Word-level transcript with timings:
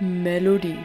Melodie. 0.00 0.78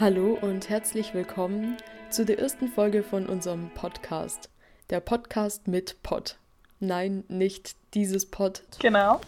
Hallo 0.00 0.36
und 0.40 0.68
herzlich 0.68 1.14
willkommen 1.14 1.76
zu 2.10 2.24
der 2.24 2.40
ersten 2.40 2.66
Folge 2.66 3.04
von 3.04 3.26
unserem 3.26 3.70
Podcast. 3.70 4.50
Der 4.90 4.98
Podcast 4.98 5.68
mit 5.68 6.02
Pod. 6.02 6.36
Nein, 6.80 7.22
nicht 7.28 7.76
dieses 7.94 8.26
Pod. 8.26 8.62
Genau. 8.80 9.20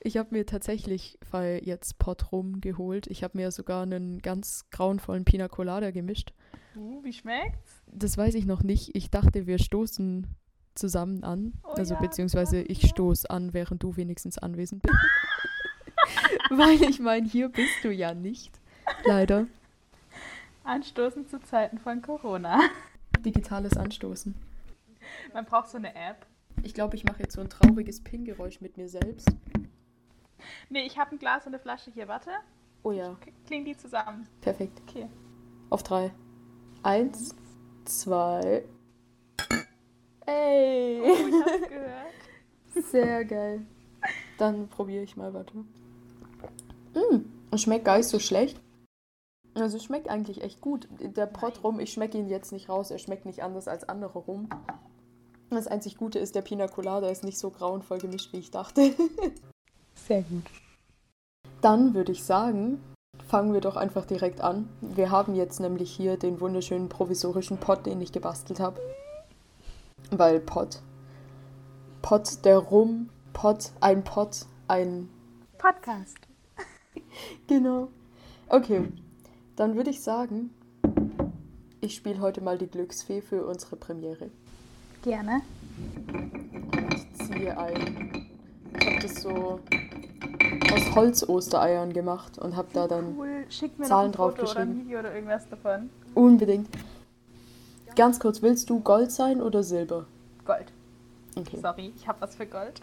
Ich 0.00 0.16
habe 0.16 0.28
mir 0.30 0.46
tatsächlich 0.46 1.18
weil 1.30 1.60
jetzt 1.64 1.98
Pod 1.98 2.32
rumgeholt. 2.32 3.06
Ich 3.08 3.24
habe 3.24 3.38
mir 3.38 3.50
sogar 3.50 3.82
einen 3.82 4.20
ganz 4.20 4.68
grauenvollen 4.70 5.24
Pina 5.24 5.48
Colada 5.48 5.90
gemischt. 5.90 6.32
Uh, 6.76 7.02
wie 7.02 7.12
schmeckt's? 7.12 7.82
Das 7.86 8.16
weiß 8.16 8.34
ich 8.34 8.46
noch 8.46 8.62
nicht. 8.62 8.94
Ich 8.94 9.10
dachte, 9.10 9.46
wir 9.46 9.58
stoßen 9.58 10.26
zusammen 10.74 11.24
an. 11.24 11.54
Oh 11.64 11.70
also 11.70 11.94
ja, 11.94 12.00
beziehungsweise 12.00 12.62
ich 12.62 12.82
ja. 12.82 12.88
stoße 12.88 13.28
an, 13.28 13.52
während 13.52 13.82
du 13.82 13.96
wenigstens 13.96 14.38
anwesend 14.38 14.82
bist. 14.82 14.94
weil 16.50 16.82
ich 16.82 17.00
meine, 17.00 17.26
hier 17.26 17.48
bist 17.48 17.82
du 17.82 17.90
ja 17.92 18.14
nicht. 18.14 18.52
Leider. 19.04 19.46
Anstoßen 20.64 21.26
zu 21.26 21.40
Zeiten 21.40 21.78
von 21.78 22.02
Corona. 22.02 22.60
Digitales 23.24 23.76
Anstoßen. 23.76 24.34
Man 25.32 25.44
braucht 25.44 25.70
so 25.70 25.78
eine 25.78 25.94
App. 25.94 26.26
Ich 26.62 26.74
glaube, 26.74 26.96
ich 26.96 27.04
mache 27.04 27.22
jetzt 27.22 27.34
so 27.34 27.40
ein 27.40 27.48
trauriges 27.48 28.02
Ping-Geräusch 28.02 28.60
mit 28.60 28.76
mir 28.76 28.88
selbst. 28.88 29.30
Nee, 30.70 30.86
ich 30.86 30.98
habe 30.98 31.14
ein 31.14 31.18
Glas 31.18 31.46
und 31.46 31.54
eine 31.54 31.58
Flasche 31.62 31.90
hier. 31.90 32.08
Warte. 32.08 32.30
Oh 32.82 32.92
ja, 32.92 33.16
Klingen 33.46 33.64
die 33.64 33.76
zusammen? 33.76 34.26
perfekt. 34.40 34.80
Okay. 34.88 35.08
Auf 35.70 35.82
drei. 35.82 36.12
Eins, 36.82 37.34
zwei. 37.84 38.64
Ey! 40.26 41.00
Oh, 41.02 41.28
ich 41.28 41.44
hab's 41.44 41.68
gehört. 41.68 42.12
Sehr 42.90 43.24
geil. 43.24 43.66
Dann 44.38 44.68
probiere 44.68 45.02
ich 45.02 45.16
mal, 45.16 45.34
warte. 45.34 45.56
Mm, 46.94 47.24
es 47.50 47.62
schmeckt 47.62 47.84
gar 47.84 47.96
nicht 47.96 48.08
so 48.08 48.18
schlecht. 48.18 48.60
Also 49.54 49.78
es 49.78 49.84
schmeckt 49.84 50.08
eigentlich 50.08 50.42
echt 50.42 50.60
gut. 50.60 50.86
Der 51.00 51.26
Pott 51.26 51.64
rum, 51.64 51.80
ich 51.80 51.92
schmecke 51.92 52.16
ihn 52.18 52.28
jetzt 52.28 52.52
nicht 52.52 52.68
raus. 52.68 52.90
Er 52.90 52.98
schmeckt 52.98 53.24
nicht 53.26 53.42
anders 53.42 53.66
als 53.66 53.88
andere 53.88 54.20
rum. 54.20 54.48
Das 55.50 55.66
einzig 55.66 55.96
Gute 55.96 56.18
ist, 56.18 56.34
der 56.34 56.42
Pina 56.42 56.68
Colada 56.68 57.08
ist 57.08 57.24
nicht 57.24 57.38
so 57.38 57.50
grauenvoll 57.50 57.98
gemischt, 57.98 58.32
wie 58.32 58.38
ich 58.38 58.50
dachte. 58.50 58.94
Sehr 60.06 60.22
gut. 60.22 60.44
Dann 61.60 61.94
würde 61.94 62.12
ich 62.12 62.24
sagen, 62.24 62.80
fangen 63.26 63.52
wir 63.52 63.60
doch 63.60 63.76
einfach 63.76 64.06
direkt 64.06 64.40
an. 64.40 64.68
Wir 64.80 65.10
haben 65.10 65.34
jetzt 65.34 65.60
nämlich 65.60 65.90
hier 65.90 66.16
den 66.16 66.40
wunderschönen 66.40 66.88
provisorischen 66.88 67.58
Pott, 67.58 67.84
den 67.86 68.00
ich 68.00 68.12
gebastelt 68.12 68.60
habe. 68.60 68.80
Weil 70.10 70.40
Pott. 70.40 70.80
Pott, 72.00 72.44
der 72.44 72.58
Rum, 72.58 73.10
Pott, 73.32 73.72
ein 73.80 74.04
Pott, 74.04 74.46
ein. 74.66 75.08
Podcast. 75.58 76.18
Genau. 77.48 77.88
Okay, 78.48 78.88
dann 79.56 79.76
würde 79.76 79.90
ich 79.90 80.02
sagen, 80.02 80.50
ich 81.80 81.94
spiele 81.94 82.20
heute 82.20 82.40
mal 82.40 82.58
die 82.58 82.66
Glücksfee 82.66 83.20
für 83.20 83.44
unsere 83.46 83.76
Premiere. 83.76 84.30
Gerne. 85.02 85.42
Ich 86.94 87.26
ziehe 87.26 87.58
ein. 87.58 88.26
Ich 88.78 88.86
habe 88.86 88.98
das 89.00 89.22
so 89.22 89.60
aus 90.72 90.94
Holz-Ostereiern 90.94 91.92
gemacht 91.92 92.38
und 92.38 92.56
habe 92.56 92.68
da 92.72 92.86
dann 92.86 93.16
Cool. 93.18 93.44
Zahlen 93.82 94.12
draufgeschrieben. 94.12 94.62
ein 94.80 94.86
Video 94.86 94.98
oder 95.00 95.14
irgendwas 95.14 95.48
davon. 95.48 95.90
Unbedingt. 96.14 96.68
Ganz 97.96 98.20
kurz, 98.20 98.42
willst 98.42 98.70
du 98.70 98.80
Gold 98.80 99.10
sein 99.10 99.40
oder 99.40 99.62
Silber? 99.62 100.06
Gold. 100.44 100.66
Okay. 101.36 101.58
Sorry, 101.60 101.92
ich 101.96 102.06
habe 102.06 102.20
was 102.20 102.36
für 102.36 102.46
Gold. 102.46 102.80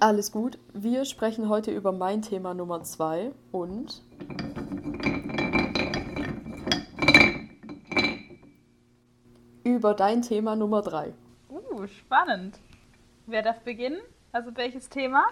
Alles 0.00 0.32
gut. 0.32 0.58
Wir 0.72 1.04
sprechen 1.04 1.48
heute 1.48 1.70
über 1.70 1.92
mein 1.92 2.22
Thema 2.22 2.54
Nummer 2.54 2.82
zwei 2.82 3.32
und 3.52 4.02
über 9.64 9.94
dein 9.94 10.22
Thema 10.22 10.56
Nummer 10.56 10.82
drei. 10.82 11.12
Uh, 11.48 11.86
spannend. 11.86 12.58
Wer 13.26 13.42
darf 13.42 13.60
beginnen? 13.60 14.00
Also 14.32 14.50
welches 14.56 14.88
Thema? 14.88 15.24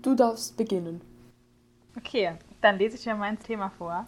Du 0.00 0.14
darfst 0.14 0.56
beginnen. 0.56 1.00
Okay, 1.96 2.32
dann 2.60 2.78
lese 2.78 2.96
ich 2.96 3.04
ja 3.04 3.14
mein 3.14 3.38
Thema 3.38 3.70
vor. 3.70 4.06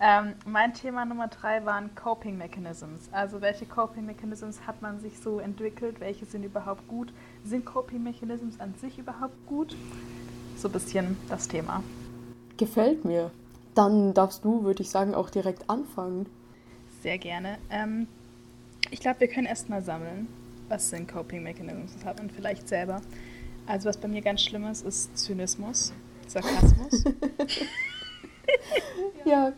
Ähm, 0.00 0.34
mein 0.44 0.74
Thema 0.74 1.04
Nummer 1.04 1.28
drei 1.28 1.64
waren 1.64 1.94
Coping 1.94 2.36
Mechanisms. 2.36 3.08
Also 3.12 3.40
welche 3.40 3.64
Coping 3.64 4.04
Mechanisms 4.04 4.66
hat 4.66 4.82
man 4.82 5.00
sich 5.00 5.18
so 5.18 5.38
entwickelt? 5.38 6.00
Welche 6.00 6.26
sind 6.26 6.44
überhaupt 6.44 6.86
gut? 6.88 7.12
Sind 7.44 7.64
Coping 7.64 8.02
Mechanisms 8.02 8.60
an 8.60 8.74
sich 8.80 8.98
überhaupt 8.98 9.46
gut? 9.46 9.76
So 10.56 10.68
ein 10.68 10.72
bisschen 10.72 11.16
das 11.28 11.48
Thema. 11.48 11.82
Gefällt 12.56 13.04
mir. 13.04 13.30
Dann 13.74 14.14
darfst 14.14 14.44
du, 14.44 14.64
würde 14.64 14.82
ich 14.82 14.90
sagen, 14.90 15.14
auch 15.14 15.30
direkt 15.30 15.68
anfangen. 15.70 16.26
Sehr 17.02 17.18
gerne. 17.18 17.58
Ähm, 17.70 18.06
ich 18.90 19.00
glaube, 19.00 19.20
wir 19.20 19.28
können 19.28 19.46
erstmal 19.46 19.82
sammeln. 19.82 20.28
Was 20.68 20.90
sind 20.90 21.10
Coping 21.10 21.42
Mechanisms? 21.42 21.94
Das 21.94 22.04
hat 22.04 22.18
man 22.18 22.30
vielleicht 22.30 22.68
selber. 22.68 23.00
Also 23.66 23.88
was 23.88 23.96
bei 23.96 24.08
mir 24.08 24.22
ganz 24.22 24.42
schlimm 24.42 24.64
ist, 24.64 24.84
ist 24.84 25.16
Zynismus, 25.16 25.92
Sarkasmus. 26.26 27.04
Ja, 29.24 29.54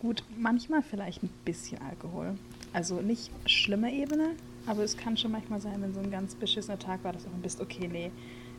Gut, 0.00 0.24
manchmal 0.38 0.82
vielleicht 0.82 1.22
ein 1.22 1.28
bisschen 1.44 1.78
Alkohol. 1.82 2.38
Also 2.72 3.02
nicht 3.02 3.30
schlimme 3.44 3.92
Ebene, 3.92 4.30
aber 4.66 4.82
es 4.82 4.96
kann 4.96 5.18
schon 5.18 5.30
manchmal 5.30 5.60
sein, 5.60 5.82
wenn 5.82 5.92
so 5.92 6.00
ein 6.00 6.10
ganz 6.10 6.34
beschissener 6.34 6.78
Tag 6.78 7.04
war, 7.04 7.12
dass 7.12 7.24
du 7.24 7.30
bist, 7.42 7.60
okay, 7.60 7.86
nee, 7.86 8.10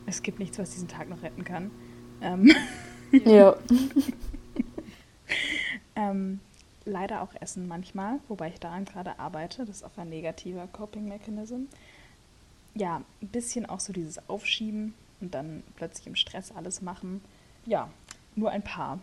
es 0.05 0.21
gibt 0.21 0.37
nichts, 0.37 0.59
was 0.59 0.69
diesen 0.69 0.87
Tag 0.87 1.09
noch 1.09 1.23
retten 1.23 1.43
kann. 1.43 1.71
Ähm, 2.21 2.51
ja. 3.25 3.55
ähm, 5.95 6.39
leider 6.85 7.23
auch 7.23 7.33
Essen 7.39 7.67
manchmal, 7.67 8.19
wobei 8.27 8.49
ich 8.49 8.59
daran 8.59 8.85
gerade 8.85 9.17
arbeite. 9.17 9.65
Das 9.65 9.77
ist 9.77 9.83
auch 9.83 9.97
ein 9.97 10.09
negativer 10.09 10.67
Coping 10.67 11.07
Mechanism. 11.07 11.63
Ja, 12.75 13.01
ein 13.21 13.27
bisschen 13.27 13.65
auch 13.65 13.79
so 13.79 13.93
dieses 13.93 14.29
Aufschieben 14.29 14.93
und 15.19 15.33
dann 15.33 15.63
plötzlich 15.75 16.07
im 16.07 16.15
Stress 16.15 16.51
alles 16.51 16.81
machen. 16.81 17.21
Ja, 17.65 17.89
nur 18.35 18.51
ein 18.51 18.63
paar. 18.63 18.99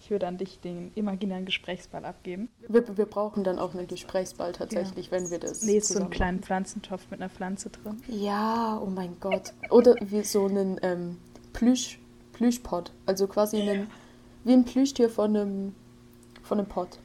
Ich 0.00 0.10
würde 0.10 0.26
an 0.26 0.36
dich 0.36 0.60
den 0.60 0.92
imaginären 0.94 1.46
Gesprächsball 1.46 2.04
abgeben. 2.04 2.50
Wir, 2.68 2.96
wir 2.96 3.06
brauchen 3.06 3.42
dann 3.42 3.58
auch 3.58 3.74
einen 3.74 3.86
Gesprächsball 3.86 4.52
tatsächlich, 4.52 5.10
wenn 5.10 5.30
wir 5.30 5.38
das. 5.38 5.62
Nee, 5.62 5.80
so 5.80 5.98
einen 5.98 6.10
kleinen 6.10 6.40
Pflanzentopf 6.40 7.10
mit 7.10 7.22
einer 7.22 7.30
Pflanze 7.30 7.70
drin. 7.70 8.02
Ja, 8.08 8.78
oh 8.84 8.90
mein 8.90 9.18
Gott. 9.18 9.54
Oder 9.70 9.94
wie 10.02 10.22
so 10.22 10.44
einen 10.44 10.78
ähm, 10.82 11.16
Plüsch, 11.54 11.98
Plüschpott. 12.34 12.92
Also 13.06 13.26
quasi 13.26 13.62
einen, 13.62 13.86
wie 14.44 14.52
ein 14.52 14.66
Plüschtier 14.66 15.08
von 15.08 15.34
einem, 15.34 15.74
von 16.42 16.58
einem 16.58 16.68
Pott. 16.68 16.98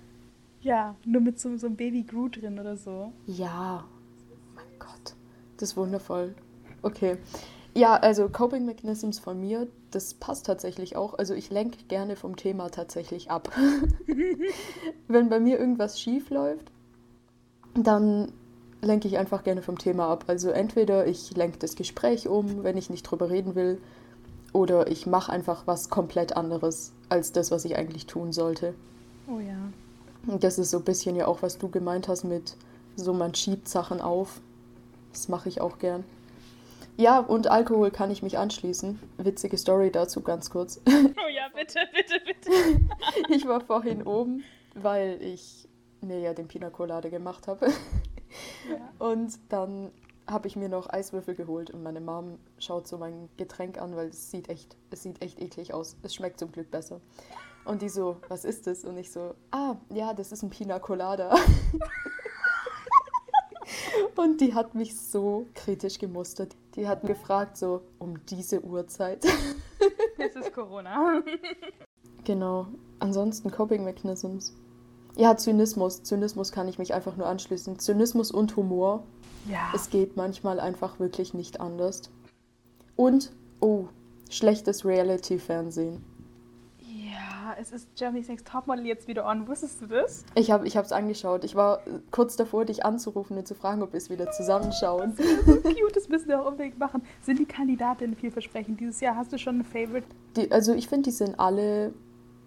Ja, 0.61 0.94
nur 1.05 1.22
mit 1.22 1.39
so, 1.39 1.55
so 1.55 1.67
einem 1.67 1.78
Baby 1.78 2.03
Groot 2.03 2.41
drin 2.41 2.59
oder 2.59 2.75
so. 2.75 3.13
Ja. 3.28 3.85
Das 5.59 5.72
ist 5.72 5.78
wundervoll. 5.78 6.34
Okay. 6.81 7.18
Ja, 7.75 7.96
also 7.96 8.30
Coping 8.30 8.66
Mechanisms 8.66 9.20
von 9.20 9.40
mir, 9.40 9.68
das 9.92 10.14
passt 10.14 10.46
tatsächlich 10.46 10.96
auch. 10.96 11.14
Also 11.20 11.34
ich 11.34 11.52
lenke 11.52 11.84
gerne 11.88 12.16
vom 12.16 12.36
Thema 12.36 12.70
tatsächlich 12.70 13.30
ab. 13.30 13.52
Wenn 15.08 15.30
bei 15.30 15.40
mir 15.40 15.59
irgendwas 15.59 16.00
schief 16.00 16.30
läuft, 16.30 16.72
dann 17.75 18.31
lenke 18.81 19.08
ich 19.08 19.18
einfach 19.18 19.44
gerne 19.44 19.62
vom 19.62 19.78
Thema 19.78 20.08
ab. 20.08 20.25
Also 20.28 20.50
entweder 20.50 21.06
ich 21.06 21.36
lenke 21.36 21.59
das 21.59 21.76
Gespräch 21.76 22.28
um, 22.28 22.64
wenn 22.64 22.78
ich 22.78 22.90
nicht 22.90 23.03
drüber 23.03 23.30
reden 23.30 23.56
will, 23.56 23.81
oder 24.53 24.90
ich 24.90 25.05
mache 25.05 25.32
einfach 25.32 25.67
was 25.67 25.90
komplett 25.90 26.35
anderes 26.35 26.94
als 27.09 27.34
das, 27.34 27.52
was 27.52 27.66
ich 27.66 27.76
eigentlich 27.76 28.08
tun 28.08 28.32
sollte. 28.32 28.73
Oh 29.28 29.40
ja. 29.40 29.58
Und 30.26 30.44
das 30.44 30.58
ist 30.58 30.72
so 30.72 30.78
ein 30.78 30.84
bisschen 30.84 31.16
ja 31.16 31.28
auch, 31.28 31.41
was 31.41 31.58
du 31.58 31.70
gemeint 31.70 32.08
hast 32.08 32.23
mit 32.23 32.55
so, 32.96 33.14
man 33.14 33.35
schiebt 33.35 33.67
Sachen 33.67 34.02
auf. 34.02 34.41
Das 35.11 35.28
mache 35.28 35.50
ich 35.50 35.61
auch 35.61 35.79
gern. 35.79 36.03
Ja, 36.97 37.20
und 37.20 37.47
Alkohol 37.47 37.91
kann 37.91 38.11
ich 38.11 38.23
mich 38.23 38.38
anschließen. 38.38 39.00
Witzige 39.17 39.58
Story 39.58 39.90
dazu 39.91 40.22
ganz 40.22 40.50
kurz. 40.50 40.82
Oh 40.90 41.29
ja, 41.32 41.47
bitte, 41.56 41.79
bitte, 41.94 42.20
bitte. 42.26 42.52
Ich 43.34 43.47
war 43.47 43.61
vorhin 43.61 44.03
oben, 44.03 44.44
weil 44.76 45.22
ich 45.22 45.70
mir 46.02 46.20
ja 46.20 46.34
den 46.34 46.47
Pina 46.47 46.70
Colade 46.70 47.09
gemacht 47.09 47.47
habe. 47.47 47.67
Ja. 48.70 49.08
Und 49.08 49.40
dann 49.50 49.91
habe 50.28 50.47
ich 50.47 50.56
mir 50.56 50.70
noch 50.70 50.90
Eiswürfel 50.90 51.35
geholt 51.35 51.72
und 51.72 51.84
meine 51.84 52.02
Mom 52.02 52.38
schaut 52.58 52.88
so 52.88 52.97
mein 52.97 53.29
Getränk 53.38 53.82
an, 53.82 53.96
weil 53.96 54.09
es 54.09 54.29
sieht 54.29 54.50
echt, 54.50 54.76
es 54.91 55.02
sieht 55.03 55.22
echt 55.22 55.41
eklig 55.41 55.73
aus. 55.73 55.96
Es 56.03 56.14
schmeckt 56.14 56.40
zum 56.40 56.52
Glück 56.52 56.70
besser. 56.70 57.02
Und 57.66 57.82
die 57.82 57.90
so, 57.90 58.17
was 58.28 58.46
ist 58.46 58.67
das? 58.67 58.84
Und 58.84 58.97
ich 58.97 59.12
so, 59.12 59.35
ah, 59.52 59.76
ja, 59.90 60.14
das 60.14 60.32
ist 60.32 60.44
ein 60.44 60.50
Pina 60.50 60.79
Colada. 60.79 61.34
Und 64.16 64.41
die 64.41 64.53
hat 64.53 64.75
mich 64.75 64.99
so 64.99 65.45
kritisch 65.53 65.99
gemustert. 65.99 66.55
Die 66.75 66.87
hat 66.87 67.03
gefragt, 67.03 67.57
so 67.57 67.81
um 67.99 68.25
diese 68.25 68.63
Uhrzeit. 68.63 69.25
Es 70.17 70.35
ist 70.35 70.53
Corona. 70.53 71.23
Genau. 72.25 72.67
Ansonsten 72.99 73.49
Coping 73.49 73.83
Mechanisms. 73.85 74.53
Ja, 75.16 75.35
Zynismus. 75.37 76.03
Zynismus 76.03 76.51
kann 76.51 76.67
ich 76.67 76.77
mich 76.77 76.93
einfach 76.93 77.16
nur 77.16 77.27
anschließen. 77.27 77.79
Zynismus 77.79 78.29
und 78.29 78.55
Humor. 78.55 79.03
Ja. 79.49 79.71
Es 79.73 79.89
geht 79.89 80.16
manchmal 80.16 80.59
einfach 80.59 80.99
wirklich 80.99 81.33
nicht 81.33 81.59
anders. 81.59 82.11
Und, 82.95 83.31
oh, 83.61 83.85
schlechtes 84.29 84.85
Reality-Fernsehen. 84.85 86.03
Es 87.61 87.73
ist 87.73 87.94
Germany's 87.97 88.29
Next 88.29 88.47
Topmodel 88.47 88.85
jetzt 88.85 89.09
wieder 89.09 89.26
on. 89.26 89.46
Wusstest 89.46 89.82
du 89.82 89.88
das? 89.88 90.23
Ich 90.35 90.50
habe 90.50 90.66
es 90.66 90.91
angeschaut. 90.94 91.44
Ich 91.44 91.56
war 91.56 91.85
äh, 91.85 92.00
kurz 92.09 92.38
davor, 92.38 92.64
dich 92.64 92.85
anzurufen 92.85 93.38
und 93.38 93.46
zu 93.46 93.53
fragen, 93.53 93.84
ob 93.84 93.91
wir 93.91 93.97
es 93.97 94.09
wieder 94.09 94.32
zusammenschauen. 94.32 95.17
So 95.17 95.56
cute, 95.61 95.94
das 95.94 96.08
müssen 96.08 96.29
wir 96.29 96.41
auch 96.41 96.46
unbedingt 96.46 96.79
machen. 96.79 97.02
Sind 97.22 97.38
die 97.38 97.46
Kandidatinnen 97.46 98.16
vielversprechend 98.16 98.79
dieses 98.79 99.02
Jahr? 99.02 99.17
Hast 99.17 99.34
du 99.34 99.38
schon 99.38 99.59
ein 99.59 99.66
Favorite? 99.66 100.08
Die, 100.38 100.50
also 100.52 100.73
ich 100.73 100.88
finde, 100.88 101.09
die 101.09 101.16
sind 101.16 101.38
alle, 101.38 101.94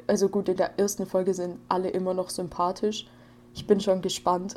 also 0.06 0.31
gut, 0.31 0.49
in 0.49 0.56
der 0.56 0.79
ersten 0.79 1.05
Folge 1.05 1.35
sind 1.35 1.58
alle 1.69 1.91
immer 1.91 2.15
noch 2.15 2.31
sympathisch. 2.31 3.06
Ich 3.53 3.67
bin 3.67 3.81
schon 3.81 4.00
gespannt. 4.00 4.55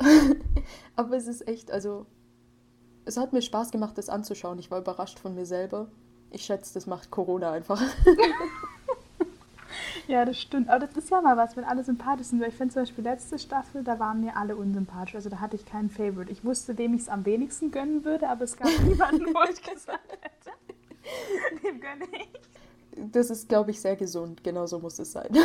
Aber 0.96 1.16
es 1.16 1.26
ist 1.26 1.46
echt, 1.46 1.70
also 1.70 2.06
es 3.04 3.18
hat 3.18 3.34
mir 3.34 3.42
Spaß 3.42 3.72
gemacht, 3.72 3.98
das 3.98 4.08
anzuschauen. 4.08 4.58
Ich 4.58 4.70
war 4.70 4.78
überrascht 4.78 5.18
von 5.18 5.34
mir 5.34 5.44
selber. 5.44 5.88
Ich 6.30 6.46
schätze, 6.46 6.72
das 6.72 6.86
macht 6.86 7.10
Corona 7.10 7.52
einfach. 7.52 7.82
Ja, 10.08 10.24
das 10.24 10.38
stimmt. 10.38 10.68
Aber 10.68 10.86
das 10.86 10.96
ist 10.96 11.10
ja 11.10 11.20
mal 11.20 11.36
was, 11.36 11.56
wenn 11.56 11.64
alle 11.64 11.82
sympathisch 11.82 12.28
sind. 12.28 12.40
Weil 12.40 12.50
ich 12.50 12.54
finde 12.54 12.74
zum 12.74 12.82
Beispiel 12.82 13.04
letzte 13.04 13.38
Staffel, 13.38 13.82
da 13.82 13.98
waren 13.98 14.20
mir 14.20 14.36
alle 14.36 14.56
unsympathisch. 14.56 15.16
Also 15.16 15.28
da 15.30 15.40
hatte 15.40 15.56
ich 15.56 15.66
keinen 15.66 15.90
Favorite. 15.90 16.30
Ich 16.30 16.44
wusste, 16.44 16.74
dem 16.74 16.94
ich 16.94 17.02
es 17.02 17.08
am 17.08 17.24
wenigsten 17.24 17.70
gönnen 17.70 18.04
würde, 18.04 18.28
aber 18.28 18.44
es 18.44 18.56
gab 18.56 18.68
niemanden, 18.84 19.26
wo 19.26 19.42
ich 19.50 19.62
gesagt 19.62 20.18
hätte, 20.20 20.50
dem 21.62 21.80
gönne 21.80 22.04
ich. 22.12 22.28
Das 23.12 23.30
ist, 23.30 23.48
glaube 23.48 23.72
ich, 23.72 23.80
sehr 23.80 23.96
gesund. 23.96 24.42
Genauso 24.42 24.78
muss 24.78 24.98
es 24.98 25.12
sein. 25.12 25.30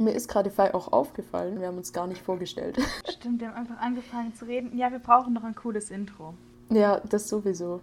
Mir 0.00 0.12
ist 0.12 0.28
gerade 0.28 0.50
Fall 0.50 0.70
auch 0.72 0.92
aufgefallen, 0.92 1.58
wir 1.58 1.66
haben 1.66 1.76
uns 1.76 1.92
gar 1.92 2.06
nicht 2.06 2.22
vorgestellt. 2.22 2.78
Stimmt, 3.08 3.40
wir 3.40 3.48
haben 3.48 3.56
einfach 3.56 3.78
angefangen 3.78 4.32
zu 4.32 4.44
reden. 4.44 4.78
Ja, 4.78 4.92
wir 4.92 5.00
brauchen 5.00 5.32
noch 5.32 5.42
ein 5.42 5.56
cooles 5.56 5.90
Intro. 5.90 6.34
Ja, 6.70 7.00
das 7.00 7.28
sowieso. 7.28 7.80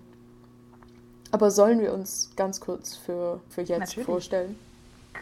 Aber 1.35 1.51
sollen 1.51 1.81
wir 1.81 1.93
uns 1.93 2.31
ganz 2.37 2.61
kurz 2.61 2.95
für, 2.95 3.41
für 3.49 3.59
jetzt 3.59 3.79
Natürlich. 3.79 4.05
vorstellen? 4.05 4.57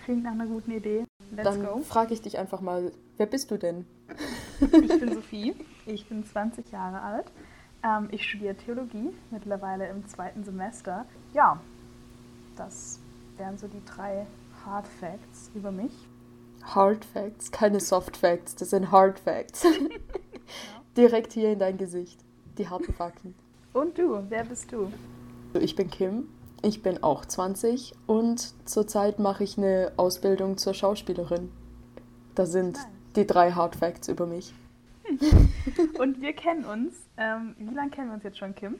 Klingt 0.05 0.21
nach 0.21 0.33
einer 0.33 0.45
guten 0.45 0.69
Idee. 0.69 1.05
Let's 1.31 1.49
Dann 1.49 1.83
frage 1.83 2.13
ich 2.13 2.21
dich 2.21 2.37
einfach 2.37 2.61
mal, 2.61 2.91
wer 3.17 3.25
bist 3.25 3.49
du 3.49 3.57
denn? 3.57 3.87
Ich 4.59 4.99
bin 4.99 5.11
Sophie, 5.11 5.55
ich 5.87 6.07
bin 6.07 6.23
20 6.23 6.71
Jahre 6.71 7.01
alt. 7.01 7.25
Ähm, 7.83 8.09
ich 8.11 8.29
studiere 8.29 8.53
Theologie, 8.53 9.09
mittlerweile 9.31 9.87
im 9.87 10.07
zweiten 10.07 10.43
Semester. 10.43 11.07
Ja, 11.33 11.59
das 12.57 12.99
wären 13.37 13.57
so 13.57 13.67
die 13.67 13.83
drei 13.83 14.27
Hard 14.67 14.85
Facts 14.85 15.49
über 15.55 15.71
mich. 15.71 15.93
Hard 16.61 17.05
Facts, 17.05 17.49
keine 17.49 17.79
Soft 17.79 18.17
Facts, 18.17 18.53
das 18.55 18.69
sind 18.69 18.91
Hard 18.91 19.17
Facts. 19.17 19.65
Direkt 20.95 21.33
hier 21.33 21.53
in 21.53 21.57
dein 21.57 21.79
Gesicht. 21.79 22.19
Die 22.59 22.69
harten 22.69 22.93
Fakten. 22.93 23.33
Und 23.73 23.97
du, 23.97 24.23
wer 24.29 24.43
bist 24.43 24.71
du? 24.71 24.91
Ich 25.59 25.75
bin 25.75 25.89
Kim, 25.89 26.27
ich 26.61 26.81
bin 26.81 27.03
auch 27.03 27.25
20 27.25 27.93
und 28.07 28.53
zurzeit 28.67 29.19
mache 29.19 29.43
ich 29.43 29.57
eine 29.57 29.91
Ausbildung 29.97 30.57
zur 30.57 30.73
Schauspielerin. 30.73 31.51
Da 32.35 32.45
sind 32.45 32.79
die 33.15 33.27
drei 33.27 33.51
Hard 33.51 33.75
Facts 33.75 34.07
über 34.07 34.25
mich. 34.25 34.53
Und 35.99 36.21
wir 36.21 36.33
kennen 36.33 36.65
uns. 36.65 36.95
Ähm, 37.17 37.55
wie 37.59 37.73
lange 37.75 37.91
kennen 37.91 38.07
wir 38.07 38.15
uns 38.15 38.23
jetzt 38.23 38.37
schon, 38.39 38.55
Kim? 38.55 38.75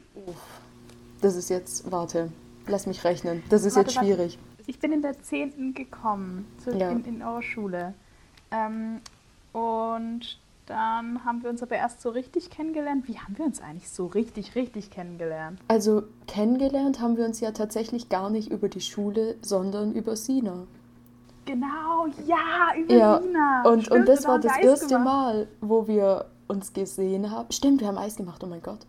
Das 1.22 1.36
ist 1.36 1.50
jetzt, 1.50 1.92
warte, 1.92 2.32
lass 2.66 2.88
mich 2.88 3.04
rechnen. 3.04 3.44
Das 3.50 3.64
ist 3.66 3.76
Warte, 3.76 3.90
jetzt 3.90 3.98
warte. 3.98 4.08
schwierig. 4.08 4.40
Ich 4.66 4.80
bin 4.80 4.92
in 4.94 5.02
der 5.02 5.22
10. 5.22 5.74
gekommen, 5.76 6.48
zu, 6.64 6.72
Ja. 6.72 6.90
in, 6.90 7.04
in 7.06 7.22
eure 7.22 7.44
Schule. 7.44 7.94
Ähm, 8.52 9.02
und 9.52 10.40
dann 10.66 11.26
haben 11.26 11.44
wir 11.44 11.50
uns 11.50 11.62
aber 11.62 11.76
erst 11.76 12.02
so 12.02 12.10
richtig 12.10 12.50
kennengelernt. 12.50 13.08
Wie 13.08 13.20
haben 13.20 13.38
wir 13.38 13.46
uns 13.46 13.62
eigentlich 13.62 13.90
so 13.90 14.06
richtig, 14.08 14.56
richtig 14.56 14.92
kennengelernt? 14.92 15.60
Also 15.68 16.04
kennengelernt 16.28 17.02
haben 17.02 17.18
wir 17.18 17.26
uns 17.26 17.40
ja 17.40 17.52
tatsächlich 17.52 18.10
gar 18.10 18.30
nicht 18.30 18.50
über 18.50 18.70
die 18.70 18.82
Schule, 18.82 19.36
sondern 19.42 19.94
über 19.94 20.16
Sina. 20.16 20.68
Genau, 21.46 22.08
ja, 22.26 22.78
über 22.78 22.94
Ja, 22.94 23.18
Lina. 23.18 23.64
Und, 23.68 23.82
Stimmt, 23.84 24.00
und 24.00 24.08
das 24.08 24.22
da 24.22 24.30
war 24.30 24.40
das 24.40 24.54
Eis 24.54 24.66
erste 24.66 24.88
gemacht. 24.88 25.06
Mal, 25.06 25.48
wo 25.60 25.88
wir 25.88 26.26
uns 26.48 26.74
gesehen 26.74 27.32
haben. 27.32 27.52
Stimmt, 27.52 27.82
wir 27.82 27.88
haben 27.88 27.98
Eis 27.98 28.16
gemacht, 28.16 28.42
oh 28.44 28.48
mein 28.48 28.62
Gott. 28.62 28.86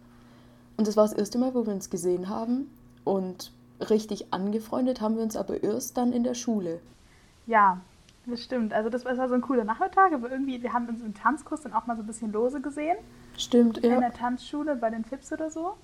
Und 0.77 0.87
das 0.87 0.97
war 0.97 1.05
das 1.05 1.13
erste 1.13 1.39
Mal, 1.39 1.55
wo 1.55 1.67
wir 1.67 1.73
uns 1.73 1.91
gesehen 1.91 2.29
haben. 2.29 2.71
Und 3.03 3.53
richtig 3.81 4.33
angefreundet 4.33 5.01
haben 5.01 5.17
wir 5.17 5.23
uns 5.23 5.37
aber 5.37 5.63
erst 5.63 5.97
dann 5.97 6.13
in 6.13 6.23
der 6.23 6.35
Schule. 6.35 6.81
Ja, 7.47 7.81
das 8.27 8.43
stimmt. 8.43 8.73
Also 8.73 8.91
das 8.91 9.05
war 9.05 9.15
so 9.29 9.35
ein 9.35 9.41
cooler 9.41 9.65
Nachmittag, 9.65 10.13
aber 10.13 10.31
irgendwie, 10.31 10.63
wir 10.63 10.73
haben 10.73 10.89
uns 10.89 11.01
im 11.03 11.15
Tanzkurs 11.15 11.63
dann 11.63 11.73
auch 11.73 11.87
mal 11.87 11.97
so 11.97 12.03
ein 12.03 12.07
bisschen 12.07 12.33
lose 12.33 12.61
gesehen. 12.61 12.97
Stimmt, 13.37 13.79
In 13.79 13.93
ja. 13.93 14.01
der 14.01 14.13
Tanzschule 14.13 14.77
bei 14.77 14.91
den 14.91 15.05
Fips 15.05 15.33
oder 15.33 15.51
so. 15.51 15.75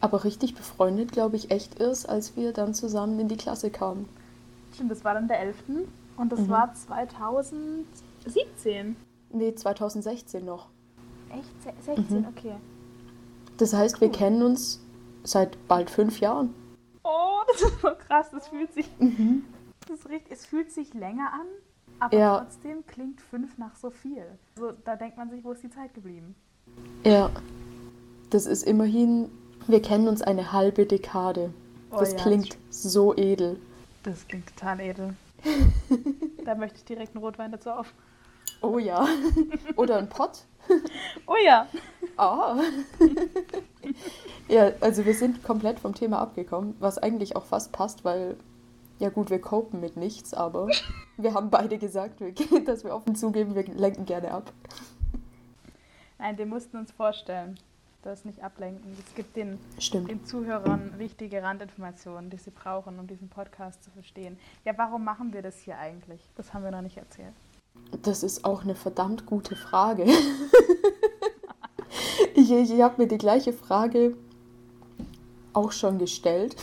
Aber 0.00 0.22
richtig 0.24 0.54
befreundet, 0.54 1.10
glaube 1.12 1.36
ich, 1.36 1.50
echt 1.50 1.80
erst, 1.80 2.08
als 2.08 2.36
wir 2.36 2.52
dann 2.52 2.72
zusammen 2.74 3.18
in 3.18 3.26
die 3.28 3.36
Klasse 3.36 3.70
kamen. 3.70 4.08
Stimmt, 4.74 4.90
das 4.92 5.04
war 5.04 5.14
dann 5.14 5.26
der 5.28 5.40
11. 5.40 5.56
Und 6.16 6.30
das 6.30 6.40
Mhm. 6.40 6.48
war 6.50 6.72
2017. 6.74 8.96
Nee, 9.32 9.54
2016 9.54 10.44
noch. 10.44 10.66
Echt? 11.30 11.62
Se- 11.62 11.72
16, 11.96 12.20
Mhm. 12.20 12.26
okay. 12.36 12.54
Das 13.58 13.72
heißt, 13.74 14.00
wir 14.00 14.08
Cool. 14.08 14.14
kennen 14.14 14.42
uns 14.42 14.80
seit 15.24 15.56
bald 15.68 15.90
fünf 15.90 16.20
Jahren. 16.20 16.54
Oh, 17.02 17.40
das 17.48 17.62
ist 17.62 17.80
so 17.80 17.88
krass. 18.06 18.28
Das 18.30 18.48
fühlt 18.48 18.72
sich, 18.72 18.88
Mhm. 18.98 19.44
Das 19.88 20.00
ist 20.00 20.08
richtig, 20.08 20.32
es 20.32 20.46
fühlt 20.46 20.70
sich 20.70 20.94
länger 20.94 21.32
an, 21.32 21.46
aber 22.00 22.16
Ja. 22.16 22.38
trotzdem 22.40 22.86
klingt 22.86 23.20
fünf 23.20 23.58
nach 23.58 23.76
so 23.76 23.90
viel. 23.90 24.24
Also, 24.56 24.72
da 24.84 24.96
denkt 24.96 25.16
man 25.16 25.30
sich, 25.30 25.42
wo 25.44 25.52
ist 25.52 25.62
die 25.62 25.70
Zeit 25.70 25.94
geblieben? 25.94 26.34
Ja. 27.04 27.30
Das 28.30 28.46
ist 28.46 28.62
immerhin, 28.64 29.30
wir 29.66 29.80
kennen 29.80 30.06
uns 30.08 30.20
eine 30.22 30.52
halbe 30.52 30.84
Dekade. 30.86 31.52
Oh 31.90 31.96
Das 31.98 32.12
ja, 32.12 32.18
klingt 32.18 32.58
so 32.70 33.16
edel. 33.16 33.58
Das 34.02 34.26
klingt 34.28 34.46
total 34.54 34.80
edel. 34.80 35.14
da 36.44 36.54
möchte 36.54 36.76
ich 36.78 36.84
direkt 36.84 37.14
einen 37.14 37.24
Rotwein 37.24 37.50
dazu 37.52 37.70
auf. 37.70 37.92
Oh 38.60 38.78
ja. 38.78 39.06
Oder 39.76 39.96
ein 39.96 40.08
Pott. 40.08 40.44
Oh 41.26 41.36
ja. 41.42 41.66
Ah. 42.20 42.60
ja, 44.48 44.72
also 44.80 45.04
wir 45.06 45.14
sind 45.14 45.44
komplett 45.44 45.78
vom 45.78 45.94
Thema 45.94 46.18
abgekommen, 46.18 46.74
was 46.80 46.98
eigentlich 46.98 47.36
auch 47.36 47.44
fast 47.44 47.70
passt, 47.70 48.04
weil, 48.04 48.36
ja 48.98 49.10
gut, 49.10 49.30
wir 49.30 49.40
copen 49.40 49.80
mit 49.80 49.96
nichts, 49.96 50.34
aber 50.34 50.68
wir 51.16 51.34
haben 51.34 51.50
beide 51.50 51.78
gesagt, 51.78 52.20
dass 52.66 52.84
wir 52.84 52.94
offen 52.94 53.14
zugeben, 53.14 53.54
wir 53.54 53.64
lenken 53.64 54.04
gerne 54.04 54.32
ab. 54.32 54.52
Nein, 56.18 56.36
wir 56.36 56.46
mussten 56.46 56.76
uns 56.76 56.90
vorstellen. 56.90 57.58
Das 58.02 58.24
nicht 58.24 58.44
ablenken. 58.44 58.96
Es 59.06 59.14
gibt 59.16 59.36
den, 59.36 59.58
Stimmt. 59.78 60.08
den 60.08 60.24
Zuhörern 60.24 60.94
wichtige 60.98 61.42
Randinformationen, 61.42 62.30
die 62.30 62.36
sie 62.36 62.50
brauchen, 62.50 62.98
um 62.98 63.08
diesen 63.08 63.28
Podcast 63.28 63.82
zu 63.82 63.90
verstehen. 63.90 64.38
Ja, 64.64 64.72
warum 64.76 65.04
machen 65.04 65.32
wir 65.32 65.42
das 65.42 65.58
hier 65.58 65.78
eigentlich? 65.78 66.20
Das 66.36 66.54
haben 66.54 66.62
wir 66.62 66.70
noch 66.70 66.80
nicht 66.80 66.96
erzählt. 66.96 67.32
Das 68.02 68.22
ist 68.22 68.44
auch 68.44 68.62
eine 68.62 68.76
verdammt 68.76 69.26
gute 69.26 69.56
Frage. 69.56 70.04
ich 72.34 72.52
ich 72.52 72.80
habe 72.80 73.02
mir 73.02 73.08
die 73.08 73.18
gleiche 73.18 73.52
Frage 73.52 74.14
auch 75.52 75.72
schon 75.72 75.98
gestellt. 75.98 76.54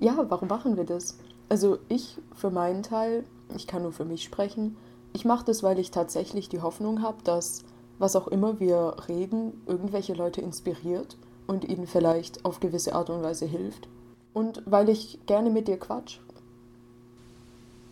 Ja, 0.00 0.24
warum 0.28 0.48
machen 0.48 0.76
wir 0.76 0.84
das? 0.84 1.18
Also 1.50 1.78
ich 1.88 2.18
für 2.34 2.50
meinen 2.50 2.82
Teil, 2.82 3.24
ich 3.54 3.66
kann 3.66 3.82
nur 3.82 3.92
für 3.92 4.06
mich 4.06 4.24
sprechen, 4.24 4.76
ich 5.12 5.24
mache 5.24 5.44
das, 5.44 5.62
weil 5.62 5.78
ich 5.78 5.90
tatsächlich 5.90 6.48
die 6.48 6.62
Hoffnung 6.62 7.02
habe, 7.02 7.22
dass 7.22 7.64
was 7.98 8.16
auch 8.16 8.28
immer 8.28 8.60
wir 8.60 8.96
reden, 9.08 9.60
irgendwelche 9.66 10.14
Leute 10.14 10.40
inspiriert 10.40 11.18
und 11.46 11.64
ihnen 11.64 11.86
vielleicht 11.86 12.46
auf 12.46 12.60
gewisse 12.60 12.94
Art 12.94 13.10
und 13.10 13.22
Weise 13.22 13.44
hilft. 13.44 13.88
Und 14.32 14.62
weil 14.64 14.88
ich 14.88 15.18
gerne 15.26 15.50
mit 15.50 15.68
dir 15.68 15.78
quatsch. 15.78 16.18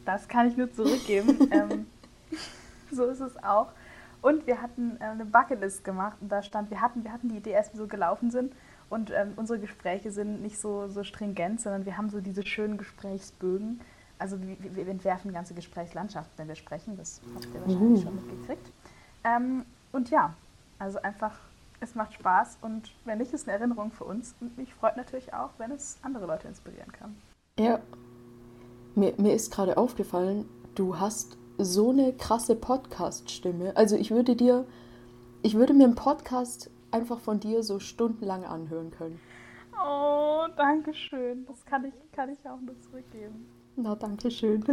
Das 0.07 0.29
kann 0.29 0.49
ich 0.49 0.57
nur 0.57 0.73
zurückgeben. 0.73 1.49
ähm, 1.51 1.87
so 2.91 3.05
ist 3.05 3.21
es 3.21 3.37
auch. 3.43 3.69
Und 4.23 4.47
wir 4.47 4.63
hatten 4.63 4.97
äh, 5.01 5.05
eine 5.05 5.27
Bucketlist 5.27 5.85
gemacht 5.85 6.17
und 6.23 6.31
da 6.33 6.43
stand, 6.43 6.71
wir 6.71 6.81
hatten, 6.81 7.05
wir 7.05 7.13
hatten 7.13 7.29
die 7.29 7.37
Idee, 7.37 7.57
als 7.57 7.73
wir 7.73 7.79
so 7.79 7.87
gelaufen 7.87 8.31
sind. 8.31 8.55
Und 8.91 9.11
ähm, 9.11 9.33
unsere 9.37 9.59
Gespräche 9.59 10.11
sind 10.11 10.43
nicht 10.43 10.59
so, 10.59 10.89
so 10.89 11.05
stringent, 11.05 11.61
sondern 11.61 11.85
wir 11.85 11.99
haben 11.99 12.09
so 12.09 12.21
diese 12.21 12.47
schönen 12.47 12.79
Gesprächsbögen. 12.79 13.81
Also 14.19 14.41
wir, 14.41 14.57
wir 14.75 14.89
entwerfen 14.89 15.33
ganze 15.33 15.55
Gesprächslandschaften, 15.55 16.33
wenn 16.39 16.49
wir 16.49 16.55
sprechen. 16.57 16.97
Das 16.97 17.21
habt 17.35 17.47
ihr 17.47 17.61
wahrscheinlich 17.61 18.01
Uh. 18.01 18.03
schon 18.03 18.15
mitgekriegt. 18.17 18.71
Ähm, 19.25 19.65
und 19.93 20.11
ja, 20.11 20.35
also 20.79 21.01
einfach, 21.03 21.39
es 21.81 21.95
macht 21.95 22.15
Spaß 22.15 22.59
und 22.63 22.93
wenn 23.05 23.19
nicht, 23.19 23.33
ist 23.33 23.49
eine 23.49 23.59
Erinnerung 23.59 23.93
für 23.93 24.05
uns. 24.05 24.35
Und 24.41 24.57
mich 24.57 24.73
freut 24.75 24.97
natürlich 24.97 25.35
auch, 25.35 25.51
wenn 25.59 25.71
es 25.71 25.99
andere 26.03 26.27
Leute 26.27 26.49
inspirieren 26.49 26.91
kann. 26.93 27.17
Ja. 27.59 27.81
Mir, 28.95 29.15
mir 29.19 29.35
ist 29.35 29.53
gerade 29.53 29.77
aufgefallen, 29.77 30.49
du 30.75 30.99
hast 30.99 31.37
so 31.59 31.91
eine 31.91 32.13
krasse 32.13 32.55
Podcast-Stimme. 32.55 33.77
Also 33.77 33.97
ich 33.97 34.11
würde 34.11 34.35
dir, 34.35 34.65
ich 35.43 35.55
würde 35.55 35.75
mir 35.75 35.85
einen 35.85 35.95
Podcast 35.95 36.71
einfach 36.91 37.21
von 37.21 37.41
dir 37.41 37.63
so 37.63 37.79
stundenlang 37.79 38.45
anhören 38.45 38.91
können. 38.91 39.21
Oh, 39.81 40.47
danke 40.57 40.93
schön. 40.95 41.47
Das 41.47 41.65
kann 41.65 41.85
ich, 41.85 41.95
kann 42.13 42.31
ich 42.31 42.39
auch 42.49 42.61
nur 42.61 42.79
zurückgeben. 42.81 43.47
Na, 43.77 43.95
danke 43.95 44.31
schön. 44.31 44.65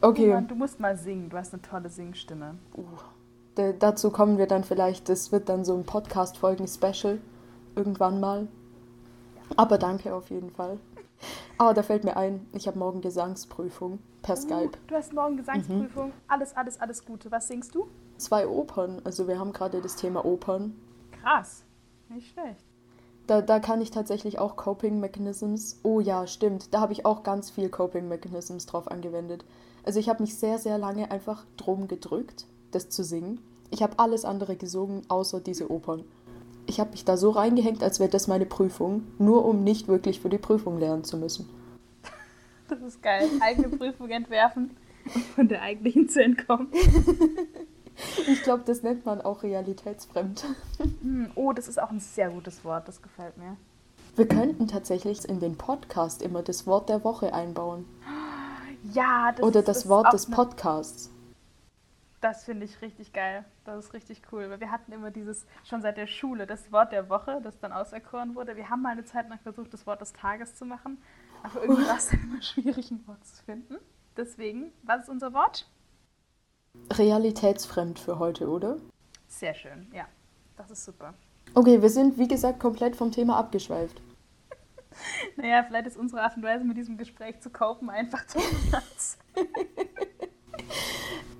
Okay. 0.00 0.30
Oh 0.30 0.34
Mann, 0.34 0.48
du 0.48 0.54
musst 0.54 0.80
mal 0.80 0.96
singen. 0.96 1.30
Du 1.30 1.36
hast 1.36 1.52
eine 1.54 1.62
tolle 1.62 1.88
Singstimme. 1.88 2.58
Uh, 2.76 3.72
dazu 3.78 4.10
kommen 4.10 4.36
wir 4.36 4.46
dann 4.46 4.64
vielleicht. 4.64 5.08
Das 5.08 5.32
wird 5.32 5.48
dann 5.48 5.64
so 5.64 5.74
ein 5.74 5.84
Podcast-Folgen-Special 5.84 7.20
irgendwann 7.74 8.20
mal. 8.20 8.48
Aber 9.56 9.78
danke 9.78 10.14
auf 10.14 10.30
jeden 10.30 10.50
Fall. 10.50 10.78
Ah, 11.56 11.72
da 11.72 11.82
fällt 11.82 12.04
mir 12.04 12.16
ein, 12.16 12.46
ich 12.52 12.66
habe 12.66 12.78
morgen 12.78 13.00
Gesangsprüfung 13.00 14.00
per 14.22 14.34
uh, 14.34 14.40
Skype. 14.40 14.72
Du 14.88 14.94
hast 14.94 15.12
morgen 15.12 15.36
Gesangsprüfung. 15.36 16.08
Mhm. 16.08 16.12
Alles, 16.26 16.56
alles, 16.56 16.80
alles 16.80 17.04
Gute. 17.04 17.30
Was 17.30 17.48
singst 17.48 17.74
du? 17.74 17.86
Zwei 18.22 18.46
Opern. 18.46 19.02
Also 19.02 19.26
wir 19.26 19.40
haben 19.40 19.52
gerade 19.52 19.80
das 19.80 19.96
Thema 19.96 20.24
Opern. 20.24 20.76
Krass. 21.20 21.64
Nicht 22.08 22.32
schlecht. 22.32 22.64
Da, 23.26 23.42
da 23.42 23.58
kann 23.58 23.80
ich 23.80 23.90
tatsächlich 23.90 24.38
auch 24.38 24.54
Coping 24.54 25.00
Mechanisms. 25.00 25.80
Oh 25.82 25.98
ja, 25.98 26.28
stimmt. 26.28 26.72
Da 26.72 26.80
habe 26.80 26.92
ich 26.92 27.04
auch 27.04 27.24
ganz 27.24 27.50
viel 27.50 27.68
Coping 27.68 28.06
Mechanisms 28.06 28.66
drauf 28.66 28.88
angewendet. 28.88 29.44
Also 29.84 29.98
ich 29.98 30.08
habe 30.08 30.22
mich 30.22 30.36
sehr, 30.36 30.58
sehr 30.58 30.78
lange 30.78 31.10
einfach 31.10 31.44
drum 31.56 31.88
gedrückt, 31.88 32.46
das 32.70 32.90
zu 32.90 33.02
singen. 33.02 33.40
Ich 33.70 33.82
habe 33.82 33.98
alles 33.98 34.24
andere 34.24 34.54
gesungen, 34.54 35.02
außer 35.08 35.40
diese 35.40 35.68
Opern. 35.68 36.04
Ich 36.66 36.78
habe 36.78 36.92
mich 36.92 37.04
da 37.04 37.16
so 37.16 37.30
reingehängt, 37.30 37.82
als 37.82 37.98
wäre 37.98 38.10
das 38.10 38.28
meine 38.28 38.46
Prüfung, 38.46 39.02
nur 39.18 39.44
um 39.44 39.64
nicht 39.64 39.88
wirklich 39.88 40.20
für 40.20 40.28
die 40.28 40.38
Prüfung 40.38 40.78
lernen 40.78 41.02
zu 41.02 41.16
müssen. 41.16 41.48
Das 42.68 42.80
ist 42.82 43.02
geil. 43.02 43.28
Eigene 43.40 43.68
Prüfung 43.68 44.10
entwerfen 44.10 44.76
und 45.12 45.24
von 45.24 45.48
der 45.48 45.62
eigentlichen 45.62 46.08
zu 46.08 46.22
entkommen. 46.22 46.68
Ich 48.26 48.42
glaube, 48.42 48.62
das 48.66 48.82
nennt 48.82 49.04
man 49.04 49.20
auch 49.20 49.42
realitätsfremd. 49.42 50.44
Hm, 51.02 51.30
oh, 51.34 51.52
das 51.52 51.68
ist 51.68 51.80
auch 51.80 51.90
ein 51.90 52.00
sehr 52.00 52.30
gutes 52.30 52.64
Wort, 52.64 52.88
das 52.88 53.02
gefällt 53.02 53.36
mir. 53.36 53.56
Wir 54.14 54.28
könnten 54.28 54.68
tatsächlich 54.68 55.26
in 55.28 55.40
den 55.40 55.56
Podcast 55.56 56.22
immer 56.22 56.42
das 56.42 56.66
Wort 56.66 56.88
der 56.88 57.02
Woche 57.02 57.32
einbauen. 57.32 57.86
Ja, 58.92 59.32
das 59.32 59.42
Oder 59.42 59.62
das, 59.62 59.78
das 59.78 59.88
Wort 59.88 60.12
des 60.12 60.26
Podcasts. 60.26 61.10
Das 62.20 62.44
finde 62.44 62.66
ich 62.66 62.80
richtig 62.82 63.12
geil. 63.12 63.44
Das 63.64 63.86
ist 63.86 63.94
richtig 63.94 64.22
cool. 64.30 64.50
Weil 64.50 64.60
wir 64.60 64.70
hatten 64.70 64.92
immer 64.92 65.10
dieses, 65.10 65.46
schon 65.64 65.82
seit 65.82 65.96
der 65.96 66.06
Schule, 66.06 66.46
das 66.46 66.70
Wort 66.70 66.92
der 66.92 67.08
Woche, 67.08 67.40
das 67.42 67.58
dann 67.58 67.72
auserkoren 67.72 68.34
wurde. 68.34 68.56
Wir 68.56 68.70
haben 68.70 68.82
mal 68.82 68.90
eine 68.90 69.04
Zeit 69.04 69.28
lang 69.28 69.38
versucht, 69.40 69.72
das 69.72 69.86
Wort 69.86 70.00
des 70.00 70.12
Tages 70.12 70.54
zu 70.54 70.64
machen. 70.64 70.98
Aber 71.42 71.62
irgendwie 71.62 71.86
war 71.86 71.96
es 71.96 72.08
dann 72.10 72.20
immer 72.22 72.42
schwierig, 72.42 72.90
ein 72.90 73.06
Wort 73.06 73.24
zu 73.26 73.42
finden. 73.42 73.76
Deswegen, 74.16 74.72
was 74.82 75.04
ist 75.04 75.08
unser 75.08 75.32
Wort? 75.32 75.66
Realitätsfremd 76.90 77.98
für 77.98 78.18
heute, 78.18 78.48
oder? 78.48 78.76
Sehr 79.28 79.54
schön, 79.54 79.86
ja. 79.94 80.06
Das 80.56 80.70
ist 80.70 80.84
super. 80.84 81.14
Okay, 81.54 81.82
wir 81.82 81.90
sind, 81.90 82.18
wie 82.18 82.28
gesagt, 82.28 82.60
komplett 82.60 82.96
vom 82.96 83.10
Thema 83.10 83.36
abgeschweift. 83.36 84.00
naja, 85.36 85.64
vielleicht 85.64 85.86
ist 85.86 85.96
unsere 85.96 86.22
Art 86.22 86.36
und 86.36 86.42
Weise, 86.42 86.64
mit 86.64 86.76
diesem 86.76 86.96
Gespräch 86.96 87.40
zu 87.40 87.50
kaufen, 87.50 87.90
einfach 87.90 88.26
zu 88.26 88.38
Platz. 88.68 89.18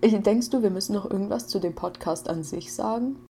Denkst 0.02 0.50
du, 0.50 0.62
wir 0.62 0.70
müssen 0.70 0.94
noch 0.94 1.08
irgendwas 1.08 1.48
zu 1.48 1.60
dem 1.60 1.74
Podcast 1.74 2.28
an 2.28 2.42
sich 2.42 2.74
sagen? 2.74 3.26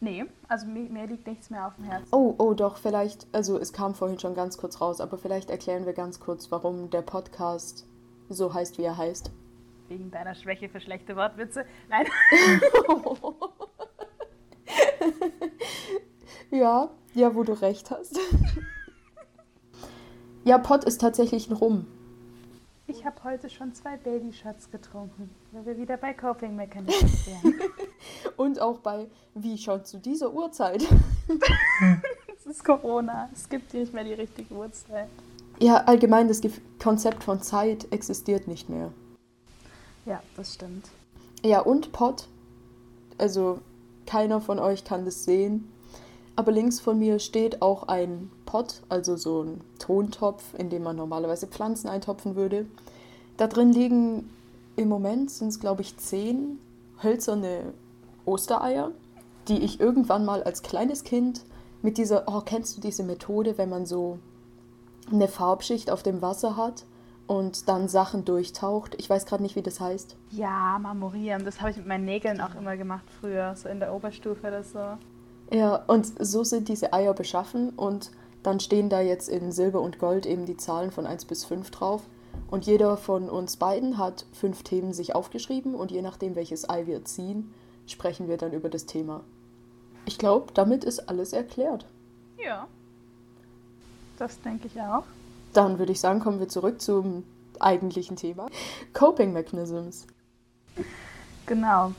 Nee, 0.00 0.26
also 0.48 0.66
mir, 0.66 0.90
mir, 0.90 1.06
liegt 1.06 1.26
nichts 1.26 1.48
mehr 1.48 1.66
auf 1.66 1.76
dem 1.76 1.84
Herzen. 1.84 2.08
Oh, 2.10 2.34
oh, 2.36 2.52
doch, 2.52 2.76
vielleicht, 2.76 3.26
also 3.32 3.58
es 3.58 3.72
kam 3.72 3.94
vorhin 3.94 4.18
schon 4.18 4.34
ganz 4.34 4.58
kurz 4.58 4.80
raus, 4.80 5.00
aber 5.00 5.16
vielleicht 5.16 5.48
erklären 5.48 5.86
wir 5.86 5.94
ganz 5.94 6.20
kurz, 6.20 6.50
warum 6.50 6.90
der 6.90 7.02
Podcast 7.02 7.86
so 8.28 8.52
heißt, 8.52 8.76
wie 8.76 8.82
er 8.82 8.98
heißt. 8.98 9.30
Wegen 9.88 10.10
deiner 10.10 10.34
Schwäche 10.34 10.68
für 10.68 10.80
schlechte 10.80 11.14
Wortwitze. 11.16 11.66
Nein. 11.88 12.06
ja, 16.50 16.90
ja, 17.14 17.34
wo 17.34 17.42
du 17.42 17.52
recht 17.52 17.90
hast. 17.90 18.18
ja, 20.44 20.58
Pott 20.58 20.84
ist 20.84 21.00
tatsächlich 21.00 21.48
ein 21.50 21.54
Rum. 21.54 21.86
Ich 22.86 23.06
habe 23.06 23.24
heute 23.24 23.48
schon 23.48 23.72
zwei 23.72 23.96
Babyshots 23.96 24.70
getrunken, 24.70 25.30
weil 25.52 25.64
wir 25.64 25.78
wieder 25.78 25.96
bei 25.96 26.12
Coping 26.12 26.54
Mechanisms 26.54 27.26
wären. 27.26 27.54
Und 28.36 28.60
auch 28.60 28.78
bei, 28.78 29.06
wie 29.34 29.56
schon 29.56 29.84
zu 29.86 29.98
dieser 29.98 30.32
Uhrzeit. 30.32 30.86
es 32.38 32.46
ist 32.46 32.62
Corona, 32.62 33.30
es 33.32 33.48
gibt 33.48 33.72
hier 33.72 33.80
nicht 33.80 33.94
mehr 33.94 34.04
die 34.04 34.12
richtige 34.12 34.52
Uhrzeit. 34.52 35.08
Ja, 35.60 35.76
allgemein 35.84 36.28
das 36.28 36.42
Konzept 36.82 37.24
von 37.24 37.40
Zeit 37.40 37.90
existiert 37.90 38.48
nicht 38.48 38.68
mehr. 38.68 38.92
Ja, 40.06 40.22
das 40.36 40.54
stimmt. 40.54 40.88
Ja, 41.42 41.60
und 41.60 41.92
Pot. 41.92 42.28
Also 43.18 43.60
keiner 44.06 44.40
von 44.40 44.58
euch 44.58 44.84
kann 44.84 45.04
das 45.04 45.24
sehen. 45.24 45.70
Aber 46.36 46.50
links 46.50 46.80
von 46.80 46.98
mir 46.98 47.20
steht 47.20 47.62
auch 47.62 47.84
ein 47.84 48.30
Pot, 48.44 48.82
also 48.88 49.16
so 49.16 49.42
ein 49.42 49.60
Tontopf, 49.78 50.42
in 50.58 50.68
dem 50.68 50.82
man 50.82 50.96
normalerweise 50.96 51.46
Pflanzen 51.46 51.88
eintopfen 51.88 52.34
würde. 52.34 52.66
Da 53.36 53.46
drin 53.46 53.72
liegen 53.72 54.30
im 54.76 54.88
Moment 54.88 55.30
sind 55.30 55.48
es, 55.48 55.60
glaube 55.60 55.82
ich, 55.82 55.96
zehn 55.96 56.58
hölzerne 57.02 57.72
Ostereier, 58.24 58.90
die 59.46 59.58
ich 59.58 59.78
irgendwann 59.78 60.24
mal 60.24 60.42
als 60.42 60.62
kleines 60.62 61.04
Kind 61.04 61.44
mit 61.82 61.98
dieser, 61.98 62.24
oh, 62.26 62.40
kennst 62.40 62.76
du 62.76 62.80
diese 62.80 63.04
Methode, 63.04 63.56
wenn 63.58 63.68
man 63.68 63.86
so 63.86 64.18
eine 65.12 65.28
Farbschicht 65.28 65.90
auf 65.90 66.02
dem 66.02 66.22
Wasser 66.22 66.56
hat 66.56 66.84
und 67.26 67.68
dann 67.68 67.88
Sachen 67.88 68.24
durchtaucht. 68.24 68.94
Ich 68.98 69.08
weiß 69.08 69.26
gerade 69.26 69.42
nicht, 69.42 69.56
wie 69.56 69.62
das 69.62 69.80
heißt. 69.80 70.16
Ja, 70.30 70.78
marmorieren. 70.80 71.44
Das 71.44 71.60
habe 71.60 71.70
ich 71.70 71.76
mit 71.76 71.86
meinen 71.86 72.04
Nägeln 72.04 72.40
auch 72.40 72.54
immer 72.54 72.76
gemacht 72.76 73.04
früher, 73.20 73.54
so 73.56 73.68
in 73.68 73.80
der 73.80 73.94
Oberstufe 73.94 74.46
oder 74.46 74.62
so. 74.62 74.98
Ja, 75.50 75.76
und 75.86 76.12
so 76.24 76.44
sind 76.44 76.68
diese 76.68 76.92
Eier 76.92 77.14
beschaffen 77.14 77.70
und 77.70 78.10
dann 78.42 78.60
stehen 78.60 78.88
da 78.90 79.00
jetzt 79.00 79.28
in 79.28 79.52
Silber 79.52 79.80
und 79.80 79.98
Gold 79.98 80.26
eben 80.26 80.44
die 80.46 80.56
Zahlen 80.56 80.90
von 80.90 81.06
1 81.06 81.24
bis 81.24 81.44
5 81.44 81.70
drauf. 81.70 82.02
Und 82.50 82.66
jeder 82.66 82.96
von 82.96 83.30
uns 83.30 83.56
beiden 83.56 83.96
hat 83.96 84.26
fünf 84.32 84.62
Themen 84.62 84.92
sich 84.92 85.14
aufgeschrieben 85.14 85.74
und 85.74 85.90
je 85.90 86.02
nachdem, 86.02 86.34
welches 86.34 86.68
Ei 86.68 86.86
wir 86.86 87.04
ziehen, 87.04 87.54
sprechen 87.86 88.28
wir 88.28 88.36
dann 88.36 88.52
über 88.52 88.68
das 88.68 88.86
Thema. 88.86 89.22
Ich 90.04 90.18
glaube, 90.18 90.52
damit 90.52 90.84
ist 90.84 91.08
alles 91.08 91.32
erklärt. 91.32 91.86
Ja. 92.44 92.66
Das 94.18 94.40
denke 94.42 94.66
ich 94.66 94.80
auch. 94.80 95.04
Dann 95.54 95.78
würde 95.78 95.92
ich 95.92 96.00
sagen, 96.00 96.20
kommen 96.20 96.40
wir 96.40 96.48
zurück 96.48 96.82
zum 96.82 97.24
eigentlichen 97.60 98.16
Thema. 98.16 98.46
Coping 98.92 99.32
Mechanisms. 99.32 100.06
Genau. 101.46 101.92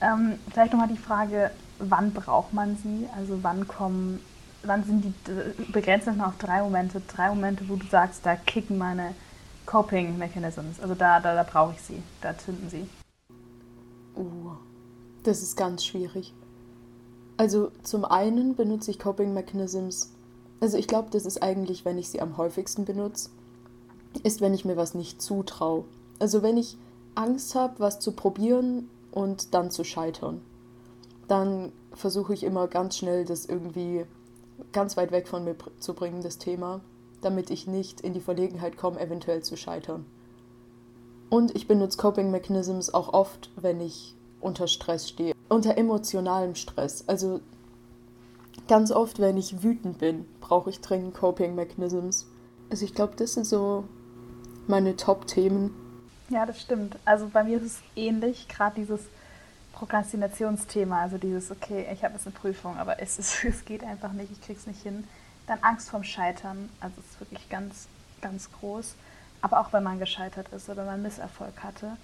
Ähm, 0.00 0.38
vielleicht 0.50 0.72
nochmal 0.72 0.88
die 0.88 0.96
Frage, 0.96 1.50
wann 1.78 2.12
braucht 2.12 2.52
man 2.52 2.76
sie? 2.76 3.08
Also 3.16 3.42
wann 3.42 3.66
kommen, 3.66 4.20
wann 4.62 4.84
sind 4.84 5.04
die, 5.04 5.72
begrenzt 5.72 6.06
das 6.06 6.16
mal 6.16 6.26
auf 6.26 6.38
drei 6.38 6.62
Momente, 6.62 7.02
drei 7.14 7.28
Momente, 7.28 7.68
wo 7.68 7.76
du 7.76 7.86
sagst, 7.86 8.24
da 8.24 8.36
kicken 8.36 8.78
meine 8.78 9.14
Coping 9.66 10.16
Mechanisms. 10.16 10.80
Also 10.80 10.94
da, 10.94 11.20
da, 11.20 11.34
da 11.34 11.42
brauche 11.42 11.74
ich 11.74 11.82
sie, 11.82 12.02
da 12.20 12.36
zünden 12.38 12.70
sie. 12.70 12.88
Uh, 14.14 14.52
das 15.24 15.42
ist 15.42 15.56
ganz 15.56 15.84
schwierig. 15.84 16.32
Also 17.36 17.70
zum 17.82 18.04
einen 18.04 18.54
benutze 18.54 18.90
ich 18.90 18.98
Coping 18.98 19.34
Mechanisms 19.34 20.15
also 20.60 20.78
ich 20.78 20.86
glaube, 20.86 21.08
das 21.10 21.26
ist 21.26 21.42
eigentlich, 21.42 21.84
wenn 21.84 21.98
ich 21.98 22.08
sie 22.08 22.20
am 22.20 22.36
häufigsten 22.36 22.84
benutze, 22.84 23.30
ist, 24.22 24.40
wenn 24.40 24.54
ich 24.54 24.64
mir 24.64 24.76
was 24.76 24.94
nicht 24.94 25.20
zutraue. 25.20 25.84
Also 26.18 26.42
wenn 26.42 26.56
ich 26.56 26.76
Angst 27.14 27.54
habe, 27.54 27.74
was 27.78 28.00
zu 28.00 28.12
probieren 28.12 28.88
und 29.10 29.54
dann 29.54 29.70
zu 29.70 29.84
scheitern, 29.84 30.40
dann 31.28 31.72
versuche 31.92 32.34
ich 32.34 32.44
immer 32.44 32.68
ganz 32.68 32.96
schnell 32.96 33.24
das 33.24 33.46
irgendwie 33.46 34.04
ganz 34.72 34.96
weit 34.96 35.12
weg 35.12 35.28
von 35.28 35.44
mir 35.44 35.56
zu 35.80 35.94
bringen, 35.94 36.22
das 36.22 36.38
Thema, 36.38 36.80
damit 37.20 37.50
ich 37.50 37.66
nicht 37.66 38.00
in 38.00 38.14
die 38.14 38.20
Verlegenheit 38.20 38.76
komme, 38.76 39.00
eventuell 39.00 39.42
zu 39.42 39.56
scheitern. 39.56 40.06
Und 41.28 41.54
ich 41.56 41.66
benutze 41.66 41.98
Coping 41.98 42.30
Mechanisms 42.30 42.94
auch 42.94 43.12
oft, 43.12 43.50
wenn 43.56 43.80
ich 43.80 44.14
unter 44.40 44.68
Stress 44.68 45.08
stehe. 45.08 45.34
Unter 45.48 45.76
emotionalem 45.76 46.54
Stress. 46.54 47.04
Also 47.08 47.40
ganz 48.68 48.90
oft, 48.90 49.18
wenn 49.18 49.36
ich 49.36 49.62
wütend 49.62 49.98
bin, 49.98 50.26
brauche 50.40 50.70
ich 50.70 50.80
dringend 50.80 51.14
Coping 51.14 51.54
Mechanisms. 51.54 52.26
Also 52.70 52.84
ich 52.84 52.94
glaube, 52.94 53.14
das 53.16 53.34
sind 53.34 53.46
so 53.46 53.84
meine 54.66 54.96
Top-Themen. 54.96 55.74
Ja, 56.28 56.44
das 56.44 56.60
stimmt. 56.60 56.96
Also 57.04 57.28
bei 57.32 57.44
mir 57.44 57.58
ist 57.58 57.66
es 57.66 57.80
ähnlich, 57.94 58.48
gerade 58.48 58.74
dieses 58.76 59.00
Prokrastinationsthema, 59.74 61.02
also 61.02 61.18
dieses, 61.18 61.50
okay, 61.50 61.86
ich 61.92 62.02
habe 62.02 62.14
jetzt 62.14 62.26
eine 62.26 62.34
Prüfung, 62.34 62.76
aber 62.76 63.00
es, 63.00 63.18
ist, 63.18 63.44
es 63.48 63.64
geht 63.64 63.84
einfach 63.84 64.12
nicht, 64.12 64.32
ich 64.32 64.40
krieg's 64.40 64.66
nicht 64.66 64.82
hin. 64.82 65.04
Dann 65.46 65.58
Angst 65.62 65.90
vorm 65.90 66.02
Scheitern, 66.02 66.68
also 66.80 66.96
es 66.98 67.12
ist 67.12 67.20
wirklich 67.20 67.48
ganz, 67.48 67.86
ganz 68.20 68.50
groß. 68.52 68.94
Aber 69.42 69.60
auch 69.60 69.72
wenn 69.72 69.84
man 69.84 70.00
gescheitert 70.00 70.48
ist 70.48 70.68
oder 70.68 70.84
man 70.84 71.02
Misserfolg 71.02 71.62
hatte. 71.62 71.96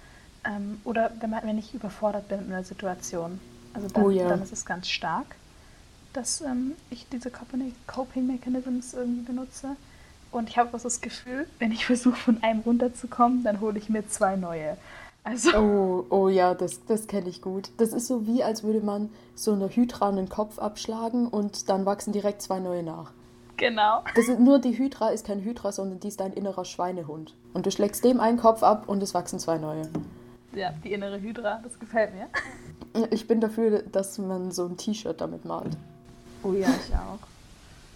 Ähm, 0.45 0.79
oder 0.85 1.11
wenn, 1.19 1.29
man, 1.29 1.45
wenn 1.45 1.57
ich 1.57 1.73
überfordert 1.73 2.29
bin 2.29 2.41
mit 2.41 2.51
einer 2.51 2.63
Situation. 2.63 3.41
Also 3.73 3.89
dann, 3.89 4.03
oh 4.03 4.09
ja. 4.09 4.29
dann 4.29 4.41
ist 4.41 4.53
es 4.53 4.65
ganz 4.65 4.87
stark 4.87 5.35
dass 6.13 6.41
ähm, 6.41 6.73
ich 6.89 7.07
diese 7.09 7.31
Coping 7.31 8.27
Mechanisms 8.27 8.93
irgendwie 8.93 9.23
benutze. 9.23 9.75
Und 10.31 10.49
ich 10.49 10.57
habe 10.57 10.75
auch 10.75 10.81
das 10.81 11.01
Gefühl, 11.01 11.47
wenn 11.59 11.71
ich 11.71 11.85
versuche, 11.85 12.15
von 12.15 12.41
einem 12.41 12.61
runterzukommen, 12.61 13.43
dann 13.43 13.61
hole 13.61 13.77
ich 13.77 13.89
mir 13.89 14.07
zwei 14.07 14.35
neue. 14.35 14.77
Also. 15.23 15.57
Oh, 15.57 16.05
oh 16.09 16.27
ja, 16.27 16.53
das, 16.53 16.85
das 16.85 17.07
kenne 17.07 17.29
ich 17.29 17.41
gut. 17.41 17.69
Das 17.77 17.93
ist 17.93 18.07
so 18.07 18.27
wie, 18.27 18.43
als 18.43 18.63
würde 18.63 18.81
man 18.81 19.09
so 19.35 19.53
einer 19.53 19.69
Hydra 19.69 20.09
einen 20.09 20.27
Kopf 20.27 20.59
abschlagen 20.59 21.27
und 21.27 21.69
dann 21.69 21.85
wachsen 21.85 22.11
direkt 22.11 22.41
zwei 22.41 22.59
neue 22.59 22.83
nach. 22.83 23.11
Genau. 23.57 24.03
Das 24.15 24.27
ist, 24.27 24.39
nur 24.39 24.59
die 24.59 24.77
Hydra 24.77 25.09
ist 25.09 25.25
kein 25.25 25.41
Hydra, 25.41 25.71
sondern 25.71 25.99
die 25.99 26.07
ist 26.09 26.19
dein 26.19 26.33
innerer 26.33 26.65
Schweinehund. 26.65 27.35
Und 27.53 27.65
du 27.65 27.71
schlägst 27.71 28.03
dem 28.03 28.19
einen 28.19 28.37
Kopf 28.37 28.63
ab 28.63 28.89
und 28.89 29.01
es 29.01 29.13
wachsen 29.13 29.39
zwei 29.39 29.57
neue. 29.57 29.87
Ja, 30.53 30.73
die 30.83 30.91
innere 30.91 31.21
Hydra, 31.21 31.61
das 31.63 31.79
gefällt 31.79 32.13
mir. 32.13 32.27
Ich 33.09 33.27
bin 33.27 33.41
dafür, 33.41 33.81
dass 33.81 34.17
man 34.19 34.51
so 34.51 34.65
ein 34.65 34.77
T-Shirt 34.77 35.19
damit 35.19 35.45
malt. 35.45 35.77
Oh 36.43 36.53
ja, 36.53 36.69
ich 36.69 36.93
auch. 36.93 37.19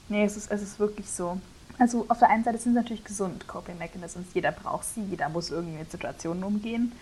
Nee, 0.10 0.24
es 0.24 0.38
ist, 0.38 0.52
es 0.52 0.62
ist 0.62 0.80
wirklich 0.80 1.10
so. 1.10 1.40
Also 1.80 2.06
auf 2.08 2.20
der 2.20 2.30
einen 2.30 2.44
Seite 2.44 2.58
sind 2.58 2.74
sie 2.74 2.80
natürlich 2.80 3.04
gesund, 3.04 3.48
Coping 3.48 3.78
Mechanisms. 3.78 4.28
Jeder 4.34 4.52
braucht 4.52 4.86
sie, 4.86 5.04
jeder 5.04 5.30
muss 5.30 5.52
irgendwie 5.52 5.78
mit 5.78 5.92
Situationen 5.92 6.44
umgehen. 6.44 6.94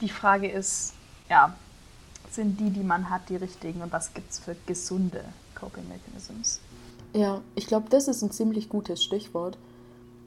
Die 0.00 0.08
Frage 0.08 0.50
ist, 0.50 0.94
ja, 1.28 1.54
sind 2.30 2.58
die, 2.58 2.70
die 2.70 2.82
man 2.82 3.10
hat, 3.10 3.28
die 3.28 3.36
richtigen 3.36 3.82
und 3.82 3.92
was 3.92 4.14
gibt 4.14 4.30
es 4.30 4.38
für 4.38 4.56
gesunde 4.66 5.24
Coping 5.54 5.86
Mechanisms? 5.88 6.60
Ja, 7.12 7.40
ich 7.54 7.66
glaube, 7.66 7.88
das 7.90 8.08
ist 8.08 8.22
ein 8.22 8.30
ziemlich 8.30 8.68
gutes 8.68 9.02
Stichwort, 9.02 9.56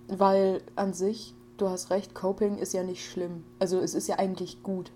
weil 0.08 0.62
an 0.76 0.94
sich, 0.94 1.34
du 1.58 1.70
hast 1.70 1.90
recht, 1.90 2.16
Coping 2.16 2.58
ist 2.58 2.74
ja 2.74 2.84
nicht 2.84 3.10
schlimm. 3.10 3.44
Also 3.60 3.80
es 3.80 3.94
ist 3.94 4.08
ja 4.08 4.20
eigentlich 4.20 4.64
gut. 4.64 4.92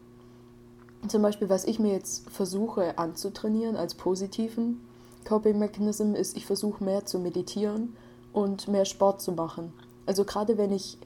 Zum 1.08 1.22
Beispiel, 1.22 1.50
was 1.50 1.66
ich 1.66 1.80
mir 1.80 1.94
jetzt 1.94 2.30
versuche 2.30 2.98
anzutrainieren 2.98 3.76
als 3.76 3.94
positiven 3.94 4.82
Coping 5.26 5.58
Mechanism 5.60 6.14
ist, 6.14 6.38
ich 6.38 6.46
versuche 6.46 6.84
mehr 6.84 7.06
zu 7.06 7.20
meditieren 7.20 7.96
und 8.32 8.68
mehr 8.68 8.86
Sport 8.86 9.22
zu 9.22 9.32
machen. 9.32 9.74
Also 10.06 10.24
gerade 10.24 10.58
wenn 10.58 10.72
ich 10.72 10.98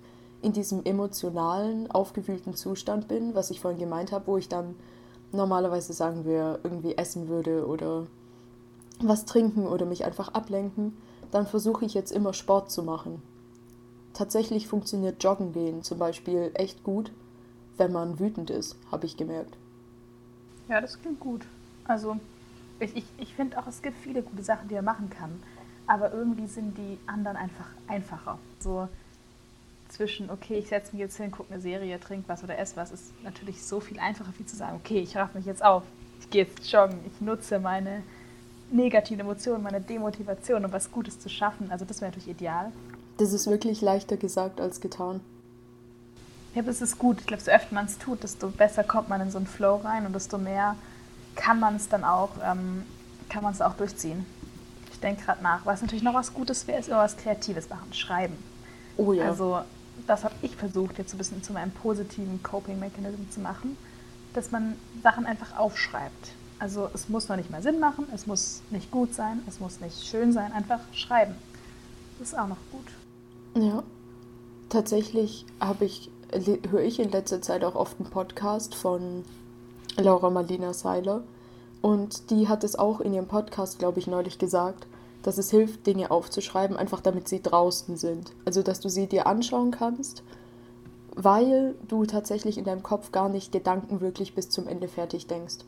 in 0.42 0.54
diesem 0.54 0.84
emotionalen, 0.84 1.90
aufgewühlten 1.92 2.54
Zustand 2.54 3.08
bin, 3.08 3.34
was 3.34 3.50
ich 3.50 3.62
vorhin 3.62 3.80
gemeint 3.80 4.12
habe, 4.12 4.28
wo 4.28 4.38
ich 4.38 4.50
dann 4.50 4.76
normalerweise 5.32 5.94
sagen 5.94 6.26
wir 6.26 6.60
irgendwie 6.64 6.98
essen 6.98 7.28
würde 7.28 7.66
oder 7.66 8.08
was 9.02 9.26
trinken 9.26 9.68
oder 9.68 9.86
mich 9.86 10.06
einfach 10.06 10.30
ablenken, 10.30 10.98
dann 11.32 11.48
versuche 11.48 11.86
ich 11.86 11.94
jetzt 11.94 12.12
immer 12.12 12.34
Sport 12.34 12.72
zu 12.72 12.84
machen. 12.84 13.22
Tatsächlich 14.14 14.68
funktioniert 14.68 15.24
Joggen 15.24 15.54
gehen 15.54 15.84
zum 15.84 16.00
Beispiel 16.00 16.52
echt 16.56 16.84
gut, 16.84 17.12
wenn 17.78 17.92
man 17.92 18.20
wütend 18.20 18.50
ist, 18.50 18.76
habe 18.92 19.06
ich 19.06 19.16
gemerkt. 19.16 19.56
Ja, 20.68 20.82
das 20.82 21.00
klingt 21.00 21.20
gut. 21.20 21.46
Also 21.86 22.18
ich, 22.80 22.96
ich, 22.96 23.06
ich 23.18 23.34
finde 23.34 23.58
auch, 23.58 23.68
es 23.68 23.82
gibt 23.82 23.98
viele 23.98 24.22
gute 24.22 24.44
Sachen, 24.44 24.68
die 24.68 24.76
er 24.76 24.82
machen 24.82 25.10
kann. 25.10 25.42
Aber 25.88 26.14
irgendwie 26.14 26.48
sind 26.48 26.78
die 26.78 27.00
anderen 27.08 27.36
einfach 27.36 27.68
einfacher. 27.88 28.38
So 28.60 28.88
zwischen, 29.90 30.30
okay, 30.30 30.58
ich 30.60 30.68
setze 30.68 30.92
mich 30.92 31.00
jetzt 31.00 31.18
hin, 31.18 31.32
gucke 31.32 31.52
eine 31.52 31.62
Serie, 31.62 32.00
trinke 32.00 32.30
was 32.30 32.44
oder 32.44 32.58
esse 32.58 32.76
was, 32.76 32.92
ist 32.92 33.12
natürlich 33.24 33.64
so 33.64 33.80
viel 33.80 34.00
einfacher, 34.00 34.32
wie 34.38 34.46
zu 34.46 34.56
sagen, 34.56 34.76
okay, 34.76 35.00
ich 35.00 35.18
raff 35.18 35.34
mich 35.34 35.46
jetzt 35.46 35.64
auf, 35.64 35.84
ich 36.20 36.30
gehe 36.30 36.44
jetzt 36.44 36.72
joggen, 36.72 37.00
ich 37.08 37.22
nutze 37.22 37.60
meine 37.60 38.04
negativen 38.72 39.22
Emotionen, 39.22 39.64
meine 39.64 39.82
Demotivation, 39.82 40.64
um 40.64 40.72
was 40.72 40.92
Gutes 40.92 41.20
zu 41.20 41.28
schaffen. 41.28 41.72
Also 41.72 41.86
das 41.86 42.02
wäre 42.02 42.12
natürlich 42.12 42.30
ideal. 42.30 42.72
Das 43.18 43.34
ist 43.34 43.48
wirklich 43.48 43.82
leichter 43.82 44.16
gesagt 44.16 44.62
als 44.62 44.80
getan. 44.80 45.22
Ja, 46.54 46.62
aber 46.62 46.72
es 46.72 46.82
ist 46.82 46.98
gut. 46.98 47.20
Ich 47.20 47.26
glaube, 47.26 47.42
so 47.42 47.52
öfter 47.52 47.74
man 47.74 47.86
es 47.86 47.98
tut, 47.98 48.24
desto 48.24 48.50
besser 48.50 48.84
kommt 48.84 49.10
man 49.10 49.22
in 49.22 49.32
so 49.32 49.38
einen 49.38 49.48
Flow 49.48 49.78
rein 49.78 50.06
und 50.06 50.14
desto 50.14 50.38
mehr 50.38 50.76
kann 51.40 51.60
man 51.60 51.76
es 51.76 51.88
dann 51.88 52.04
auch, 52.04 52.32
ähm, 52.44 52.84
kann 53.30 53.44
man 53.44 53.54
es 53.54 53.62
auch 53.62 53.74
durchziehen. 53.74 54.26
Ich 54.92 55.00
denke 55.00 55.24
gerade 55.24 55.42
nach. 55.42 55.66
Was 55.66 55.82
natürlich 55.82 56.04
noch 56.04 56.14
was 56.14 56.34
Gutes 56.34 56.68
wäre, 56.68 56.80
ist 56.80 56.90
immer 56.90 56.98
was 56.98 57.16
Kreatives 57.16 57.70
machen, 57.70 57.94
schreiben. 57.94 58.36
Oh 58.98 59.14
ja. 59.14 59.26
Also 59.26 59.62
das 60.06 60.24
habe 60.24 60.36
ich 60.42 60.56
versucht, 60.56 60.98
jetzt 60.98 61.12
so 61.12 61.16
ein 61.16 61.20
bisschen 61.20 61.42
zu 61.42 61.54
meinem 61.54 61.72
positiven 61.72 62.44
Coping-Mechanismus 62.44 63.32
zu 63.32 63.40
machen, 63.40 63.78
dass 64.34 64.52
man 64.52 64.76
Sachen 65.02 65.26
einfach 65.26 65.58
aufschreibt. 65.58 66.32
Also 66.60 66.90
es 66.94 67.08
muss 67.08 67.30
noch 67.30 67.38
nicht 67.38 67.50
mal 67.50 67.62
Sinn 67.62 67.80
machen, 67.80 68.06
es 68.14 68.28
muss 68.28 68.62
nicht 68.70 68.92
gut 68.92 69.14
sein, 69.14 69.40
es 69.48 69.62
muss 69.62 69.80
nicht 69.80 70.06
schön 70.06 70.34
sein, 70.34 70.52
einfach 70.52 70.82
schreiben. 70.92 71.36
Das 72.20 72.30
ist 72.30 72.38
auch 72.38 72.48
noch 72.48 72.58
gut. 72.72 73.64
Ja. 73.64 73.82
Tatsächlich 74.68 75.46
habe 75.62 75.86
ich, 75.86 76.12
höre 76.70 76.82
ich 76.82 77.00
in 77.00 77.10
letzter 77.10 77.42
Zeit 77.42 77.64
auch 77.64 77.76
oft 77.76 78.00
einen 78.00 78.10
Podcast 78.10 78.76
von 78.76 79.24
Laura 79.98 80.30
Marlina 80.30 80.74
Seiler. 80.74 81.24
Und 81.82 82.30
die 82.30 82.48
hat 82.48 82.64
es 82.64 82.78
auch 82.78 83.00
in 83.00 83.14
ihrem 83.14 83.28
Podcast, 83.28 83.80
glaube 83.80 84.00
ich, 84.00 84.08
neulich 84.08 84.38
gesagt, 84.38 84.88
dass 85.24 85.38
es 85.38 85.52
hilft, 85.52 85.86
Dinge 85.88 86.12
aufzuschreiben, 86.12 86.78
einfach 86.78 87.02
damit 87.02 87.28
sie 87.28 87.42
draußen 87.42 87.98
sind. 87.98 88.32
Also, 88.46 88.64
dass 88.64 88.80
du 88.80 88.90
sie 88.90 89.08
dir 89.08 89.28
anschauen 89.28 89.72
kannst, 89.72 90.24
weil 91.16 91.76
du 91.88 92.06
tatsächlich 92.06 92.58
in 92.58 92.66
deinem 92.66 92.84
Kopf 92.84 93.12
gar 93.12 93.30
nicht 93.30 93.52
Gedanken 93.52 94.02
wirklich 94.02 94.36
bis 94.36 94.50
zum 94.50 94.68
Ende 94.68 94.88
fertig 94.88 95.28
denkst. 95.28 95.60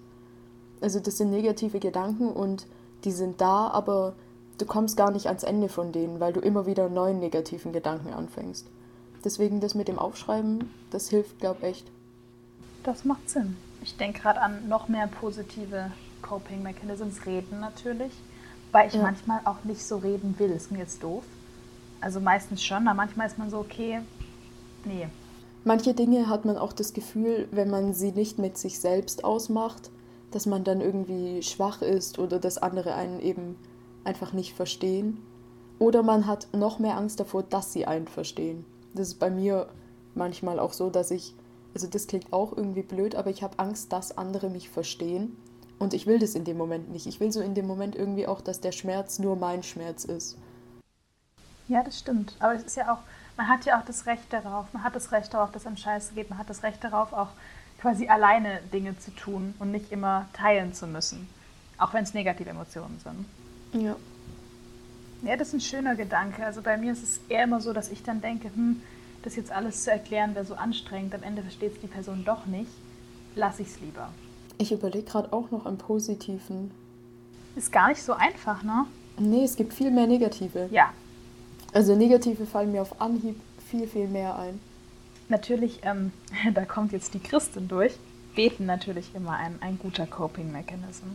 Also, 0.80 1.00
das 1.00 1.18
sind 1.18 1.30
negative 1.30 1.80
Gedanken 1.80 2.30
und 2.32 2.66
die 3.04 3.12
sind 3.12 3.42
da, 3.42 3.68
aber 3.68 4.14
du 4.58 4.66
kommst 4.66 4.98
gar 4.98 5.12
nicht 5.12 5.28
ans 5.28 5.44
Ende 5.44 5.70
von 5.70 5.92
denen, 5.92 6.20
weil 6.20 6.34
du 6.34 6.40
immer 6.40 6.66
wieder 6.66 6.90
neuen 6.90 7.20
negativen 7.20 7.74
Gedanken 7.74 8.14
anfängst. 8.14 8.68
Deswegen 9.24 9.60
das 9.60 9.76
mit 9.76 9.88
dem 9.88 10.00
Aufschreiben, 10.00 10.72
das 10.90 11.10
hilft, 11.10 11.40
glaube 11.40 11.60
ich, 11.62 11.68
echt. 11.68 11.92
Das 12.84 13.06
macht 13.06 13.30
Sinn. 13.30 13.58
Ich 13.82 13.98
denke 13.98 14.22
gerade 14.22 14.42
an 14.42 14.68
noch 14.68 14.88
mehr 14.88 15.08
positive 15.08 15.92
Coping 16.22 16.64
Mechanisms, 16.64 17.26
reden 17.26 17.60
natürlich, 17.60 18.12
weil 18.72 18.88
ich 18.88 18.94
ja. 18.94 19.02
manchmal 19.02 19.42
auch 19.46 19.64
nicht 19.64 19.84
so 19.84 19.98
reden 19.98 20.36
will. 20.38 20.52
Ist 20.52 20.72
mir 20.72 20.80
jetzt 20.80 21.04
doof. 21.04 21.24
Also 22.00 22.20
meistens 22.20 22.64
schon, 22.64 22.88
aber 22.88 22.96
manchmal 22.96 23.28
ist 23.28 23.38
man 23.38 23.50
so, 23.50 23.60
okay, 23.60 24.02
nee. 24.86 25.08
Manche 25.64 25.94
Dinge 25.94 26.28
hat 26.28 26.46
man 26.46 26.58
auch 26.58 26.74
das 26.74 26.94
Gefühl, 26.94 27.48
wenn 27.52 27.70
man 27.70 27.94
sie 27.94 28.12
nicht 28.12 28.40
mit 28.40 28.58
sich 28.58 28.80
selbst 28.80 29.24
ausmacht, 29.24 29.92
dass 30.32 30.48
man 30.48 30.64
dann 30.64 30.82
irgendwie 30.82 31.44
schwach 31.44 31.84
ist 31.84 32.18
oder 32.18 32.40
dass 32.40 32.58
andere 32.58 32.96
einen 32.96 33.20
eben 33.20 33.58
einfach 34.04 34.34
nicht 34.34 34.56
verstehen. 34.56 35.22
Oder 35.78 36.02
man 36.02 36.26
hat 36.26 36.48
noch 36.54 36.80
mehr 36.80 36.98
Angst 36.98 37.20
davor, 37.20 37.44
dass 37.44 37.74
sie 37.74 37.86
einen 37.86 38.08
verstehen. 38.08 38.66
Das 38.96 39.10
ist 39.10 39.20
bei 39.20 39.30
mir 39.30 39.68
manchmal 40.16 40.60
auch 40.60 40.74
so, 40.74 40.90
dass 40.90 41.12
ich 41.12 41.36
also 41.74 41.88
das 41.88 42.08
klingt 42.08 42.34
auch 42.34 42.56
irgendwie 42.56 42.82
blöd, 42.82 43.16
aber 43.16 43.30
ich 43.30 43.44
habe 43.44 43.60
Angst, 43.60 43.92
dass 43.94 44.18
andere 44.18 44.50
mich 44.50 44.70
verstehen. 44.70 45.38
Und 45.80 45.94
ich 45.94 46.06
will 46.06 46.20
das 46.20 46.36
in 46.36 46.44
dem 46.44 46.58
Moment 46.58 46.92
nicht. 46.92 47.08
Ich 47.08 47.20
will 47.20 47.32
so 47.32 47.42
in 47.42 47.56
dem 47.56 47.66
Moment 47.66 47.96
irgendwie 47.96 48.28
auch, 48.28 48.42
dass 48.42 48.62
der 48.62 48.72
Schmerz 48.72 49.18
nur 49.18 49.36
mein 49.36 49.64
Schmerz 49.64 50.06
ist. 50.06 50.38
Ja, 51.68 51.84
das 51.84 51.98
stimmt. 51.98 52.36
Aber 52.40 52.54
es 52.54 52.64
ist 52.64 52.78
ja 52.78 52.94
auch, 52.94 53.00
man 53.38 53.48
hat 53.48 53.66
ja 53.66 53.80
auch 53.80 53.86
das 53.86 54.06
Recht 54.06 54.32
darauf, 54.32 54.72
man 54.74 54.84
hat 54.84 54.96
das 54.96 55.12
Recht 55.12 55.34
darauf, 55.34 55.52
dass 55.52 55.64
es 55.64 55.68
einem 55.68 55.78
Scheiße 55.78 56.14
geht, 56.14 56.30
man 56.30 56.38
hat 56.38 56.50
das 56.50 56.62
Recht 56.64 56.84
darauf, 56.84 57.14
auch 57.14 57.30
quasi 57.80 58.08
alleine 58.08 58.60
Dinge 58.72 59.00
zu 59.00 59.10
tun 59.12 59.56
und 59.58 59.72
nicht 59.72 59.92
immer 59.92 60.28
teilen 60.34 60.74
zu 60.74 60.86
müssen. 60.86 61.28
Auch 61.78 61.94
wenn 61.94 62.04
es 62.04 62.14
negative 62.14 62.52
Emotionen 62.52 63.00
sind. 63.04 63.84
Ja. 63.84 63.96
Ja, 65.24 65.36
das 65.36 65.50
ist 65.50 65.54
ein 65.56 65.62
schöner 65.62 65.96
Gedanke. 65.96 66.46
Also 66.46 66.62
bei 66.62 66.78
mir 66.78 66.92
ist 66.92 67.04
es 67.04 67.20
eher 67.30 67.44
immer 67.44 67.60
so, 67.60 67.74
dass 67.74 67.90
ich 67.90 68.04
dann 68.04 68.22
denke, 68.22 68.50
hm, 68.54 68.82
das 69.24 69.36
jetzt 69.36 69.52
alles 69.52 69.84
zu 69.84 69.92
erklären 69.92 70.36
wäre 70.36 70.46
so 70.46 70.56
anstrengend, 70.56 71.14
am 71.16 71.24
Ende 71.24 71.42
versteht 71.42 71.74
es 71.74 71.82
die 71.82 71.88
Person 71.88 72.24
doch 72.26 72.46
nicht, 72.46 72.72
lasse 73.36 73.62
ich 73.62 73.70
es 73.70 73.80
lieber. 73.80 74.10
Ich 74.58 74.72
überlege 74.72 75.06
gerade 75.06 75.32
auch 75.34 75.52
noch 75.52 75.66
am 75.66 75.78
Positiven. 75.78 76.72
Ist 77.56 77.72
gar 77.72 77.90
nicht 77.90 78.02
so 78.02 78.14
einfach, 78.14 78.64
ne? 78.64 78.86
Nee, 79.18 79.44
es 79.44 79.56
gibt 79.56 79.74
viel 79.74 79.92
mehr 79.92 80.08
Negative. 80.08 80.70
Ja. 80.72 80.94
Also 81.74 81.96
Negative 81.96 82.46
fallen 82.46 82.72
mir 82.72 82.82
auf 82.82 83.02
Anhieb 83.02 83.40
viel, 83.70 83.88
viel 83.88 84.08
mehr 84.08 84.38
ein. 84.38 84.60
Natürlich, 85.30 85.80
ähm, 85.84 86.12
da 86.54 86.66
kommt 86.66 86.92
jetzt 86.92 87.14
die 87.14 87.20
Christin 87.20 87.68
durch. 87.68 87.98
Beten 88.36 88.66
natürlich 88.66 89.14
immer 89.14 89.32
ein, 89.32 89.58
ein 89.62 89.78
guter 89.80 90.08
Coping-Mechanism. 90.08 91.06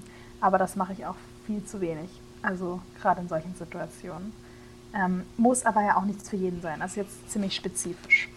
Aber 0.40 0.59
das 0.59 0.77
mache 0.77 0.92
ich 0.92 1.07
auch 1.07 1.16
viel 1.47 1.64
zu 1.64 1.81
wenig. 1.81 2.11
Also 2.42 2.81
gerade 3.01 3.23
in 3.23 3.29
solchen 3.29 3.55
Situationen. 3.55 4.33
Ähm, 4.97 5.25
muss 5.37 5.67
aber 5.67 5.83
ja 5.83 5.99
auch 5.99 6.05
nichts 6.05 6.29
für 6.29 6.37
jeden 6.37 6.63
sein. 6.63 6.81
Das 6.81 6.93
ist 6.93 6.97
jetzt 6.97 7.31
ziemlich 7.31 7.55
spezifisch. 7.55 8.31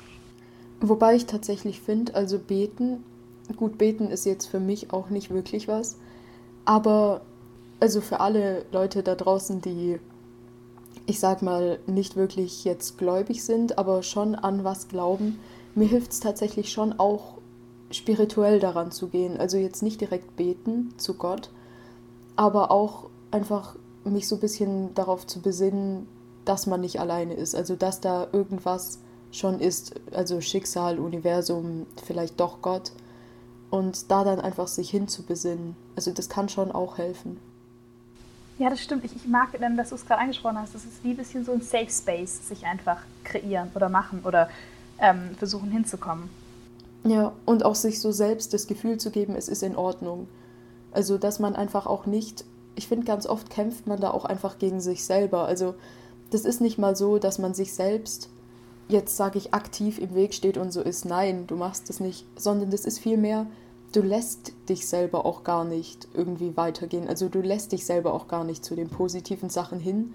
Wobei 0.82 1.16
ich 1.16 1.26
tatsächlich 1.26 1.82
finde, 1.82 2.16
also 2.16 2.38
beten, 2.40 3.04
gut, 3.56 3.78
beten 3.78 4.10
ist 4.10 4.26
jetzt 4.26 4.46
für 4.46 4.60
mich 4.60 4.92
auch 4.92 5.10
nicht 5.10 5.30
wirklich 5.30 5.68
was. 5.68 5.98
Aber 6.66 7.22
also 7.80 8.02
für 8.02 8.20
alle 8.20 8.66
Leute 8.72 9.04
da 9.04 9.16
draußen, 9.16 9.62
die, 9.62 10.00
ich 11.06 11.20
sag 11.20 11.42
mal, 11.42 11.80
nicht 11.88 12.16
wirklich 12.16 12.66
jetzt 12.66 12.98
gläubig 12.98 13.44
sind, 13.44 13.78
aber 13.78 14.04
schon 14.04 14.36
an 14.36 14.64
was 14.64 14.88
glauben, 14.88 15.40
mir 15.76 15.88
hilft 15.88 16.12
es 16.12 16.20
tatsächlich 16.20 16.72
schon 16.72 17.00
auch 17.00 17.38
spirituell 17.92 18.60
daran 18.60 18.92
zu 18.92 19.08
gehen. 19.08 19.38
Also 19.38 19.58
jetzt 19.58 19.82
nicht 19.82 20.02
direkt 20.02 20.36
beten 20.36 20.94
zu 20.98 21.14
Gott, 21.16 21.50
aber 22.36 22.72
auch 22.72 23.10
einfach 23.32 23.76
mich 24.04 24.28
so 24.28 24.36
ein 24.36 24.42
bisschen 24.42 24.94
darauf 24.94 25.26
zu 25.26 25.42
besinnen, 25.42 26.08
dass 26.46 26.68
man 26.68 26.82
nicht 26.82 27.00
alleine 27.00 27.34
ist. 27.34 27.56
Also 27.56 27.76
dass 27.76 28.02
da 28.02 28.28
irgendwas 28.32 29.00
schon 29.32 29.60
ist, 29.60 29.96
also 30.12 30.42
Schicksal, 30.42 31.00
Universum, 31.00 31.86
vielleicht 32.06 32.40
doch 32.40 32.62
Gott. 32.62 32.92
Und 33.70 34.10
da 34.10 34.24
dann 34.24 34.40
einfach 34.40 34.68
sich 34.68 34.90
hinzubesinnen. 34.90 35.76
Also 35.96 36.12
das 36.12 36.28
kann 36.30 36.50
schon 36.50 36.72
auch 36.72 36.98
helfen. 36.98 37.40
Ja, 38.58 38.70
das 38.70 38.82
stimmt. 38.82 39.06
Ich, 39.06 39.16
ich 39.16 39.26
mag, 39.26 39.50
dass 39.78 39.90
du 39.90 39.96
es 39.96 40.06
gerade 40.06 40.22
angesprochen 40.22 40.58
hast. 40.58 40.76
Das 40.76 40.84
ist 40.84 41.04
wie 41.04 41.12
ein 41.12 41.18
bisschen 41.18 41.46
so 41.46 41.54
ein 41.54 41.62
Safe 41.62 41.90
Space, 41.90 42.50
sich 42.50 42.66
einfach 42.66 42.98
kreieren 43.24 43.72
oder 43.74 43.88
machen 43.88 44.22
oder 44.26 44.50
ähm, 45.00 45.36
versuchen 45.38 45.72
hinzukommen. 45.72 46.30
Ja, 47.06 47.32
und 47.46 47.64
auch 47.64 47.76
sich 47.76 48.02
so 48.02 48.12
selbst 48.12 48.54
das 48.54 48.68
Gefühl 48.68 48.98
zu 48.98 49.12
geben, 49.12 49.36
es 49.36 49.48
ist 49.48 49.64
in 49.64 49.78
Ordnung. 49.78 50.28
Also, 50.92 51.18
dass 51.18 51.40
man 51.40 51.56
einfach 51.56 51.86
auch 51.86 52.06
nicht, 52.06 52.44
ich 52.76 52.88
finde, 52.88 53.06
ganz 53.06 53.26
oft 53.26 53.50
kämpft 53.50 53.88
man 53.88 54.02
da 54.02 54.12
auch 54.12 54.26
einfach 54.26 54.58
gegen 54.58 54.82
sich 54.82 55.06
selber. 55.06 55.46
Also, 55.46 55.76
das 56.32 56.46
ist 56.46 56.62
nicht 56.62 56.78
mal 56.78 56.96
so, 56.96 57.18
dass 57.18 57.40
man 57.40 57.54
sich 57.54 57.74
selbst 57.74 58.30
jetzt, 58.88 59.16
sage 59.16 59.38
ich, 59.38 59.54
aktiv 59.54 60.00
im 60.00 60.16
Weg 60.16 60.34
steht 60.34 60.58
und 60.58 60.72
so 60.72 60.82
ist, 60.82 61.06
nein, 61.06 61.46
du 61.48 61.56
machst 61.56 61.90
das 61.90 62.00
nicht, 62.00 62.26
sondern 62.36 62.72
das 62.72 62.86
ist 62.86 63.00
vielmehr, 63.00 63.46
du 63.94 64.02
lässt 64.02 64.54
dich 64.68 64.88
selber 64.88 65.26
auch 65.26 65.44
gar 65.44 65.64
nicht 65.64 66.08
irgendwie 66.14 66.58
weitergehen. 66.58 67.08
Also, 67.08 67.30
du 67.30 67.42
lässt 67.42 67.72
dich 67.72 67.86
selber 67.86 68.14
auch 68.14 68.28
gar 68.28 68.44
nicht 68.44 68.66
zu 68.66 68.76
den 68.76 68.90
positiven 68.90 69.50
Sachen 69.50 69.80
hin, 69.80 70.14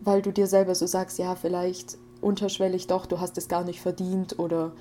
weil 0.00 0.22
du 0.22 0.32
dir 0.32 0.46
selber 0.46 0.74
so 0.74 0.86
sagst, 0.86 1.18
ja, 1.18 1.34
vielleicht 1.34 1.98
unterschwellig 2.20 2.86
doch, 2.86 3.06
du 3.06 3.20
hast 3.20 3.36
es 3.38 3.48
gar 3.48 3.64
nicht 3.64 3.80
verdient 3.80 4.38
oder 4.38 4.72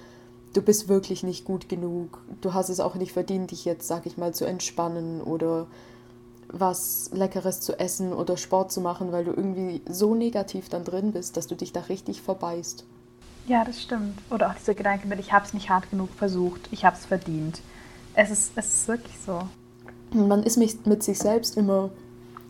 du 0.54 0.62
bist 0.62 0.88
wirklich 0.88 1.24
nicht 1.24 1.44
gut 1.46 1.68
genug, 1.68 2.22
du 2.42 2.54
hast 2.54 2.70
es 2.70 2.80
auch 2.80 2.96
nicht 2.96 3.12
verdient, 3.12 3.52
dich 3.52 3.66
jetzt, 3.66 3.88
sag 3.88 4.06
ich 4.06 4.18
mal, 4.18 4.34
zu 4.34 4.46
entspannen 4.46 5.22
oder 5.22 5.68
was 6.60 7.10
Leckeres 7.14 7.60
zu 7.60 7.78
essen 7.80 8.14
oder 8.14 8.38
Sport 8.38 8.72
zu 8.72 8.82
machen, 8.82 9.12
weil 9.12 9.26
du 9.26 9.32
irgendwie 9.32 9.82
so 9.90 10.16
negativ 10.16 10.70
dann 10.70 10.84
drin 10.84 11.12
bist, 11.12 11.38
dass 11.38 11.48
du 11.48 11.56
dich 11.56 11.74
da 11.74 11.82
richtig 11.82 12.22
verbeißt. 12.22 12.86
Ja, 13.48 13.64
das 13.64 13.82
stimmt. 13.82 14.18
Oder 14.32 14.50
auch 14.50 14.56
dieser 14.56 14.74
Gedanke 14.74 15.08
mit, 15.08 15.20
ich 15.20 15.34
habe 15.34 15.46
es 15.46 15.54
nicht 15.54 15.70
hart 15.70 15.90
genug 15.92 16.10
versucht, 16.18 16.62
ich 16.72 16.86
habe 16.86 16.96
es 16.96 17.06
verdient. 17.06 17.62
Es 18.16 18.32
ist, 18.32 18.54
es 18.56 18.68
ist 18.68 18.88
wirklich 18.88 19.18
so. 19.20 19.42
Man 20.14 20.44
ist 20.44 20.58
mit 20.58 21.04
sich 21.04 21.20
selbst 21.20 21.58
immer 21.58 21.90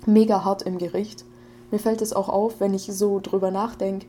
mega 0.06 0.44
hart 0.46 0.62
im 0.62 0.78
Gericht. 0.78 1.26
Mir 1.72 1.80
fällt 1.80 2.02
es 2.02 2.14
auch 2.14 2.30
auf, 2.30 2.60
wenn 2.60 2.74
ich 2.74 2.86
so 2.86 3.20
drüber 3.20 3.50
nachdenke, 3.50 4.06